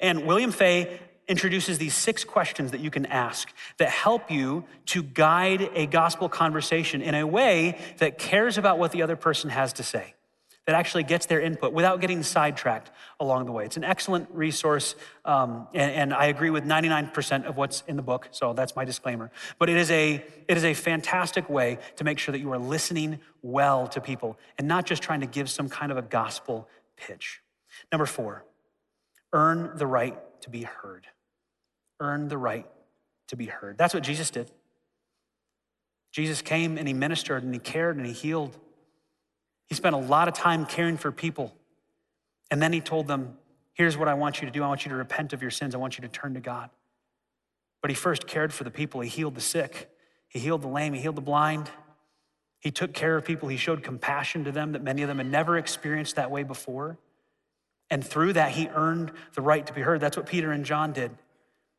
And 0.00 0.26
William 0.26 0.50
Fay 0.50 0.98
introduces 1.28 1.78
these 1.78 1.94
six 1.94 2.24
questions 2.24 2.72
that 2.72 2.80
you 2.80 2.90
can 2.90 3.06
ask 3.06 3.52
that 3.78 3.90
help 3.90 4.28
you 4.28 4.64
to 4.86 5.04
guide 5.04 5.70
a 5.76 5.86
gospel 5.86 6.28
conversation 6.28 7.00
in 7.00 7.14
a 7.14 7.24
way 7.24 7.78
that 7.98 8.18
cares 8.18 8.58
about 8.58 8.80
what 8.80 8.90
the 8.90 9.02
other 9.02 9.14
person 9.14 9.50
has 9.50 9.72
to 9.74 9.84
say 9.84 10.14
that 10.66 10.74
actually 10.74 11.02
gets 11.02 11.26
their 11.26 11.40
input 11.40 11.72
without 11.72 12.00
getting 12.00 12.22
sidetracked 12.22 12.90
along 13.18 13.46
the 13.46 13.52
way. 13.52 13.64
It's 13.64 13.76
an 13.76 13.84
excellent 13.84 14.28
resource, 14.32 14.94
um, 15.24 15.66
and, 15.74 15.90
and, 15.92 16.14
I 16.14 16.26
agree 16.26 16.50
with 16.50 16.64
99% 16.64 17.44
of 17.44 17.56
what's 17.56 17.82
in 17.88 17.96
the 17.96 18.02
book, 18.02 18.28
so 18.30 18.52
that's 18.52 18.76
my 18.76 18.84
disclaimer. 18.84 19.30
But 19.58 19.70
it 19.70 19.76
is, 19.76 19.90
a, 19.90 20.24
it 20.48 20.56
is 20.56 20.64
a 20.64 20.74
fantastic 20.74 21.48
way 21.48 21.78
to 21.96 22.04
make 22.04 22.18
sure 22.18 22.32
that 22.32 22.40
you 22.40 22.52
are 22.52 22.58
listening 22.58 23.20
well 23.42 23.88
to 23.88 24.00
people 24.00 24.38
and 24.58 24.68
not 24.68 24.86
just 24.86 25.02
trying 25.02 25.20
to 25.20 25.26
give 25.26 25.48
some 25.48 25.68
kind 25.68 25.90
of 25.90 25.98
a 25.98 26.02
gospel 26.02 26.68
pitch. 26.96 27.40
Number 27.90 28.06
four, 28.06 28.44
earn 29.32 29.72
the 29.76 29.86
right 29.86 30.16
to 30.42 30.50
be 30.50 30.62
heard. 30.62 31.06
Earn 31.98 32.28
the 32.28 32.38
right 32.38 32.66
to 33.28 33.36
be 33.36 33.46
heard. 33.46 33.78
That's 33.78 33.94
what 33.94 34.02
Jesus 34.02 34.30
did. 34.30 34.50
Jesus 36.12 36.42
came 36.42 36.76
and 36.76 36.88
he 36.88 36.94
ministered 36.94 37.44
and 37.44 37.54
he 37.54 37.60
cared 37.60 37.96
and 37.96 38.04
he 38.04 38.12
healed 38.12 38.56
he 39.70 39.76
spent 39.76 39.94
a 39.94 39.98
lot 39.98 40.28
of 40.28 40.34
time 40.34 40.66
caring 40.66 40.98
for 40.98 41.10
people. 41.10 41.54
And 42.50 42.60
then 42.60 42.72
he 42.72 42.80
told 42.80 43.06
them, 43.06 43.38
Here's 43.72 43.96
what 43.96 44.08
I 44.08 44.14
want 44.14 44.42
you 44.42 44.46
to 44.46 44.52
do. 44.52 44.62
I 44.62 44.68
want 44.68 44.84
you 44.84 44.90
to 44.90 44.96
repent 44.96 45.32
of 45.32 45.40
your 45.40 45.50
sins. 45.50 45.74
I 45.74 45.78
want 45.78 45.96
you 45.96 46.02
to 46.02 46.08
turn 46.08 46.34
to 46.34 46.40
God. 46.40 46.68
But 47.80 47.90
he 47.90 47.94
first 47.94 48.26
cared 48.26 48.52
for 48.52 48.64
the 48.64 48.70
people. 48.70 49.00
He 49.00 49.08
healed 49.08 49.34
the 49.34 49.40
sick, 49.40 49.88
he 50.28 50.38
healed 50.38 50.60
the 50.60 50.68
lame, 50.68 50.92
he 50.92 51.00
healed 51.00 51.16
the 51.16 51.22
blind. 51.22 51.70
He 52.58 52.70
took 52.70 52.92
care 52.92 53.16
of 53.16 53.24
people. 53.24 53.48
He 53.48 53.56
showed 53.56 53.82
compassion 53.82 54.44
to 54.44 54.52
them 54.52 54.72
that 54.72 54.82
many 54.82 55.00
of 55.00 55.08
them 55.08 55.16
had 55.16 55.30
never 55.30 55.56
experienced 55.56 56.16
that 56.16 56.30
way 56.30 56.42
before. 56.42 56.98
And 57.88 58.04
through 58.04 58.34
that, 58.34 58.50
he 58.50 58.68
earned 58.68 59.12
the 59.34 59.40
right 59.40 59.66
to 59.66 59.72
be 59.72 59.80
heard. 59.80 60.00
That's 60.00 60.18
what 60.18 60.26
Peter 60.26 60.52
and 60.52 60.62
John 60.62 60.92
did. 60.92 61.10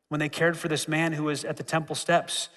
When 0.08 0.18
they 0.18 0.28
cared 0.28 0.58
for 0.58 0.66
this 0.66 0.88
man 0.88 1.12
who 1.12 1.22
was 1.24 1.44
at 1.44 1.56
the 1.56 1.62
temple 1.62 1.94
steps, 1.94 2.48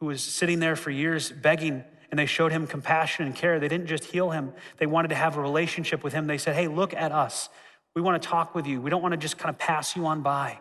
who 0.00 0.06
was 0.06 0.22
sitting 0.22 0.60
there 0.60 0.76
for 0.76 0.90
years 0.90 1.32
begging 1.32 1.82
and 2.16 2.22
they 2.22 2.24
showed 2.24 2.50
him 2.50 2.66
compassion 2.66 3.26
and 3.26 3.34
care. 3.34 3.60
They 3.60 3.68
didn't 3.68 3.88
just 3.88 4.04
heal 4.04 4.30
him, 4.30 4.54
they 4.78 4.86
wanted 4.86 5.08
to 5.08 5.16
have 5.16 5.36
a 5.36 5.40
relationship 5.42 6.02
with 6.02 6.14
him. 6.14 6.26
They 6.26 6.38
said, 6.38 6.54
Hey, 6.54 6.66
look 6.66 6.94
at 6.94 7.12
us. 7.12 7.50
We 7.94 8.00
want 8.00 8.22
to 8.22 8.26
talk 8.26 8.54
with 8.54 8.66
you. 8.66 8.80
We 8.80 8.88
don't 8.88 9.02
want 9.02 9.12
to 9.12 9.18
just 9.18 9.36
kind 9.36 9.50
of 9.50 9.58
pass 9.58 9.94
you 9.94 10.06
on 10.06 10.22
by. 10.22 10.58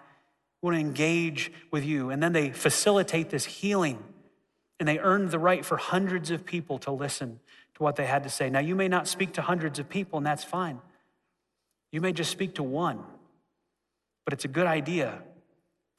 We 0.61 0.67
want 0.67 0.75
to 0.75 0.81
engage 0.81 1.53
with 1.71 1.85
you. 1.85 2.09
And 2.09 2.21
then 2.21 2.33
they 2.33 2.49
facilitate 2.49 3.29
this 3.29 3.45
healing 3.45 4.03
and 4.81 4.89
they 4.89 4.99
earned 4.99 5.31
the 5.31 5.39
right 5.39 5.63
for 5.63 5.77
hundreds 5.77 6.29
of 6.29 6.45
people 6.45 6.77
to 6.79 6.91
listen 6.91 7.39
to 7.75 7.83
what 7.83 7.95
they 7.95 8.05
had 8.05 8.23
to 8.23 8.29
say. 8.29 8.49
Now, 8.49 8.59
you 8.59 8.75
may 8.75 8.89
not 8.89 9.07
speak 9.07 9.31
to 9.35 9.41
hundreds 9.41 9.79
of 9.79 9.87
people, 9.87 10.17
and 10.17 10.25
that's 10.25 10.43
fine. 10.43 10.81
You 11.93 12.01
may 12.01 12.11
just 12.11 12.31
speak 12.31 12.55
to 12.55 12.63
one, 12.63 13.01
but 14.25 14.33
it's 14.33 14.43
a 14.43 14.49
good 14.49 14.67
idea 14.67 15.21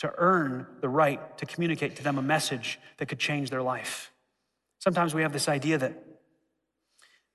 to 0.00 0.12
earn 0.18 0.66
the 0.82 0.90
right 0.90 1.38
to 1.38 1.46
communicate 1.46 1.96
to 1.96 2.02
them 2.02 2.18
a 2.18 2.22
message 2.22 2.78
that 2.98 3.06
could 3.06 3.18
change 3.18 3.48
their 3.48 3.62
life. 3.62 4.12
Sometimes 4.78 5.14
we 5.14 5.22
have 5.22 5.32
this 5.32 5.48
idea 5.48 5.78
that, 5.78 6.02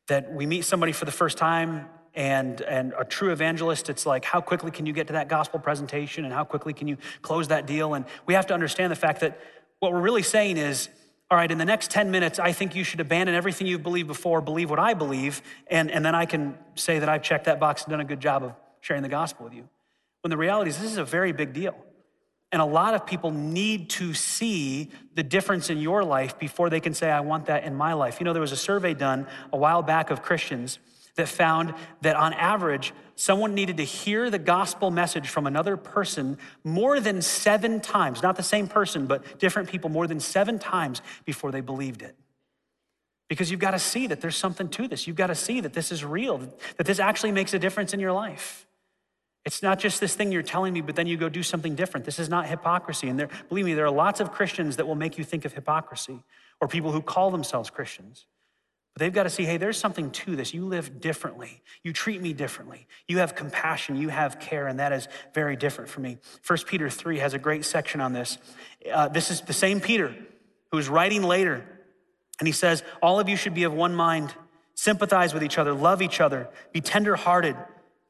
that 0.08 0.34
we 0.34 0.46
meet 0.46 0.66
somebody 0.66 0.92
for 0.92 1.06
the 1.06 1.12
first 1.12 1.38
time 1.38 1.88
and, 2.14 2.62
and 2.62 2.94
a 3.00 3.06
true 3.06 3.32
evangelist, 3.32 3.90
it's 3.90 4.06
like, 4.06 4.26
how 4.26 4.42
quickly 4.42 4.72
can 4.72 4.86
you 4.86 4.94
get 4.94 5.08
to 5.08 5.14
that 5.14 5.30
gospel 5.30 5.60
presentation 5.60 6.26
and 6.26 6.34
how 6.34 6.44
quickly 6.44 6.74
can 6.74 6.88
you 6.88 6.98
close 7.22 7.48
that 7.48 7.66
deal? 7.66 7.94
And 7.94 8.06
we 8.26 8.34
have 8.34 8.48
to 8.48 8.54
understand 8.54 8.92
the 8.92 8.98
fact 8.98 9.22
that 9.22 9.40
what 9.80 9.94
we're 9.94 10.02
really 10.02 10.24
saying 10.24 10.58
is, 10.58 10.90
all 11.30 11.38
right, 11.38 11.50
in 11.50 11.58
the 11.58 11.66
next 11.66 11.90
10 11.92 12.12
minutes, 12.12 12.38
I 12.38 12.52
think 12.52 12.76
you 12.76 12.84
should 12.84 13.00
abandon 13.00 13.36
everything 13.36 13.66
you've 13.66 13.84
believed 13.84 14.10
before, 14.10 14.42
believe 14.42 14.70
what 14.70 14.80
I 14.80 14.94
believe, 14.94 15.42
and, 15.68 15.90
and 15.90 16.04
then 16.04 16.14
I 16.14 16.26
can 16.26 16.58
say 16.76 17.00
that 17.00 17.08
I've 17.08 17.24
checked 17.24 17.46
that 17.46 17.60
box 17.60 17.84
and 17.84 17.92
done 17.92 18.02
a 18.02 18.06
good 18.06 18.20
job 18.20 18.44
of 18.44 18.54
sharing 18.82 19.04
the 19.04 19.10
gospel 19.10 19.46
with 19.46 19.54
you. 19.54 19.70
When 20.22 20.30
the 20.30 20.38
reality 20.38 20.70
is, 20.70 20.78
this 20.78 20.92
is 20.92 20.98
a 20.98 21.06
very 21.06 21.32
big 21.32 21.54
deal. 21.54 21.76
And 22.52 22.62
a 22.62 22.66
lot 22.66 22.94
of 22.94 23.06
people 23.06 23.32
need 23.32 23.90
to 23.92 24.14
see 24.14 24.90
the 25.16 25.24
difference 25.24 25.70
in 25.70 25.78
your 25.78 26.04
life 26.04 26.38
before 26.38 26.70
they 26.70 26.82
can 26.82 26.94
say, 26.94 27.10
I 27.10 27.22
want 27.22 27.46
that 27.46 27.64
in 27.64 27.76
my 27.76 27.94
life. 27.94 28.20
You 28.20 28.26
know, 28.26 28.34
there 28.34 28.42
was 28.42 28.52
a 28.52 28.58
survey 28.58 28.94
done 28.94 29.26
a 29.54 29.58
while 29.58 29.82
back 29.82 30.12
of 30.12 30.22
Christians 30.22 30.80
that 31.16 31.28
found 31.28 31.74
that 32.02 32.16
on 32.16 32.34
average, 32.34 32.94
someone 33.16 33.54
needed 33.54 33.78
to 33.78 33.84
hear 33.84 34.30
the 34.30 34.40
gospel 34.40 34.92
message 34.92 35.30
from 35.30 35.48
another 35.48 35.78
person 35.78 36.38
more 36.64 37.00
than 37.00 37.22
seven 37.22 37.80
times, 37.80 38.22
not 38.22 38.36
the 38.36 38.44
same 38.44 38.68
person, 38.68 39.08
but 39.08 39.40
different 39.40 39.70
people 39.70 39.90
more 39.90 40.08
than 40.08 40.20
seven 40.20 40.60
times 40.60 41.02
before 41.26 41.52
they 41.52 41.62
believed 41.62 42.02
it. 42.02 42.16
Because 43.30 43.50
you've 43.50 43.62
got 43.62 43.72
to 43.72 43.80
see 43.80 44.08
that 44.08 44.20
there's 44.20 44.36
something 44.36 44.68
to 44.70 44.88
this. 44.90 45.08
You've 45.08 45.16
got 45.16 45.28
to 45.28 45.36
see 45.36 45.62
that 45.62 45.74
this 45.74 45.92
is 45.92 46.04
real, 46.04 46.38
that 46.78 46.86
this 46.86 47.00
actually 47.00 47.32
makes 47.32 47.54
a 47.54 47.60
difference 47.60 47.94
in 47.94 48.00
your 48.00 48.12
life. 48.12 48.66
It's 49.44 49.64
not 49.64 49.80
just 49.80 50.00
this 50.00 50.16
thing 50.16 50.32
you're 50.32 50.44
telling 50.44 50.74
me, 50.74 50.82
but 50.82 50.96
then 50.96 51.08
you 51.08 51.18
go 51.18 51.28
do 51.28 51.42
something 51.42 51.74
different. 51.76 52.06
This 52.06 52.20
is 52.20 52.30
not 52.30 52.48
hypocrisy. 52.48 53.08
And 53.10 53.20
there, 53.20 53.30
believe 53.50 53.66
me, 53.66 53.74
there 53.74 53.86
are 53.86 53.92
lots 53.92 54.20
of 54.20 54.32
Christians 54.32 54.78
that 54.78 54.88
will 54.88 54.96
make 54.96 55.18
you 55.18 55.24
think 55.24 55.46
of 55.46 55.54
hypocrisy 55.54 56.24
or 56.60 56.68
people 56.68 56.92
who 56.92 57.02
call 57.02 57.32
themselves 57.32 57.70
Christians. 57.70 58.28
But 58.94 59.00
they've 59.00 59.14
got 59.14 59.24
to 59.24 59.30
see 59.30 59.46
hey, 59.46 59.58
there's 59.58 59.78
something 59.78 60.12
to 60.12 60.36
this. 60.36 60.54
You 60.54 60.66
live 60.66 61.00
differently. 61.00 61.62
You 61.82 61.94
treat 61.94 62.22
me 62.22 62.34
differently. 62.34 62.88
You 63.08 63.20
have 63.20 63.36
compassion. 63.36 63.96
You 63.96 64.10
have 64.10 64.40
care, 64.40 64.68
and 64.68 64.80
that 64.80 64.92
is 64.92 65.08
very 65.34 65.56
different 65.56 65.90
for 65.90 66.02
me. 66.02 66.18
1 66.46 66.60
Peter 66.68 66.90
3 66.90 67.20
has 67.20 67.34
a 67.34 67.40
great 67.40 67.66
section 67.66 68.02
on 68.02 68.14
this. 68.14 68.38
Uh, 68.92 69.08
this 69.08 69.32
is 69.32 69.42
the 69.42 69.54
same 69.54 69.80
Peter 69.80 70.14
who's 70.72 70.90
writing 70.90 71.24
later, 71.24 71.66
and 72.40 72.48
he 72.48 72.52
says, 72.52 72.84
All 73.02 73.20
of 73.20 73.30
you 73.30 73.38
should 73.38 73.54
be 73.54 73.64
of 73.64 73.74
one 73.74 73.96
mind, 73.96 74.34
sympathize 74.76 75.34
with 75.34 75.44
each 75.44 75.58
other, 75.58 75.74
love 75.74 76.02
each 76.02 76.20
other, 76.20 76.50
be 76.74 76.82
tenderhearted 76.82 77.56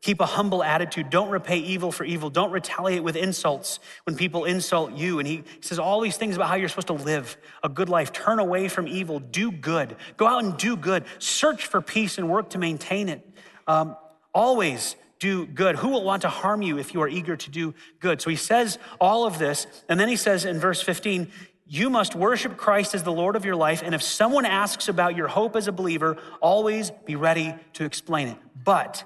Keep 0.02 0.20
a 0.20 0.26
humble 0.26 0.64
attitude. 0.64 1.12
Don't 1.12 1.30
repay 1.30 1.60
evil 1.60 1.92
for 1.92 2.04
evil. 2.04 2.32
Don't 2.32 2.50
retaliate 2.50 3.04
with 3.04 3.16
insults 3.16 3.80
when 4.06 4.16
people 4.16 4.46
insult 4.46 4.94
you. 4.94 5.20
And 5.20 5.28
he 5.28 5.44
says 5.62 5.78
all 5.78 6.02
these 6.02 6.18
things 6.18 6.36
about 6.36 6.50
how 6.50 6.56
you're 6.56 6.70
supposed 6.70 6.88
to 6.88 6.94
live 6.94 7.38
a 7.64 7.70
good 7.70 7.88
life. 7.88 8.12
Turn 8.12 8.40
away 8.40 8.68
from 8.68 8.88
evil. 8.88 9.20
Do 9.20 9.52
good. 9.52 9.96
Go 10.18 10.26
out 10.26 10.44
and 10.44 10.58
do 10.58 10.76
good. 10.76 11.06
Search 11.20 11.68
for 11.68 11.82
peace 11.82 12.18
and 12.18 12.30
work 12.30 12.50
to 12.52 12.58
maintain 12.58 13.10
it. 13.10 13.28
Um, 13.68 13.96
always 14.34 14.96
do 15.20 15.46
good. 15.46 15.76
Who 15.76 15.90
will 15.90 16.04
want 16.04 16.24
to 16.24 16.30
harm 16.30 16.64
you 16.64 16.80
if 16.80 16.96
you 16.96 17.02
are 17.04 17.08
eager 17.08 17.38
to 17.38 17.52
do 17.52 17.76
good? 18.00 18.22
So 18.22 18.32
he 18.32 18.36
says 18.36 18.80
all 19.00 19.28
of 19.28 19.38
this. 19.38 19.68
And 19.88 20.00
then 20.00 20.10
he 20.10 20.16
says 20.16 20.46
in 20.46 20.60
verse 20.60 20.82
15, 20.82 21.32
you 21.68 21.92
must 21.92 22.16
worship 22.16 22.58
Christ 22.58 22.96
as 22.96 23.04
the 23.04 23.12
Lord 23.12 23.36
of 23.36 23.46
your 23.46 23.56
life. 23.56 23.84
And 23.86 23.94
if 23.94 24.02
someone 24.02 24.46
asks 24.46 24.90
about 24.90 25.16
your 25.16 25.28
hope 25.28 25.56
as 25.56 25.68
a 25.68 25.72
believer, 25.72 26.18
always 26.42 26.90
be 26.90 27.16
ready 27.16 27.54
to 27.74 27.86
explain 27.86 28.30
it. 28.30 28.38
But 28.64 29.06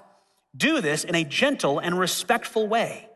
do 0.55 0.81
this 0.81 1.03
in 1.03 1.15
a 1.15 1.23
gentle 1.23 1.79
and 1.79 1.97
respectful 1.97 2.67
way. 2.67 3.09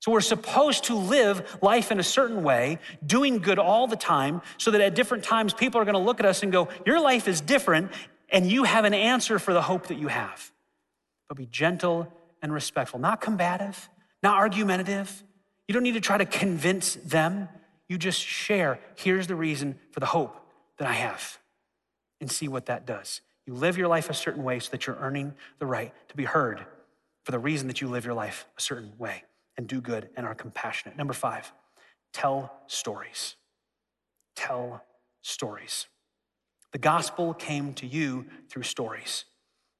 So 0.00 0.12
we're 0.12 0.20
supposed 0.20 0.84
to 0.84 0.94
live 0.94 1.58
life 1.62 1.90
in 1.90 1.98
a 1.98 2.02
certain 2.04 2.42
way, 2.42 2.78
doing 3.04 3.38
good 3.38 3.58
all 3.58 3.86
the 3.86 3.96
time, 3.96 4.42
so 4.58 4.70
that 4.70 4.80
at 4.80 4.94
different 4.94 5.24
times 5.24 5.52
people 5.52 5.80
are 5.80 5.84
going 5.84 5.94
to 5.94 6.00
look 6.00 6.20
at 6.20 6.26
us 6.26 6.42
and 6.42 6.52
go, 6.52 6.68
Your 6.84 7.00
life 7.00 7.26
is 7.26 7.40
different, 7.40 7.90
and 8.28 8.50
you 8.50 8.64
have 8.64 8.84
an 8.84 8.94
answer 8.94 9.38
for 9.38 9.52
the 9.52 9.62
hope 9.62 9.88
that 9.88 9.98
you 9.98 10.08
have. 10.08 10.52
But 11.28 11.36
be 11.36 11.46
gentle 11.46 12.12
and 12.42 12.52
respectful, 12.52 13.00
not 13.00 13.20
combative, 13.20 13.88
not 14.22 14.34
argumentative. 14.34 15.24
You 15.66 15.72
don't 15.72 15.82
need 15.82 15.94
to 15.94 16.00
try 16.00 16.18
to 16.18 16.26
convince 16.26 16.94
them. 16.94 17.48
You 17.88 17.98
just 17.98 18.20
share, 18.20 18.78
here's 18.94 19.26
the 19.26 19.34
reason 19.34 19.78
for 19.90 20.00
the 20.00 20.06
hope 20.06 20.36
that 20.78 20.86
I 20.86 20.92
have, 20.92 21.38
and 22.20 22.30
see 22.30 22.46
what 22.46 22.66
that 22.66 22.86
does. 22.86 23.22
You 23.46 23.54
live 23.54 23.78
your 23.78 23.88
life 23.88 24.10
a 24.10 24.14
certain 24.14 24.42
way 24.42 24.58
so 24.58 24.70
that 24.72 24.86
you're 24.86 24.98
earning 25.00 25.34
the 25.58 25.66
right 25.66 25.92
to 26.08 26.16
be 26.16 26.24
heard 26.24 26.66
for 27.24 27.32
the 27.32 27.38
reason 27.38 27.68
that 27.68 27.80
you 27.80 27.88
live 27.88 28.04
your 28.04 28.14
life 28.14 28.46
a 28.58 28.60
certain 28.60 28.92
way 28.98 29.24
and 29.56 29.66
do 29.66 29.80
good 29.80 30.08
and 30.16 30.26
are 30.26 30.34
compassionate. 30.34 30.96
Number 30.96 31.12
five, 31.12 31.52
tell 32.12 32.52
stories. 32.66 33.36
Tell 34.34 34.82
stories. 35.22 35.86
The 36.72 36.78
gospel 36.78 37.34
came 37.34 37.72
to 37.74 37.86
you 37.86 38.26
through 38.48 38.64
stories. 38.64 39.24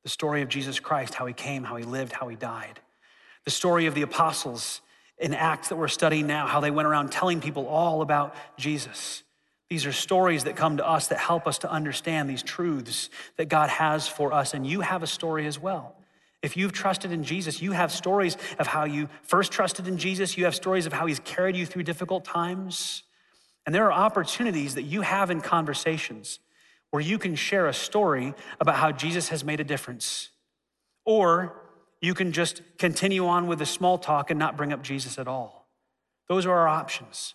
The 0.04 0.10
story 0.10 0.42
of 0.42 0.48
Jesus 0.48 0.78
Christ, 0.80 1.14
how 1.14 1.26
he 1.26 1.34
came, 1.34 1.64
how 1.64 1.76
he 1.76 1.84
lived, 1.84 2.12
how 2.12 2.28
he 2.28 2.36
died. 2.36 2.80
The 3.44 3.50
story 3.50 3.86
of 3.86 3.94
the 3.94 4.02
apostles 4.02 4.80
in 5.18 5.34
Acts 5.34 5.68
that 5.68 5.76
we're 5.76 5.88
studying 5.88 6.26
now, 6.26 6.46
how 6.46 6.60
they 6.60 6.70
went 6.70 6.86
around 6.86 7.10
telling 7.10 7.40
people 7.40 7.66
all 7.66 8.02
about 8.02 8.34
Jesus. 8.56 9.22
These 9.68 9.86
are 9.86 9.92
stories 9.92 10.44
that 10.44 10.54
come 10.54 10.76
to 10.76 10.88
us 10.88 11.08
that 11.08 11.18
help 11.18 11.46
us 11.46 11.58
to 11.58 11.70
understand 11.70 12.30
these 12.30 12.42
truths 12.42 13.10
that 13.36 13.48
God 13.48 13.68
has 13.68 14.06
for 14.06 14.32
us. 14.32 14.54
And 14.54 14.66
you 14.66 14.80
have 14.80 15.02
a 15.02 15.06
story 15.06 15.46
as 15.46 15.58
well. 15.58 15.96
If 16.42 16.56
you've 16.56 16.72
trusted 16.72 17.10
in 17.10 17.24
Jesus, 17.24 17.60
you 17.60 17.72
have 17.72 17.90
stories 17.90 18.36
of 18.58 18.68
how 18.68 18.84
you 18.84 19.08
first 19.22 19.50
trusted 19.50 19.88
in 19.88 19.98
Jesus. 19.98 20.36
You 20.36 20.44
have 20.44 20.54
stories 20.54 20.86
of 20.86 20.92
how 20.92 21.06
he's 21.06 21.18
carried 21.20 21.56
you 21.56 21.66
through 21.66 21.82
difficult 21.82 22.24
times. 22.24 23.02
And 23.64 23.74
there 23.74 23.86
are 23.86 23.92
opportunities 23.92 24.76
that 24.76 24.84
you 24.84 25.00
have 25.00 25.30
in 25.30 25.40
conversations 25.40 26.38
where 26.90 27.02
you 27.02 27.18
can 27.18 27.34
share 27.34 27.66
a 27.66 27.74
story 27.74 28.34
about 28.60 28.76
how 28.76 28.92
Jesus 28.92 29.30
has 29.30 29.44
made 29.44 29.58
a 29.58 29.64
difference. 29.64 30.28
Or 31.04 31.62
you 32.00 32.14
can 32.14 32.30
just 32.30 32.62
continue 32.78 33.26
on 33.26 33.48
with 33.48 33.58
the 33.58 33.66
small 33.66 33.98
talk 33.98 34.30
and 34.30 34.38
not 34.38 34.56
bring 34.56 34.72
up 34.72 34.82
Jesus 34.82 35.18
at 35.18 35.26
all. 35.26 35.66
Those 36.28 36.46
are 36.46 36.52
our 36.52 36.68
options. 36.68 37.34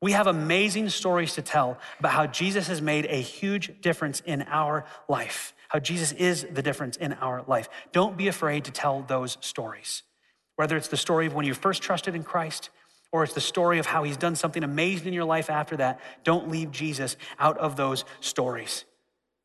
We 0.00 0.12
have 0.12 0.26
amazing 0.26 0.88
stories 0.88 1.34
to 1.34 1.42
tell 1.42 1.78
about 1.98 2.12
how 2.12 2.26
Jesus 2.26 2.68
has 2.68 2.80
made 2.80 3.06
a 3.06 3.20
huge 3.20 3.80
difference 3.82 4.20
in 4.24 4.42
our 4.42 4.84
life, 5.08 5.54
how 5.68 5.78
Jesus 5.78 6.12
is 6.12 6.46
the 6.50 6.62
difference 6.62 6.96
in 6.96 7.12
our 7.14 7.44
life. 7.46 7.68
Don't 7.92 8.16
be 8.16 8.28
afraid 8.28 8.64
to 8.64 8.70
tell 8.70 9.02
those 9.02 9.36
stories. 9.40 10.02
Whether 10.56 10.76
it's 10.76 10.88
the 10.88 10.96
story 10.96 11.26
of 11.26 11.34
when 11.34 11.44
you 11.44 11.54
first 11.54 11.82
trusted 11.82 12.14
in 12.14 12.22
Christ, 12.22 12.70
or 13.12 13.24
it's 13.24 13.34
the 13.34 13.40
story 13.40 13.78
of 13.78 13.86
how 13.86 14.04
he's 14.04 14.16
done 14.16 14.36
something 14.36 14.62
amazing 14.62 15.08
in 15.08 15.12
your 15.12 15.24
life 15.24 15.50
after 15.50 15.76
that, 15.76 16.00
don't 16.24 16.48
leave 16.48 16.70
Jesus 16.70 17.16
out 17.38 17.58
of 17.58 17.76
those 17.76 18.04
stories. 18.20 18.84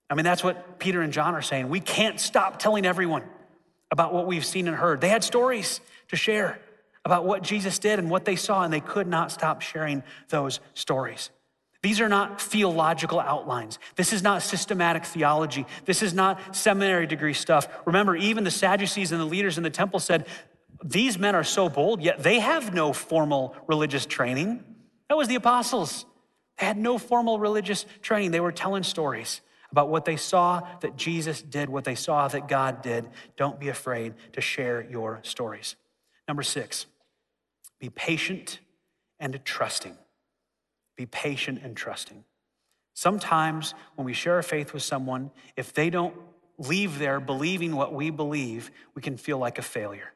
I 0.09 0.15
mean, 0.15 0.23
that's 0.23 0.43
what 0.43 0.79
Peter 0.79 1.01
and 1.01 1.11
John 1.11 1.33
are 1.35 1.41
saying. 1.41 1.67
We 1.67 1.79
can't 1.79 2.19
stop 2.19 2.59
telling 2.59 2.85
everyone 2.85 3.23
about 3.91 4.13
what 4.13 4.27
we've 4.27 4.45
seen 4.45 4.67
and 4.67 4.77
heard. 4.77 5.01
They 5.01 5.09
had 5.09 5.23
stories 5.23 5.81
to 6.09 6.15
share 6.15 6.59
about 7.05 7.23
what 7.23 7.43
Jesus 7.43 7.79
did 7.79 7.99
and 7.99 8.09
what 8.09 8.25
they 8.25 8.35
saw, 8.35 8.63
and 8.63 8.73
they 8.73 8.81
could 8.81 9.07
not 9.07 9.31
stop 9.31 9.61
sharing 9.61 10.03
those 10.29 10.59
stories. 10.73 11.29
These 11.83 12.01
are 12.01 12.09
not 12.09 12.41
theological 12.41 13.19
outlines. 13.19 13.77
This 13.95 14.11
is 14.11 14.23
not 14.23 14.41
systematic 14.41 15.05
theology. 15.05 15.67
This 15.85 16.01
is 16.01 16.15
not 16.15 16.55
seminary 16.55 17.05
degree 17.05 17.35
stuff. 17.35 17.67
Remember, 17.85 18.15
even 18.15 18.43
the 18.43 18.49
Sadducees 18.49 19.11
and 19.11 19.21
the 19.21 19.25
leaders 19.25 19.57
in 19.57 19.63
the 19.63 19.69
temple 19.69 19.99
said, 19.99 20.25
These 20.83 21.19
men 21.19 21.35
are 21.35 21.43
so 21.43 21.69
bold, 21.69 22.01
yet 22.01 22.23
they 22.23 22.39
have 22.39 22.73
no 22.73 22.91
formal 22.91 23.55
religious 23.67 24.07
training. 24.07 24.63
That 25.09 25.15
was 25.15 25.27
the 25.27 25.35
apostles. 25.35 26.05
They 26.57 26.65
had 26.65 26.77
no 26.77 26.97
formal 26.97 27.37
religious 27.37 27.85
training. 28.01 28.31
They 28.31 28.39
were 28.39 28.51
telling 28.51 28.81
stories 28.81 29.41
about 29.69 29.89
what 29.89 30.05
they 30.05 30.15
saw 30.15 30.67
that 30.79 30.95
Jesus 30.95 31.39
did, 31.39 31.69
what 31.69 31.83
they 31.83 31.93
saw 31.93 32.27
that 32.29 32.47
God 32.47 32.81
did. 32.81 33.07
Don't 33.37 33.59
be 33.59 33.67
afraid 33.67 34.15
to 34.33 34.41
share 34.41 34.87
your 34.89 35.19
stories. 35.21 35.75
Number 36.27 36.43
six, 36.43 36.87
be 37.79 37.89
patient 37.89 38.59
and 39.19 39.39
trusting. 39.43 39.97
Be 40.95 41.05
patient 41.05 41.59
and 41.63 41.75
trusting. 41.75 42.23
Sometimes 42.93 43.73
when 43.95 44.05
we 44.05 44.13
share 44.13 44.35
our 44.35 44.43
faith 44.43 44.73
with 44.73 44.83
someone, 44.83 45.31
if 45.57 45.73
they 45.73 45.89
don't 45.89 46.15
leave 46.57 46.97
there 46.97 47.19
believing 47.19 47.75
what 47.75 47.93
we 47.93 48.09
believe, 48.09 48.71
we 48.95 49.01
can 49.01 49.17
feel 49.17 49.37
like 49.37 49.59
a 49.59 49.61
failure, 49.61 50.13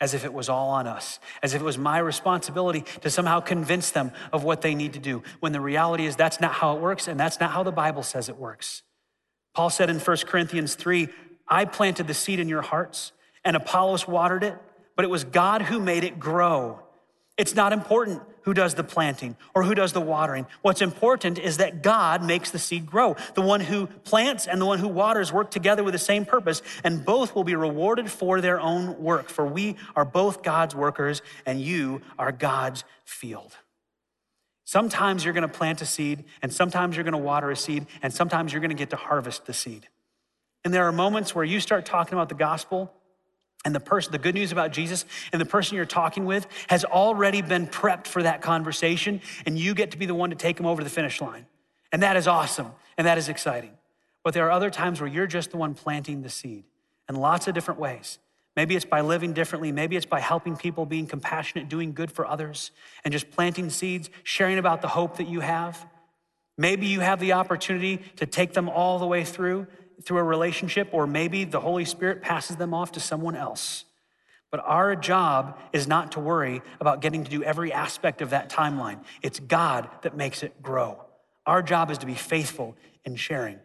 as 0.00 0.12
if 0.12 0.24
it 0.24 0.32
was 0.32 0.48
all 0.48 0.70
on 0.70 0.88
us, 0.88 1.20
as 1.42 1.54
if 1.54 1.62
it 1.62 1.64
was 1.64 1.78
my 1.78 1.98
responsibility 1.98 2.84
to 3.02 3.10
somehow 3.10 3.38
convince 3.38 3.92
them 3.92 4.10
of 4.32 4.42
what 4.42 4.62
they 4.62 4.74
need 4.74 4.94
to 4.94 4.98
do, 4.98 5.22
when 5.38 5.52
the 5.52 5.60
reality 5.60 6.06
is 6.06 6.16
that's 6.16 6.40
not 6.40 6.52
how 6.52 6.76
it 6.76 6.82
works 6.82 7.06
and 7.06 7.18
that's 7.18 7.38
not 7.38 7.52
how 7.52 7.62
the 7.62 7.70
Bible 7.70 8.02
says 8.02 8.28
it 8.28 8.36
works. 8.36 8.82
Paul 9.54 9.70
said 9.70 9.88
in 9.88 10.00
1 10.00 10.16
Corinthians 10.26 10.74
3 10.74 11.08
I 11.48 11.64
planted 11.64 12.08
the 12.08 12.14
seed 12.14 12.40
in 12.40 12.48
your 12.48 12.62
hearts, 12.62 13.12
and 13.44 13.54
Apollos 13.56 14.08
watered 14.08 14.42
it, 14.42 14.58
but 14.96 15.04
it 15.04 15.08
was 15.08 15.22
God 15.22 15.62
who 15.62 15.78
made 15.78 16.02
it 16.02 16.18
grow. 16.18 16.80
It's 17.36 17.54
not 17.54 17.72
important 17.72 18.22
who 18.42 18.54
does 18.54 18.74
the 18.74 18.84
planting 18.84 19.36
or 19.54 19.62
who 19.62 19.74
does 19.74 19.92
the 19.92 20.00
watering. 20.00 20.46
What's 20.62 20.80
important 20.80 21.38
is 21.38 21.58
that 21.58 21.82
God 21.82 22.22
makes 22.22 22.50
the 22.50 22.58
seed 22.58 22.86
grow. 22.86 23.16
The 23.34 23.42
one 23.42 23.60
who 23.60 23.88
plants 23.88 24.46
and 24.46 24.60
the 24.60 24.64
one 24.64 24.78
who 24.78 24.88
waters 24.88 25.32
work 25.32 25.50
together 25.50 25.84
with 25.84 25.92
the 25.92 25.98
same 25.98 26.24
purpose, 26.24 26.62
and 26.82 27.04
both 27.04 27.34
will 27.34 27.44
be 27.44 27.56
rewarded 27.56 28.10
for 28.10 28.40
their 28.40 28.60
own 28.60 29.02
work. 29.02 29.28
For 29.28 29.44
we 29.44 29.76
are 29.96 30.04
both 30.04 30.42
God's 30.42 30.74
workers, 30.74 31.22
and 31.44 31.60
you 31.60 32.00
are 32.18 32.32
God's 32.32 32.84
field. 33.04 33.56
Sometimes 34.64 35.24
you're 35.24 35.34
going 35.34 35.42
to 35.42 35.48
plant 35.48 35.82
a 35.82 35.86
seed, 35.86 36.24
and 36.40 36.52
sometimes 36.52 36.96
you're 36.96 37.04
going 37.04 37.12
to 37.12 37.18
water 37.18 37.50
a 37.50 37.56
seed, 37.56 37.86
and 38.02 38.12
sometimes 38.14 38.52
you're 38.52 38.60
going 38.60 38.70
to 38.70 38.76
get 38.76 38.90
to 38.90 38.96
harvest 38.96 39.46
the 39.46 39.52
seed. 39.52 39.88
And 40.64 40.72
there 40.72 40.86
are 40.86 40.92
moments 40.92 41.34
where 41.34 41.44
you 41.44 41.60
start 41.60 41.84
talking 41.84 42.14
about 42.14 42.28
the 42.28 42.34
gospel 42.34 42.92
and 43.64 43.74
the 43.74 43.80
person, 43.80 44.12
the 44.12 44.18
good 44.18 44.34
news 44.34 44.52
about 44.52 44.72
Jesus 44.72 45.04
and 45.32 45.40
the 45.40 45.46
person 45.46 45.76
you're 45.76 45.84
talking 45.84 46.24
with 46.24 46.46
has 46.68 46.84
already 46.84 47.42
been 47.42 47.66
prepped 47.66 48.06
for 48.06 48.22
that 48.22 48.42
conversation, 48.42 49.20
and 49.44 49.58
you 49.58 49.74
get 49.74 49.90
to 49.90 49.98
be 49.98 50.06
the 50.06 50.14
one 50.14 50.30
to 50.30 50.36
take 50.36 50.56
them 50.56 50.66
over 50.66 50.84
the 50.84 50.90
finish 50.90 51.20
line. 51.20 51.46
And 51.92 52.02
that 52.02 52.16
is 52.16 52.28
awesome, 52.28 52.72
and 52.96 53.06
that 53.06 53.18
is 53.18 53.28
exciting. 53.28 53.72
But 54.22 54.34
there 54.34 54.46
are 54.46 54.50
other 54.50 54.70
times 54.70 55.00
where 55.00 55.08
you're 55.08 55.26
just 55.26 55.50
the 55.50 55.56
one 55.56 55.74
planting 55.74 56.22
the 56.22 56.28
seed 56.28 56.64
in 57.08 57.16
lots 57.16 57.48
of 57.48 57.54
different 57.54 57.80
ways. 57.80 58.18
Maybe 58.56 58.74
it's 58.74 58.84
by 58.84 59.02
living 59.02 59.34
differently. 59.34 59.70
Maybe 59.70 59.96
it's 59.96 60.06
by 60.06 60.20
helping 60.20 60.56
people, 60.56 60.86
being 60.86 61.06
compassionate, 61.06 61.68
doing 61.68 61.92
good 61.92 62.10
for 62.10 62.26
others, 62.26 62.70
and 63.04 63.12
just 63.12 63.30
planting 63.30 63.68
seeds, 63.68 64.10
sharing 64.22 64.58
about 64.58 64.80
the 64.80 64.88
hope 64.88 65.18
that 65.18 65.28
you 65.28 65.40
have. 65.40 65.86
Maybe 66.56 66.86
you 66.86 67.00
have 67.00 67.20
the 67.20 67.34
opportunity 67.34 67.98
to 68.16 68.26
take 68.26 68.54
them 68.54 68.68
all 68.68 68.98
the 68.98 69.06
way 69.06 69.24
through 69.24 69.66
through 70.04 70.18
a 70.18 70.22
relationship, 70.22 70.88
or 70.92 71.06
maybe 71.06 71.44
the 71.44 71.60
Holy 71.60 71.84
Spirit 71.84 72.22
passes 72.22 72.56
them 72.56 72.74
off 72.74 72.92
to 72.92 73.00
someone 73.00 73.36
else. 73.36 73.84
But 74.50 74.60
our 74.64 74.94
job 74.94 75.58
is 75.72 75.86
not 75.86 76.12
to 76.12 76.20
worry 76.20 76.62
about 76.80 77.00
getting 77.00 77.24
to 77.24 77.30
do 77.30 77.42
every 77.42 77.72
aspect 77.72 78.22
of 78.22 78.30
that 78.30 78.48
timeline. 78.48 79.00
It's 79.22 79.40
God 79.40 79.88
that 80.02 80.16
makes 80.16 80.42
it 80.42 80.62
grow. 80.62 81.02
Our 81.46 81.62
job 81.62 81.90
is 81.90 81.98
to 81.98 82.06
be 82.06 82.14
faithful 82.14 82.76
in 83.04 83.16
sharing 83.16 83.58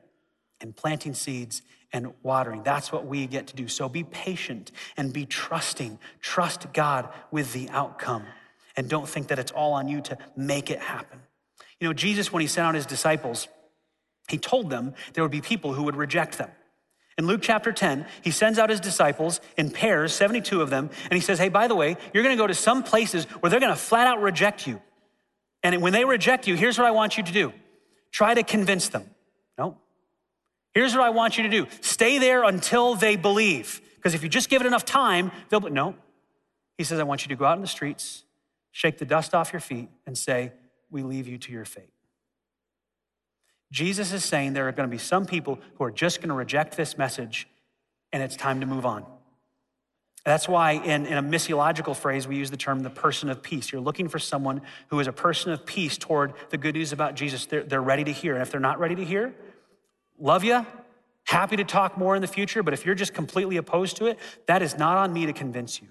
and 0.60 0.76
planting 0.76 1.14
seeds 1.14 1.62
and 1.94 2.14
watering. 2.24 2.64
That's 2.64 2.92
what 2.92 3.06
we 3.06 3.28
get 3.28 3.48
to 3.48 3.56
do. 3.56 3.68
So 3.68 3.90
be 3.90 4.04
patient 4.04 4.72
and 4.98 5.12
be 5.12 5.26
trusting. 5.26 6.00
Trust 6.22 6.72
God 6.74 7.10
with 7.32 7.54
the 7.54 7.70
outcome. 7.70 8.24
And 8.78 8.90
don't 8.90 9.08
think 9.08 9.28
that 9.28 9.40
it's 9.40 9.52
all 9.52 9.74
on 9.74 9.88
you 9.88 10.02
to 10.02 10.18
make 10.36 10.72
it 10.72 10.80
happen. 10.80 11.20
You 11.80 11.88
know, 11.88 11.94
Jesus, 11.94 12.32
when 12.32 12.42
he 12.42 12.48
sent 12.48 12.68
out 12.68 12.76
his 12.76 12.86
disciples, 12.86 13.48
he 14.32 14.38
told 14.38 14.70
them 14.70 14.94
there 15.14 15.24
would 15.24 15.32
be 15.32 15.42
people 15.42 15.74
who 15.74 15.84
would 15.84 15.96
reject 15.96 16.38
them. 16.38 16.50
In 17.18 17.28
Luke 17.28 17.42
chapter 17.44 17.72
10, 17.72 18.06
he 18.22 18.32
sends 18.32 18.58
out 18.58 18.70
his 18.70 18.80
disciples 18.80 19.42
in 19.58 19.70
pairs, 19.70 20.14
72 20.14 20.62
of 20.62 20.70
them, 20.70 20.90
and 21.04 21.14
he 21.14 21.20
says, 21.20 21.38
Hey, 21.38 21.50
by 21.50 21.68
the 21.68 21.76
way, 21.76 21.98
you're 22.14 22.24
gonna 22.24 22.36
go 22.36 22.48
to 22.48 22.54
some 22.54 22.84
places 22.84 23.26
where 23.26 23.50
they're 23.50 23.60
gonna 23.60 23.76
flat 23.76 24.08
out 24.08 24.22
reject 24.22 24.66
you. 24.66 24.82
And 25.64 25.82
when 25.82 25.94
they 25.94 26.06
reject 26.06 26.48
you, 26.48 26.56
here's 26.56 26.78
what 26.78 26.88
I 26.88 26.92
want 26.92 27.18
you 27.18 27.24
to 27.24 27.32
do 27.32 27.54
try 28.12 28.34
to 28.34 28.44
convince 28.44 28.90
them. 28.90 29.10
No. 29.58 29.78
Here's 30.74 30.94
what 30.94 31.04
I 31.04 31.10
want 31.10 31.38
you 31.38 31.44
to 31.44 31.50
do 31.50 31.68
stay 31.82 32.18
there 32.18 32.44
until 32.44 32.96
they 32.96 33.16
believe. 33.16 33.82
Because 33.96 34.16
if 34.16 34.24
you 34.24 34.30
just 34.30 34.50
give 34.50 34.62
it 34.62 34.66
enough 34.66 34.84
time, 34.86 35.32
they'll, 35.50 35.60
be- 35.60 35.70
no. 35.70 35.96
He 36.78 36.84
says, 36.84 37.00
I 37.00 37.04
want 37.04 37.24
you 37.24 37.30
to 37.30 37.36
go 37.36 37.46
out 37.46 37.56
in 37.56 37.62
the 37.62 37.68
streets, 37.68 38.24
shake 38.72 38.98
the 38.98 39.06
dust 39.06 39.36
off 39.36 39.54
your 39.54 39.60
feet, 39.60 39.90
and 40.08 40.18
say, 40.18 40.54
We 40.90 41.04
leave 41.04 41.28
you 41.28 41.38
to 41.38 41.52
your 41.52 41.66
fate. 41.66 41.92
Jesus 43.72 44.12
is 44.12 44.24
saying 44.24 44.54
there 44.54 44.68
are 44.68 44.74
going 44.74 44.88
to 44.88 44.92
be 44.92 44.98
some 45.00 45.26
people 45.26 45.60
who 45.76 45.84
are 45.86 45.92
just 45.92 46.20
going 46.20 46.30
to 46.30 46.36
reject 46.36 46.76
this 46.76 46.98
message, 46.98 47.48
and 48.12 48.22
it's 48.22 48.36
time 48.36 48.60
to 48.60 48.66
move 48.66 48.86
on. 48.86 49.06
That's 50.24 50.48
why, 50.48 50.74
in, 50.74 51.08
in, 51.08 51.18
a 51.18 51.24
missiological 51.24 51.96
phrase, 51.96 52.28
we 52.28 52.36
use 52.36 52.52
the 52.52 52.58
term 52.58 52.82
the 52.82 52.92
person 52.92 53.30
of 53.30 53.42
peace. 53.42 53.72
You're 53.72 53.82
looking 53.82 54.08
for 54.08 54.20
someone 54.20 54.62
who 54.90 55.00
is 55.00 55.08
a 55.08 55.14
person 55.14 55.52
of 55.52 55.66
peace 55.66 55.98
toward 55.98 56.34
the 56.52 56.58
good 56.58 56.76
news 56.76 56.94
about 56.94 57.16
Jesus. 57.16 57.48
They're, 57.48 57.64
they're 57.64 57.82
ready 57.82 58.04
to 58.04 58.12
hear. 58.12 58.34
And 58.34 58.42
if 58.44 58.52
they're 58.52 58.60
not 58.60 58.80
ready 58.80 58.94
to 58.96 59.04
hear, 59.04 59.34
love 60.20 60.44
you, 60.44 60.64
happy 61.24 61.56
to 61.56 61.64
talk 61.64 61.98
more 61.98 62.16
in 62.16 62.22
the 62.22 62.28
future. 62.28 62.62
But 62.62 62.76
if 62.76 62.86
you're 62.86 62.94
just 62.94 63.16
completely 63.16 63.58
opposed 63.58 63.98
to 63.98 64.06
it, 64.06 64.20
that 64.46 64.62
is 64.62 64.78
not 64.78 64.98
on 64.98 65.12
me 65.12 65.26
to 65.26 65.34
convince 65.34 65.82
you. 65.82 65.88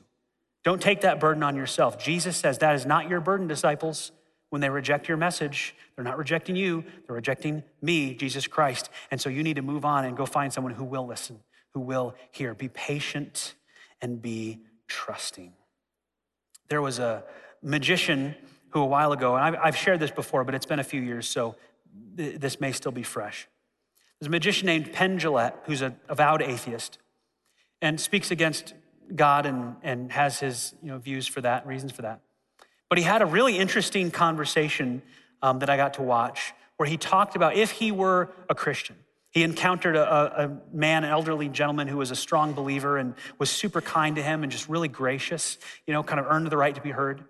Don't 0.63 0.81
take 0.81 1.01
that 1.01 1.19
burden 1.19 1.43
on 1.43 1.57
yourself. 1.57 1.99
Jesus 1.99 2.37
says 2.37 2.59
that 2.59 2.77
is 2.77 2.87
not 2.87 3.09
your 3.09 3.21
burden, 3.21 3.49
disciples. 3.49 4.13
When 4.51 4.61
they 4.61 4.69
reject 4.69 5.09
your 5.09 5.17
message, 5.17 5.75
they're 5.95 6.05
not 6.05 6.19
rejecting 6.19 6.57
you, 6.57 6.85
they're 7.07 7.17
rejecting 7.17 7.63
me, 7.81 8.15
Jesus 8.15 8.47
Christ. 8.47 8.91
And 9.11 9.21
so 9.21 9.31
you 9.31 9.43
need 9.43 9.57
to 9.57 9.63
move 9.63 9.85
on 9.85 10.05
and 10.05 10.17
go 10.17 10.27
find 10.27 10.53
someone 10.53 10.75
who 10.75 10.85
will 10.85 11.07
listen, 11.07 11.41
who 11.73 11.81
will 11.81 12.15
hear. 12.33 12.55
Be 12.55 12.69
patient 12.69 13.55
and 14.03 14.21
be 14.21 14.59
trusting. 14.89 15.53
There 16.69 16.83
was 16.83 16.99
a 16.99 17.25
magician 17.63 18.35
who, 18.71 18.81
a 18.81 18.87
while 18.87 19.13
ago, 19.13 19.37
and 19.37 19.57
I've, 19.57 19.77
shared 19.77 20.01
this 20.01 20.11
before, 20.11 20.45
but 20.45 20.55
it's 20.55 20.67
been 20.67 20.79
a 20.79 20.85
few 20.85 21.01
years, 21.01 21.29
so 21.29 21.57
this 22.15 22.61
may 22.61 22.73
still 22.73 22.93
be 22.93 23.03
fresh. 23.03 23.49
There's 24.19 24.29
a 24.29 24.31
magician 24.31 24.67
named 24.67 24.93
Penn 24.93 25.19
who's 25.19 25.83
a 25.83 25.95
avowed 26.09 26.43
atheist, 26.43 26.99
and 27.83 28.01
speaks 28.01 28.31
against 28.31 28.75
God 29.15 29.47
and, 29.47 29.77
and 29.83 30.13
has 30.13 30.41
his 30.41 30.75
you 30.83 30.89
know, 30.89 30.99
views 30.99 31.27
for 31.27 31.41
that, 31.41 31.67
reasons 31.67 31.93
for 31.93 32.03
that. 32.03 32.21
But 32.91 32.99
he 32.99 33.05
had 33.05 33.23
a 33.23 33.27
really 33.27 33.57
interesting 33.57 34.11
conversation 34.11 35.01
um, 35.41 35.61
that 35.61 35.71
I 35.71 35.79
got 35.79 35.95
to 35.95 36.03
watch 36.03 36.53
where 36.77 36.89
he 36.89 36.97
talked 36.97 37.37
about 37.37 37.57
if 37.57 37.71
he 37.71 37.93
were 37.93 38.31
a 38.49 38.55
Christian. 38.55 38.97
He 39.31 39.45
encountered 39.45 39.97
a, 39.97 40.45
a, 40.45 40.61
man, 40.73 41.05
an 41.05 41.11
elderly 41.11 41.49
gentleman 41.49 41.87
who 41.87 41.99
was 41.99 42.11
a 42.11 42.17
strong 42.17 42.53
believer 42.53 42.99
and 42.99 43.15
was 43.39 43.49
super 43.49 43.81
kind 43.81 44.17
to 44.17 44.23
him 44.23 44.43
and 44.43 44.51
just 44.51 44.69
really 44.69 44.89
gracious, 44.89 45.57
you 45.87 45.93
know, 45.93 46.03
kind 46.03 46.19
of 46.19 46.27
earned 46.27 46.49
the 46.49 46.57
right 46.57 46.75
to 46.75 46.81
be 46.81 46.91
heard. 46.91 47.23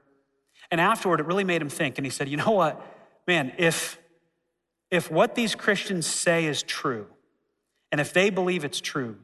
And 0.70 0.80
afterward, 0.80 1.20
it 1.20 1.26
really 1.26 1.44
made 1.44 1.61
him 1.61 1.68
think. 1.68 1.98
And 1.98 2.06
he 2.06 2.11
said, 2.11 2.28
You 2.28 2.38
know 2.38 2.52
what? 2.52 2.80
Man, 3.26 3.52
if, 3.58 3.98
if 4.90 5.11
what 5.11 5.34
these 5.34 5.54
Christians 5.54 6.06
say 6.06 6.46
is 6.46 6.62
true, 6.62 7.06
and 7.92 8.00
if 8.00 8.14
they 8.14 8.30
believe 8.30 8.64
it's 8.64 8.80
true, 8.80 9.18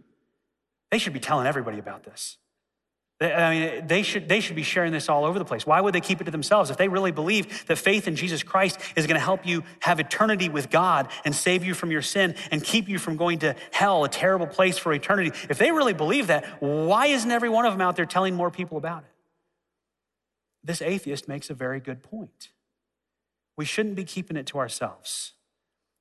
they 0.90 0.98
should 0.98 1.12
be 1.12 1.20
telling 1.20 1.46
everybody 1.46 1.78
about 1.78 2.04
this. 2.04 2.36
I 3.18 3.50
mean, 3.50 3.86
they 3.86 4.02
should, 4.02 4.28
they 4.28 4.40
should 4.40 4.56
be 4.56 4.62
sharing 4.62 4.92
this 4.92 5.08
all 5.08 5.24
over 5.24 5.38
the 5.38 5.44
place. 5.44 5.66
Why 5.66 5.80
would 5.80 5.94
they 5.94 6.02
keep 6.02 6.20
it 6.20 6.24
to 6.24 6.30
themselves? 6.30 6.68
If 6.68 6.76
they 6.76 6.88
really 6.88 7.12
believe 7.12 7.66
that 7.66 7.78
faith 7.78 8.06
in 8.06 8.14
Jesus 8.14 8.42
Christ 8.42 8.78
is 8.94 9.06
going 9.06 9.18
to 9.18 9.24
help 9.24 9.46
you 9.46 9.64
have 9.80 9.98
eternity 9.98 10.50
with 10.50 10.68
God 10.68 11.08
and 11.24 11.34
save 11.34 11.64
you 11.64 11.72
from 11.72 11.90
your 11.90 12.02
sin 12.02 12.34
and 12.50 12.62
keep 12.62 12.90
you 12.90 12.98
from 12.98 13.16
going 13.16 13.38
to 13.38 13.56
hell, 13.72 14.04
a 14.04 14.08
terrible 14.08 14.46
place 14.46 14.76
for 14.76 14.92
eternity, 14.92 15.30
if 15.48 15.56
they 15.56 15.70
really 15.70 15.94
believe 15.94 16.26
that, 16.26 16.44
why 16.60 17.06
isn't 17.06 17.30
every 17.30 17.48
one 17.48 17.64
of 17.64 17.72
them 17.72 17.80
out 17.80 17.96
there 17.96 18.04
telling 18.04 18.34
more 18.34 18.50
people 18.50 18.76
about 18.76 19.04
it? 19.04 19.10
This 20.62 20.82
atheist 20.82 21.26
makes 21.26 21.48
a 21.48 21.54
very 21.54 21.80
good 21.80 22.02
point. 22.02 22.50
We 23.56 23.64
shouldn't 23.64 23.94
be 23.94 24.04
keeping 24.04 24.36
it 24.36 24.44
to 24.48 24.58
ourselves. 24.58 25.32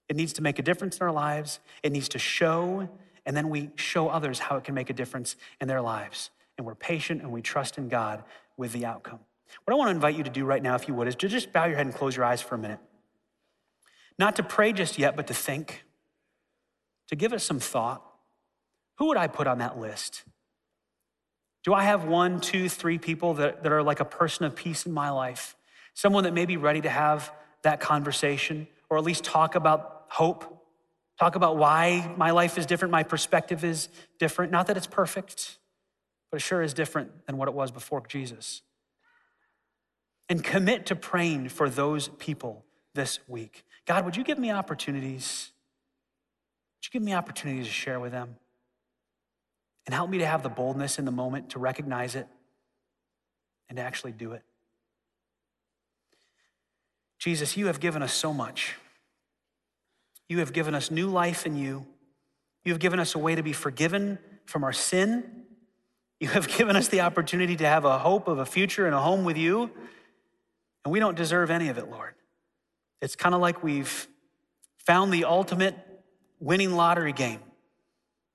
It 0.09 0.17
needs 0.17 0.33
to 0.33 0.41
make 0.41 0.59
a 0.59 0.61
difference 0.61 0.97
in 0.97 1.03
our 1.03 1.13
lives, 1.13 1.61
it 1.81 1.93
needs 1.93 2.09
to 2.09 2.19
show, 2.19 2.89
and 3.25 3.37
then 3.37 3.49
we 3.49 3.69
show 3.75 4.09
others 4.09 4.39
how 4.39 4.57
it 4.57 4.65
can 4.65 4.75
make 4.75 4.89
a 4.89 4.93
difference 4.93 5.37
in 5.61 5.69
their 5.69 5.81
lives 5.81 6.29
and 6.57 6.65
we're 6.65 6.75
patient 6.75 7.21
and 7.21 7.31
we 7.31 7.41
trust 7.41 7.77
in 7.77 7.89
God 7.89 8.23
with 8.57 8.71
the 8.73 8.85
outcome. 8.85 9.19
What 9.63 9.73
I 9.73 9.77
want 9.77 9.87
to 9.89 9.95
invite 9.95 10.15
you 10.15 10.23
to 10.23 10.29
do 10.29 10.45
right 10.45 10.61
now, 10.61 10.75
if 10.75 10.87
you 10.87 10.93
would, 10.93 11.07
is 11.07 11.15
to 11.17 11.27
just 11.27 11.53
bow 11.53 11.65
your 11.65 11.77
head 11.77 11.85
and 11.85 11.95
close 11.95 12.15
your 12.15 12.25
eyes 12.25 12.41
for 12.41 12.55
a 12.55 12.57
minute. 12.57 12.79
Not 14.17 14.35
to 14.37 14.43
pray 14.43 14.73
just 14.73 14.97
yet, 14.97 15.15
but 15.15 15.27
to 15.27 15.33
think, 15.33 15.83
to 17.09 17.15
give 17.15 17.33
it 17.33 17.39
some 17.39 17.59
thought. 17.59 18.03
Who 18.97 19.07
would 19.07 19.17
I 19.17 19.27
put 19.27 19.47
on 19.47 19.57
that 19.59 19.77
list? 19.77 20.23
Do 21.63 21.73
I 21.73 21.83
have 21.83 22.05
one, 22.05 22.39
two, 22.39 22.69
three 22.69 22.97
people 22.97 23.35
that, 23.35 23.63
that 23.63 23.71
are 23.71 23.83
like 23.83 23.99
a 23.99 24.05
person 24.05 24.45
of 24.45 24.55
peace 24.55 24.85
in 24.85 24.91
my 24.91 25.09
life? 25.09 25.55
Someone 25.93 26.23
that 26.23 26.33
may 26.33 26.45
be 26.45 26.57
ready 26.57 26.81
to 26.81 26.89
have 26.89 27.31
that 27.63 27.79
conversation 27.79 28.67
or 28.89 28.97
at 28.97 29.03
least 29.03 29.23
talk 29.23 29.55
about 29.55 30.05
hope, 30.09 30.63
talk 31.19 31.35
about 31.35 31.57
why 31.57 32.13
my 32.17 32.31
life 32.31 32.57
is 32.57 32.65
different, 32.65 32.91
my 32.91 33.03
perspective 33.03 33.63
is 33.63 33.89
different. 34.19 34.51
Not 34.51 34.67
that 34.67 34.77
it's 34.77 34.87
perfect, 34.87 35.57
but 36.35 36.41
it 36.41 36.43
sure 36.43 36.61
is 36.61 36.73
different 36.73 37.25
than 37.27 37.37
what 37.37 37.47
it 37.47 37.53
was 37.53 37.71
before 37.71 38.03
Jesus. 38.09 38.61
And 40.27 40.43
commit 40.43 40.87
to 40.87 40.93
praying 40.93 41.47
for 41.47 41.69
those 41.69 42.09
people 42.09 42.65
this 42.93 43.19
week. 43.29 43.63
God, 43.85 44.03
would 44.03 44.17
you 44.17 44.23
give 44.25 44.37
me 44.37 44.51
opportunities? 44.51 45.53
Would 46.75 46.87
you 46.87 46.99
give 46.99 47.05
me 47.05 47.13
opportunities 47.13 47.67
to 47.67 47.71
share 47.71 48.01
with 48.01 48.11
them? 48.11 48.35
And 49.85 49.95
help 49.95 50.09
me 50.09 50.17
to 50.17 50.25
have 50.25 50.43
the 50.43 50.49
boldness 50.49 50.99
in 50.99 51.05
the 51.05 51.11
moment 51.11 51.51
to 51.51 51.59
recognize 51.59 52.15
it 52.15 52.27
and 53.69 53.77
to 53.77 53.81
actually 53.81 54.11
do 54.11 54.33
it. 54.33 54.43
Jesus, 57.17 57.55
you 57.55 57.67
have 57.67 57.79
given 57.79 58.03
us 58.03 58.13
so 58.13 58.33
much. 58.33 58.75
You 60.27 60.39
have 60.39 60.51
given 60.51 60.75
us 60.75 60.91
new 60.91 61.07
life 61.07 61.45
in 61.45 61.55
you. 61.55 61.85
You 62.65 62.73
have 62.73 62.81
given 62.81 62.99
us 62.99 63.15
a 63.15 63.19
way 63.19 63.35
to 63.35 63.41
be 63.41 63.53
forgiven 63.53 64.19
from 64.43 64.65
our 64.65 64.73
sin 64.73 65.44
you 66.19 66.29
have 66.29 66.47
given 66.57 66.75
us 66.75 66.87
the 66.87 67.01
opportunity 67.01 67.55
to 67.57 67.65
have 67.65 67.85
a 67.85 67.97
hope 67.97 68.27
of 68.27 68.39
a 68.39 68.45
future 68.45 68.85
and 68.85 68.95
a 68.95 68.99
home 68.99 69.23
with 69.23 69.37
you, 69.37 69.69
and 70.83 70.91
we 70.91 70.99
don't 70.99 71.15
deserve 71.15 71.49
any 71.49 71.69
of 71.69 71.77
it, 71.77 71.89
Lord. 71.89 72.13
It's 73.01 73.15
kind 73.15 73.35
of 73.35 73.41
like 73.41 73.63
we've 73.63 74.07
found 74.77 75.11
the 75.11 75.25
ultimate 75.25 75.75
winning 76.39 76.75
lottery 76.75 77.13
game, 77.13 77.39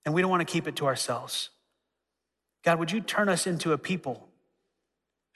and 0.04 0.14
we 0.14 0.20
don't 0.20 0.30
want 0.30 0.46
to 0.46 0.52
keep 0.52 0.66
it 0.66 0.76
to 0.76 0.86
ourselves. 0.86 1.50
God, 2.64 2.78
would 2.78 2.90
you 2.90 3.00
turn 3.00 3.28
us 3.28 3.46
into 3.46 3.72
a 3.72 3.78
people 3.78 4.28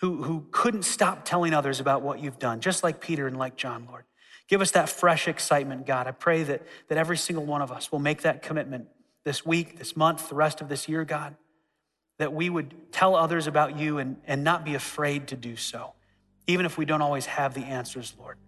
who, 0.00 0.22
who 0.24 0.46
couldn't 0.50 0.82
stop 0.82 1.24
telling 1.24 1.54
others 1.54 1.80
about 1.80 2.02
what 2.02 2.20
you've 2.20 2.38
done, 2.38 2.60
just 2.60 2.82
like 2.82 3.00
Peter 3.00 3.26
and 3.26 3.38
like 3.38 3.56
John, 3.56 3.86
Lord? 3.88 4.04
Give 4.46 4.60
us 4.60 4.72
that 4.72 4.90
fresh 4.90 5.26
excitement, 5.26 5.86
God. 5.86 6.06
I 6.06 6.10
pray 6.10 6.42
that, 6.42 6.62
that 6.88 6.98
every 6.98 7.16
single 7.16 7.46
one 7.46 7.62
of 7.62 7.72
us 7.72 7.90
will 7.90 7.98
make 7.98 8.22
that 8.22 8.42
commitment 8.42 8.88
this 9.24 9.46
week, 9.46 9.78
this 9.78 9.96
month, 9.96 10.28
the 10.28 10.34
rest 10.34 10.60
of 10.60 10.68
this 10.68 10.86
year, 10.86 11.02
God 11.06 11.34
that 12.18 12.32
we 12.32 12.48
would 12.48 12.92
tell 12.92 13.16
others 13.16 13.46
about 13.46 13.78
you 13.78 13.98
and, 13.98 14.16
and 14.26 14.44
not 14.44 14.64
be 14.64 14.74
afraid 14.74 15.28
to 15.28 15.36
do 15.36 15.56
so, 15.56 15.94
even 16.46 16.66
if 16.66 16.78
we 16.78 16.84
don't 16.84 17.02
always 17.02 17.26
have 17.26 17.54
the 17.54 17.62
answers, 17.64 18.14
Lord. 18.18 18.38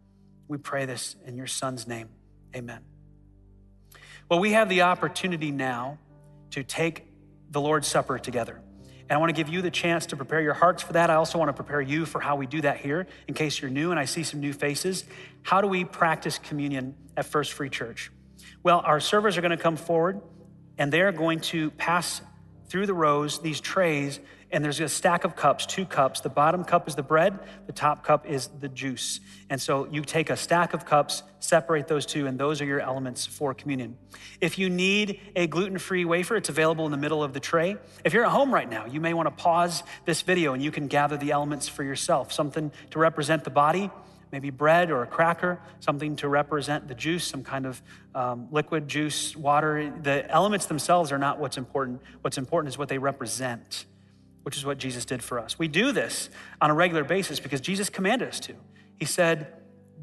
We 0.48 0.58
pray 0.58 0.84
this 0.84 1.16
in 1.26 1.36
your 1.36 1.48
Son's 1.48 1.88
name. 1.88 2.08
Amen. 2.54 2.80
Well, 4.28 4.38
we 4.38 4.52
have 4.52 4.68
the 4.68 4.82
opportunity 4.82 5.50
now 5.50 5.98
to 6.50 6.62
take 6.62 7.04
the 7.50 7.60
Lord's 7.60 7.88
Supper 7.88 8.18
together. 8.18 8.60
And 9.08 9.16
I 9.16 9.18
want 9.18 9.30
to 9.30 9.34
give 9.34 9.48
you 9.48 9.62
the 9.62 9.70
chance 9.70 10.06
to 10.06 10.16
prepare 10.16 10.40
your 10.40 10.54
hearts 10.54 10.82
for 10.82 10.92
that. 10.94 11.10
I 11.10 11.14
also 11.14 11.38
want 11.38 11.48
to 11.48 11.52
prepare 11.52 11.80
you 11.80 12.06
for 12.06 12.20
how 12.20 12.34
we 12.34 12.46
do 12.46 12.60
that 12.62 12.78
here 12.78 13.06
in 13.28 13.34
case 13.34 13.60
you're 13.60 13.70
new 13.70 13.92
and 13.92 14.00
I 14.00 14.04
see 14.04 14.24
some 14.24 14.40
new 14.40 14.52
faces. 14.52 15.04
How 15.42 15.60
do 15.60 15.68
we 15.68 15.84
practice 15.84 16.38
communion 16.38 16.96
at 17.16 17.24
First 17.24 17.52
Free 17.52 17.70
Church? 17.70 18.10
Well, 18.64 18.82
our 18.84 18.98
servers 18.98 19.36
are 19.36 19.42
going 19.42 19.52
to 19.52 19.56
come 19.56 19.76
forward 19.76 20.20
and 20.76 20.92
they're 20.92 21.12
going 21.12 21.38
to 21.40 21.70
pass 21.72 22.20
through 22.68 22.86
the 22.86 22.94
rows, 22.94 23.40
these 23.40 23.60
trays, 23.60 24.20
and 24.52 24.64
there's 24.64 24.80
a 24.80 24.88
stack 24.88 25.24
of 25.24 25.34
cups, 25.34 25.66
two 25.66 25.84
cups. 25.84 26.20
The 26.20 26.28
bottom 26.28 26.64
cup 26.64 26.86
is 26.88 26.94
the 26.94 27.02
bread, 27.02 27.38
the 27.66 27.72
top 27.72 28.04
cup 28.04 28.26
is 28.26 28.46
the 28.46 28.68
juice. 28.68 29.20
And 29.50 29.60
so 29.60 29.86
you 29.90 30.02
take 30.02 30.30
a 30.30 30.36
stack 30.36 30.72
of 30.72 30.84
cups, 30.84 31.22
separate 31.40 31.88
those 31.88 32.06
two, 32.06 32.26
and 32.26 32.38
those 32.38 32.60
are 32.60 32.64
your 32.64 32.80
elements 32.80 33.26
for 33.26 33.54
communion. 33.54 33.96
If 34.40 34.58
you 34.58 34.70
need 34.70 35.20
a 35.34 35.46
gluten 35.46 35.78
free 35.78 36.04
wafer, 36.04 36.36
it's 36.36 36.48
available 36.48 36.86
in 36.86 36.92
the 36.92 36.96
middle 36.96 37.22
of 37.22 37.32
the 37.32 37.40
tray. 37.40 37.76
If 38.04 38.12
you're 38.12 38.24
at 38.24 38.30
home 38.30 38.54
right 38.54 38.68
now, 38.68 38.86
you 38.86 39.00
may 39.00 39.14
want 39.14 39.26
to 39.26 39.42
pause 39.42 39.82
this 40.04 40.22
video 40.22 40.54
and 40.54 40.62
you 40.62 40.70
can 40.70 40.86
gather 40.86 41.16
the 41.16 41.32
elements 41.32 41.68
for 41.68 41.82
yourself 41.82 42.32
something 42.32 42.70
to 42.90 42.98
represent 42.98 43.44
the 43.44 43.50
body 43.50 43.90
maybe 44.32 44.50
bread 44.50 44.90
or 44.90 45.02
a 45.02 45.06
cracker, 45.06 45.60
something 45.80 46.16
to 46.16 46.28
represent 46.28 46.88
the 46.88 46.94
juice, 46.94 47.24
some 47.24 47.42
kind 47.42 47.66
of 47.66 47.82
um, 48.14 48.48
liquid 48.50 48.88
juice, 48.88 49.36
water. 49.36 49.92
The 50.02 50.30
elements 50.30 50.66
themselves 50.66 51.12
are 51.12 51.18
not 51.18 51.38
what's 51.38 51.56
important. 51.56 52.02
What's 52.22 52.38
important 52.38 52.72
is 52.72 52.78
what 52.78 52.88
they 52.88 52.98
represent, 52.98 53.86
which 54.42 54.56
is 54.56 54.64
what 54.64 54.78
Jesus 54.78 55.04
did 55.04 55.22
for 55.22 55.38
us. 55.38 55.58
We 55.58 55.68
do 55.68 55.92
this 55.92 56.30
on 56.60 56.70
a 56.70 56.74
regular 56.74 57.04
basis 57.04 57.40
because 57.40 57.60
Jesus 57.60 57.88
commanded 57.88 58.28
us 58.28 58.40
to. 58.40 58.54
He 58.96 59.04
said, 59.04 59.52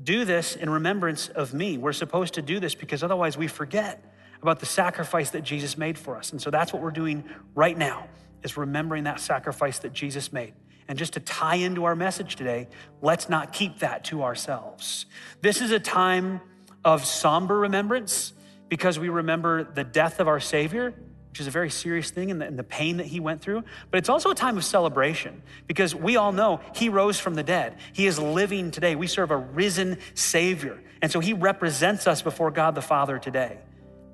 do 0.02 0.26
this 0.26 0.56
in 0.56 0.70
remembrance 0.70 1.30
of 1.30 1.54
me. 1.54 1.78
We're 1.78 1.94
supposed 1.94 2.34
to 2.36 2.42
do 2.42 2.60
this 2.60 2.76
because 2.76 3.04
otherwise 3.04 3.38
we 3.38 3.48
forget 3.48 4.04
about 4.42 4.60
the 4.60 4.66
sacrifice 4.66 5.30
that 5.32 5.44
Jesus 5.44 5.78
made 5.78 5.98
for 5.98 6.18
us. 6.18 6.32
And 6.32 6.42
so 6.42 6.50
that's 6.50 6.74
what 6.74 6.82
we're 6.82 6.92
doing 6.92 7.24
right 7.56 7.78
now 7.78 8.08
is 8.44 8.58
remembering 8.58 9.06
that 9.06 9.20
sacrifice 9.20 9.80
that 9.80 9.94
Jesus 9.94 10.34
made. 10.34 10.54
And 10.88 10.98
just 10.98 11.14
to 11.14 11.20
tie 11.20 11.56
into 11.56 11.86
our 11.86 11.96
message 11.96 12.36
today, 12.36 12.68
let's 13.02 13.30
not 13.30 13.54
keep 13.54 13.80
that 13.80 14.04
to 14.06 14.24
ourselves. 14.24 15.06
This 15.42 15.62
is 15.62 15.72
a 15.72 15.80
time 15.80 16.42
of 16.84 17.06
somber 17.06 17.60
remembrance 17.60 18.34
because 18.70 19.00
we 19.00 19.10
remember 19.10 19.64
the 19.64 19.84
death 19.84 20.20
of 20.20 20.28
our 20.28 20.40
Savior, 20.40 20.94
which 21.30 21.40
is 21.40 21.48
a 21.48 21.52
very 21.52 21.70
serious 21.70 22.12
thing 22.12 22.32
and 22.32 22.42
the, 22.42 22.46
and 22.46 22.60
the, 22.60 22.64
pain 22.64 22.98
that 22.98 23.06
he 23.06 23.20
went 23.20 23.42
through. 23.42 23.64
But 23.90 23.98
it's 23.98 24.10
also 24.10 24.30
a 24.30 24.36
time 24.36 24.58
of 24.58 24.66
celebration 24.66 25.42
because 25.68 25.96
we 25.96 26.18
all 26.18 26.32
know 26.32 26.60
he 26.76 26.90
rose 26.90 27.20
from 27.20 27.36
the 27.36 27.44
dead. 27.44 27.78
He 27.94 28.06
is 28.06 28.20
living 28.20 28.72
today. 28.72 28.96
We 28.96 29.08
serve 29.08 29.32
a 29.32 29.38
risen 29.38 29.98
Savior. 30.16 30.80
And 31.02 31.12
so 31.12 31.20
he 31.20 31.34
represents 31.34 32.08
us 32.08 32.22
before 32.22 32.52
God 32.52 32.76
the 32.76 32.82
Father 32.82 33.20
today. 33.20 33.60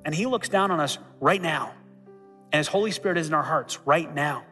And 0.06 0.16
he 0.16 0.26
looks 0.26 0.50
down 0.50 0.72
on 0.72 0.80
us 0.80 0.98
right 1.20 1.42
now. 1.42 1.74
And 2.52 2.60
his 2.60 2.68
Holy 2.68 2.92
Spirit 2.92 3.18
is 3.18 3.28
in 3.28 3.34
our 3.34 3.44
hearts 3.44 3.80
right 3.86 4.14
now. 4.14 4.44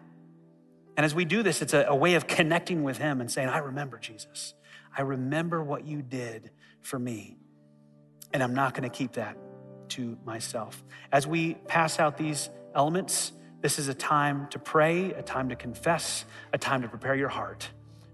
And 0.98 1.06
as 1.06 1.14
we 1.14 1.26
do 1.26 1.44
this, 1.44 1.62
it's 1.62 1.74
a, 1.74 1.86
a 1.88 1.96
way 1.96 2.16
of 2.16 2.28
connecting 2.28 2.84
with 2.84 2.98
him 2.98 3.22
and 3.22 3.32
saying, 3.32 3.50
I 3.50 3.60
remember 3.60 4.00
Jesus. 4.00 4.56
I 4.98 5.04
remember 5.04 5.64
what 5.64 5.86
you 5.86 6.02
did 6.02 6.50
for 6.82 6.98
me. 6.98 7.38
And 8.34 8.42
I'm 8.42 8.56
not 8.56 8.74
going 8.74 8.90
to 8.90 8.96
keep 8.96 9.14
that 9.14 9.38
to 9.90 10.18
myself. 10.26 10.84
As 11.12 11.28
we 11.28 11.54
pass 11.54 12.00
out 12.00 12.18
these 12.18 12.50
elements, 12.76 13.32
this 13.62 13.80
is 13.80 13.88
a 13.88 13.94
time 13.94 14.48
to 14.50 14.60
pray, 14.60 15.14
a 15.14 15.22
time 15.22 15.50
to 15.50 15.56
confess, 15.56 16.26
a 16.52 16.58
time 16.58 16.82
to 16.82 16.88
prepare 16.88 17.16
your 17.16 17.30
heart 17.30 17.70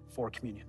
for 0.09 0.29
communion. 0.29 0.67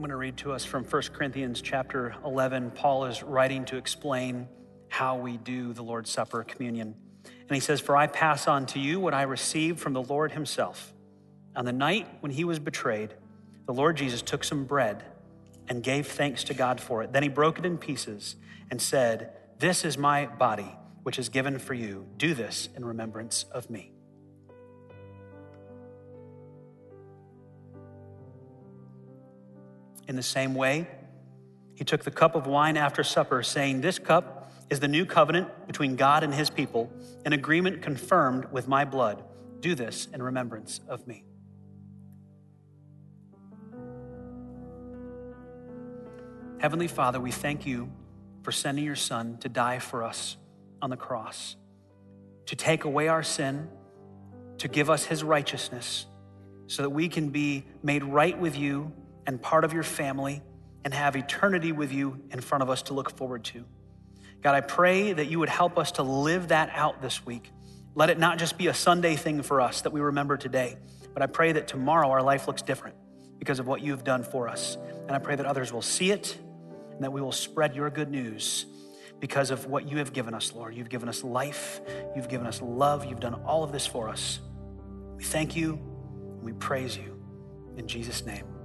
I'm 0.00 0.02
going 0.02 0.12
to 0.12 0.16
read 0.16 0.38
to 0.38 0.52
us 0.52 0.64
from 0.64 0.84
1 0.84 1.02
Corinthians 1.12 1.60
chapter 1.60 2.14
11. 2.24 2.70
Paul 2.70 3.04
is 3.04 3.22
writing 3.22 3.66
to 3.66 3.76
explain 3.76 4.48
how 4.88 5.16
we 5.16 5.36
do 5.36 5.74
the 5.74 5.82
Lord's 5.82 6.08
Supper 6.08 6.42
communion. 6.42 6.94
And 7.22 7.50
he 7.54 7.60
says, 7.60 7.82
For 7.82 7.98
I 7.98 8.06
pass 8.06 8.48
on 8.48 8.64
to 8.68 8.78
you 8.78 8.98
what 8.98 9.12
I 9.12 9.24
received 9.24 9.78
from 9.78 9.92
the 9.92 10.00
Lord 10.00 10.32
himself. 10.32 10.94
On 11.54 11.66
the 11.66 11.72
night 11.74 12.08
when 12.20 12.32
he 12.32 12.44
was 12.44 12.58
betrayed, 12.58 13.12
the 13.66 13.74
Lord 13.74 13.98
Jesus 13.98 14.22
took 14.22 14.42
some 14.42 14.64
bread 14.64 15.04
and 15.68 15.82
gave 15.82 16.06
thanks 16.06 16.44
to 16.44 16.54
God 16.54 16.80
for 16.80 17.02
it. 17.02 17.12
Then 17.12 17.22
he 17.22 17.28
broke 17.28 17.58
it 17.58 17.66
in 17.66 17.76
pieces 17.76 18.36
and 18.70 18.80
said, 18.80 19.34
This 19.58 19.84
is 19.84 19.98
my 19.98 20.24
body, 20.24 20.78
which 21.02 21.18
is 21.18 21.28
given 21.28 21.58
for 21.58 21.74
you. 21.74 22.06
Do 22.16 22.32
this 22.32 22.70
in 22.74 22.86
remembrance 22.86 23.44
of 23.52 23.68
me. 23.68 23.92
In 30.10 30.16
the 30.16 30.24
same 30.24 30.56
way, 30.56 30.88
he 31.76 31.84
took 31.84 32.02
the 32.02 32.10
cup 32.10 32.34
of 32.34 32.48
wine 32.48 32.76
after 32.76 33.04
supper, 33.04 33.44
saying, 33.44 33.80
This 33.80 34.00
cup 34.00 34.50
is 34.68 34.80
the 34.80 34.88
new 34.88 35.06
covenant 35.06 35.68
between 35.68 35.94
God 35.94 36.24
and 36.24 36.34
his 36.34 36.50
people, 36.50 36.92
an 37.24 37.32
agreement 37.32 37.80
confirmed 37.80 38.46
with 38.50 38.66
my 38.66 38.84
blood. 38.84 39.22
Do 39.60 39.76
this 39.76 40.08
in 40.12 40.20
remembrance 40.20 40.80
of 40.88 41.06
me. 41.06 41.22
Heavenly 46.58 46.88
Father, 46.88 47.20
we 47.20 47.30
thank 47.30 47.64
you 47.64 47.88
for 48.42 48.50
sending 48.50 48.84
your 48.84 48.96
Son 48.96 49.38
to 49.42 49.48
die 49.48 49.78
for 49.78 50.02
us 50.02 50.36
on 50.82 50.90
the 50.90 50.96
cross, 50.96 51.54
to 52.46 52.56
take 52.56 52.82
away 52.82 53.06
our 53.06 53.22
sin, 53.22 53.68
to 54.58 54.66
give 54.66 54.90
us 54.90 55.04
his 55.04 55.22
righteousness, 55.22 56.06
so 56.66 56.82
that 56.82 56.90
we 56.90 57.08
can 57.08 57.28
be 57.28 57.64
made 57.84 58.02
right 58.02 58.36
with 58.36 58.58
you 58.58 58.92
and 59.30 59.40
part 59.40 59.64
of 59.64 59.72
your 59.72 59.84
family 59.84 60.42
and 60.84 60.92
have 60.92 61.14
eternity 61.14 61.70
with 61.70 61.92
you 61.92 62.20
in 62.32 62.40
front 62.40 62.62
of 62.62 62.68
us 62.68 62.82
to 62.82 62.94
look 62.94 63.16
forward 63.16 63.44
to. 63.44 63.64
God, 64.42 64.56
I 64.56 64.60
pray 64.60 65.12
that 65.12 65.28
you 65.28 65.38
would 65.38 65.48
help 65.48 65.78
us 65.78 65.92
to 65.92 66.02
live 66.02 66.48
that 66.48 66.68
out 66.74 67.00
this 67.00 67.24
week. 67.24 67.52
Let 67.94 68.10
it 68.10 68.18
not 68.18 68.38
just 68.38 68.58
be 68.58 68.66
a 68.66 68.74
Sunday 68.74 69.14
thing 69.14 69.42
for 69.42 69.60
us 69.60 69.82
that 69.82 69.92
we 69.92 70.00
remember 70.00 70.36
today, 70.36 70.78
but 71.14 71.22
I 71.22 71.26
pray 71.26 71.52
that 71.52 71.68
tomorrow 71.68 72.10
our 72.10 72.22
life 72.22 72.48
looks 72.48 72.60
different 72.60 72.96
because 73.38 73.60
of 73.60 73.68
what 73.68 73.82
you 73.82 73.92
have 73.92 74.02
done 74.02 74.24
for 74.24 74.48
us. 74.48 74.76
And 75.06 75.12
I 75.12 75.20
pray 75.20 75.36
that 75.36 75.46
others 75.46 75.72
will 75.72 75.80
see 75.80 76.10
it 76.10 76.36
and 76.90 77.04
that 77.04 77.12
we 77.12 77.20
will 77.20 77.30
spread 77.30 77.76
your 77.76 77.88
good 77.88 78.10
news 78.10 78.66
because 79.20 79.52
of 79.52 79.66
what 79.66 79.88
you 79.88 79.98
have 79.98 80.12
given 80.12 80.34
us, 80.34 80.52
Lord. 80.52 80.74
You've 80.74 80.88
given 80.88 81.08
us 81.08 81.22
life, 81.22 81.80
you've 82.16 82.28
given 82.28 82.48
us 82.48 82.60
love, 82.60 83.04
you've 83.04 83.20
done 83.20 83.34
all 83.44 83.62
of 83.62 83.70
this 83.70 83.86
for 83.86 84.08
us. 84.08 84.40
We 85.18 85.22
thank 85.22 85.54
you, 85.54 85.78
we 86.42 86.52
praise 86.52 86.96
you. 86.96 87.22
In 87.76 87.86
Jesus' 87.86 88.26
name. 88.26 88.59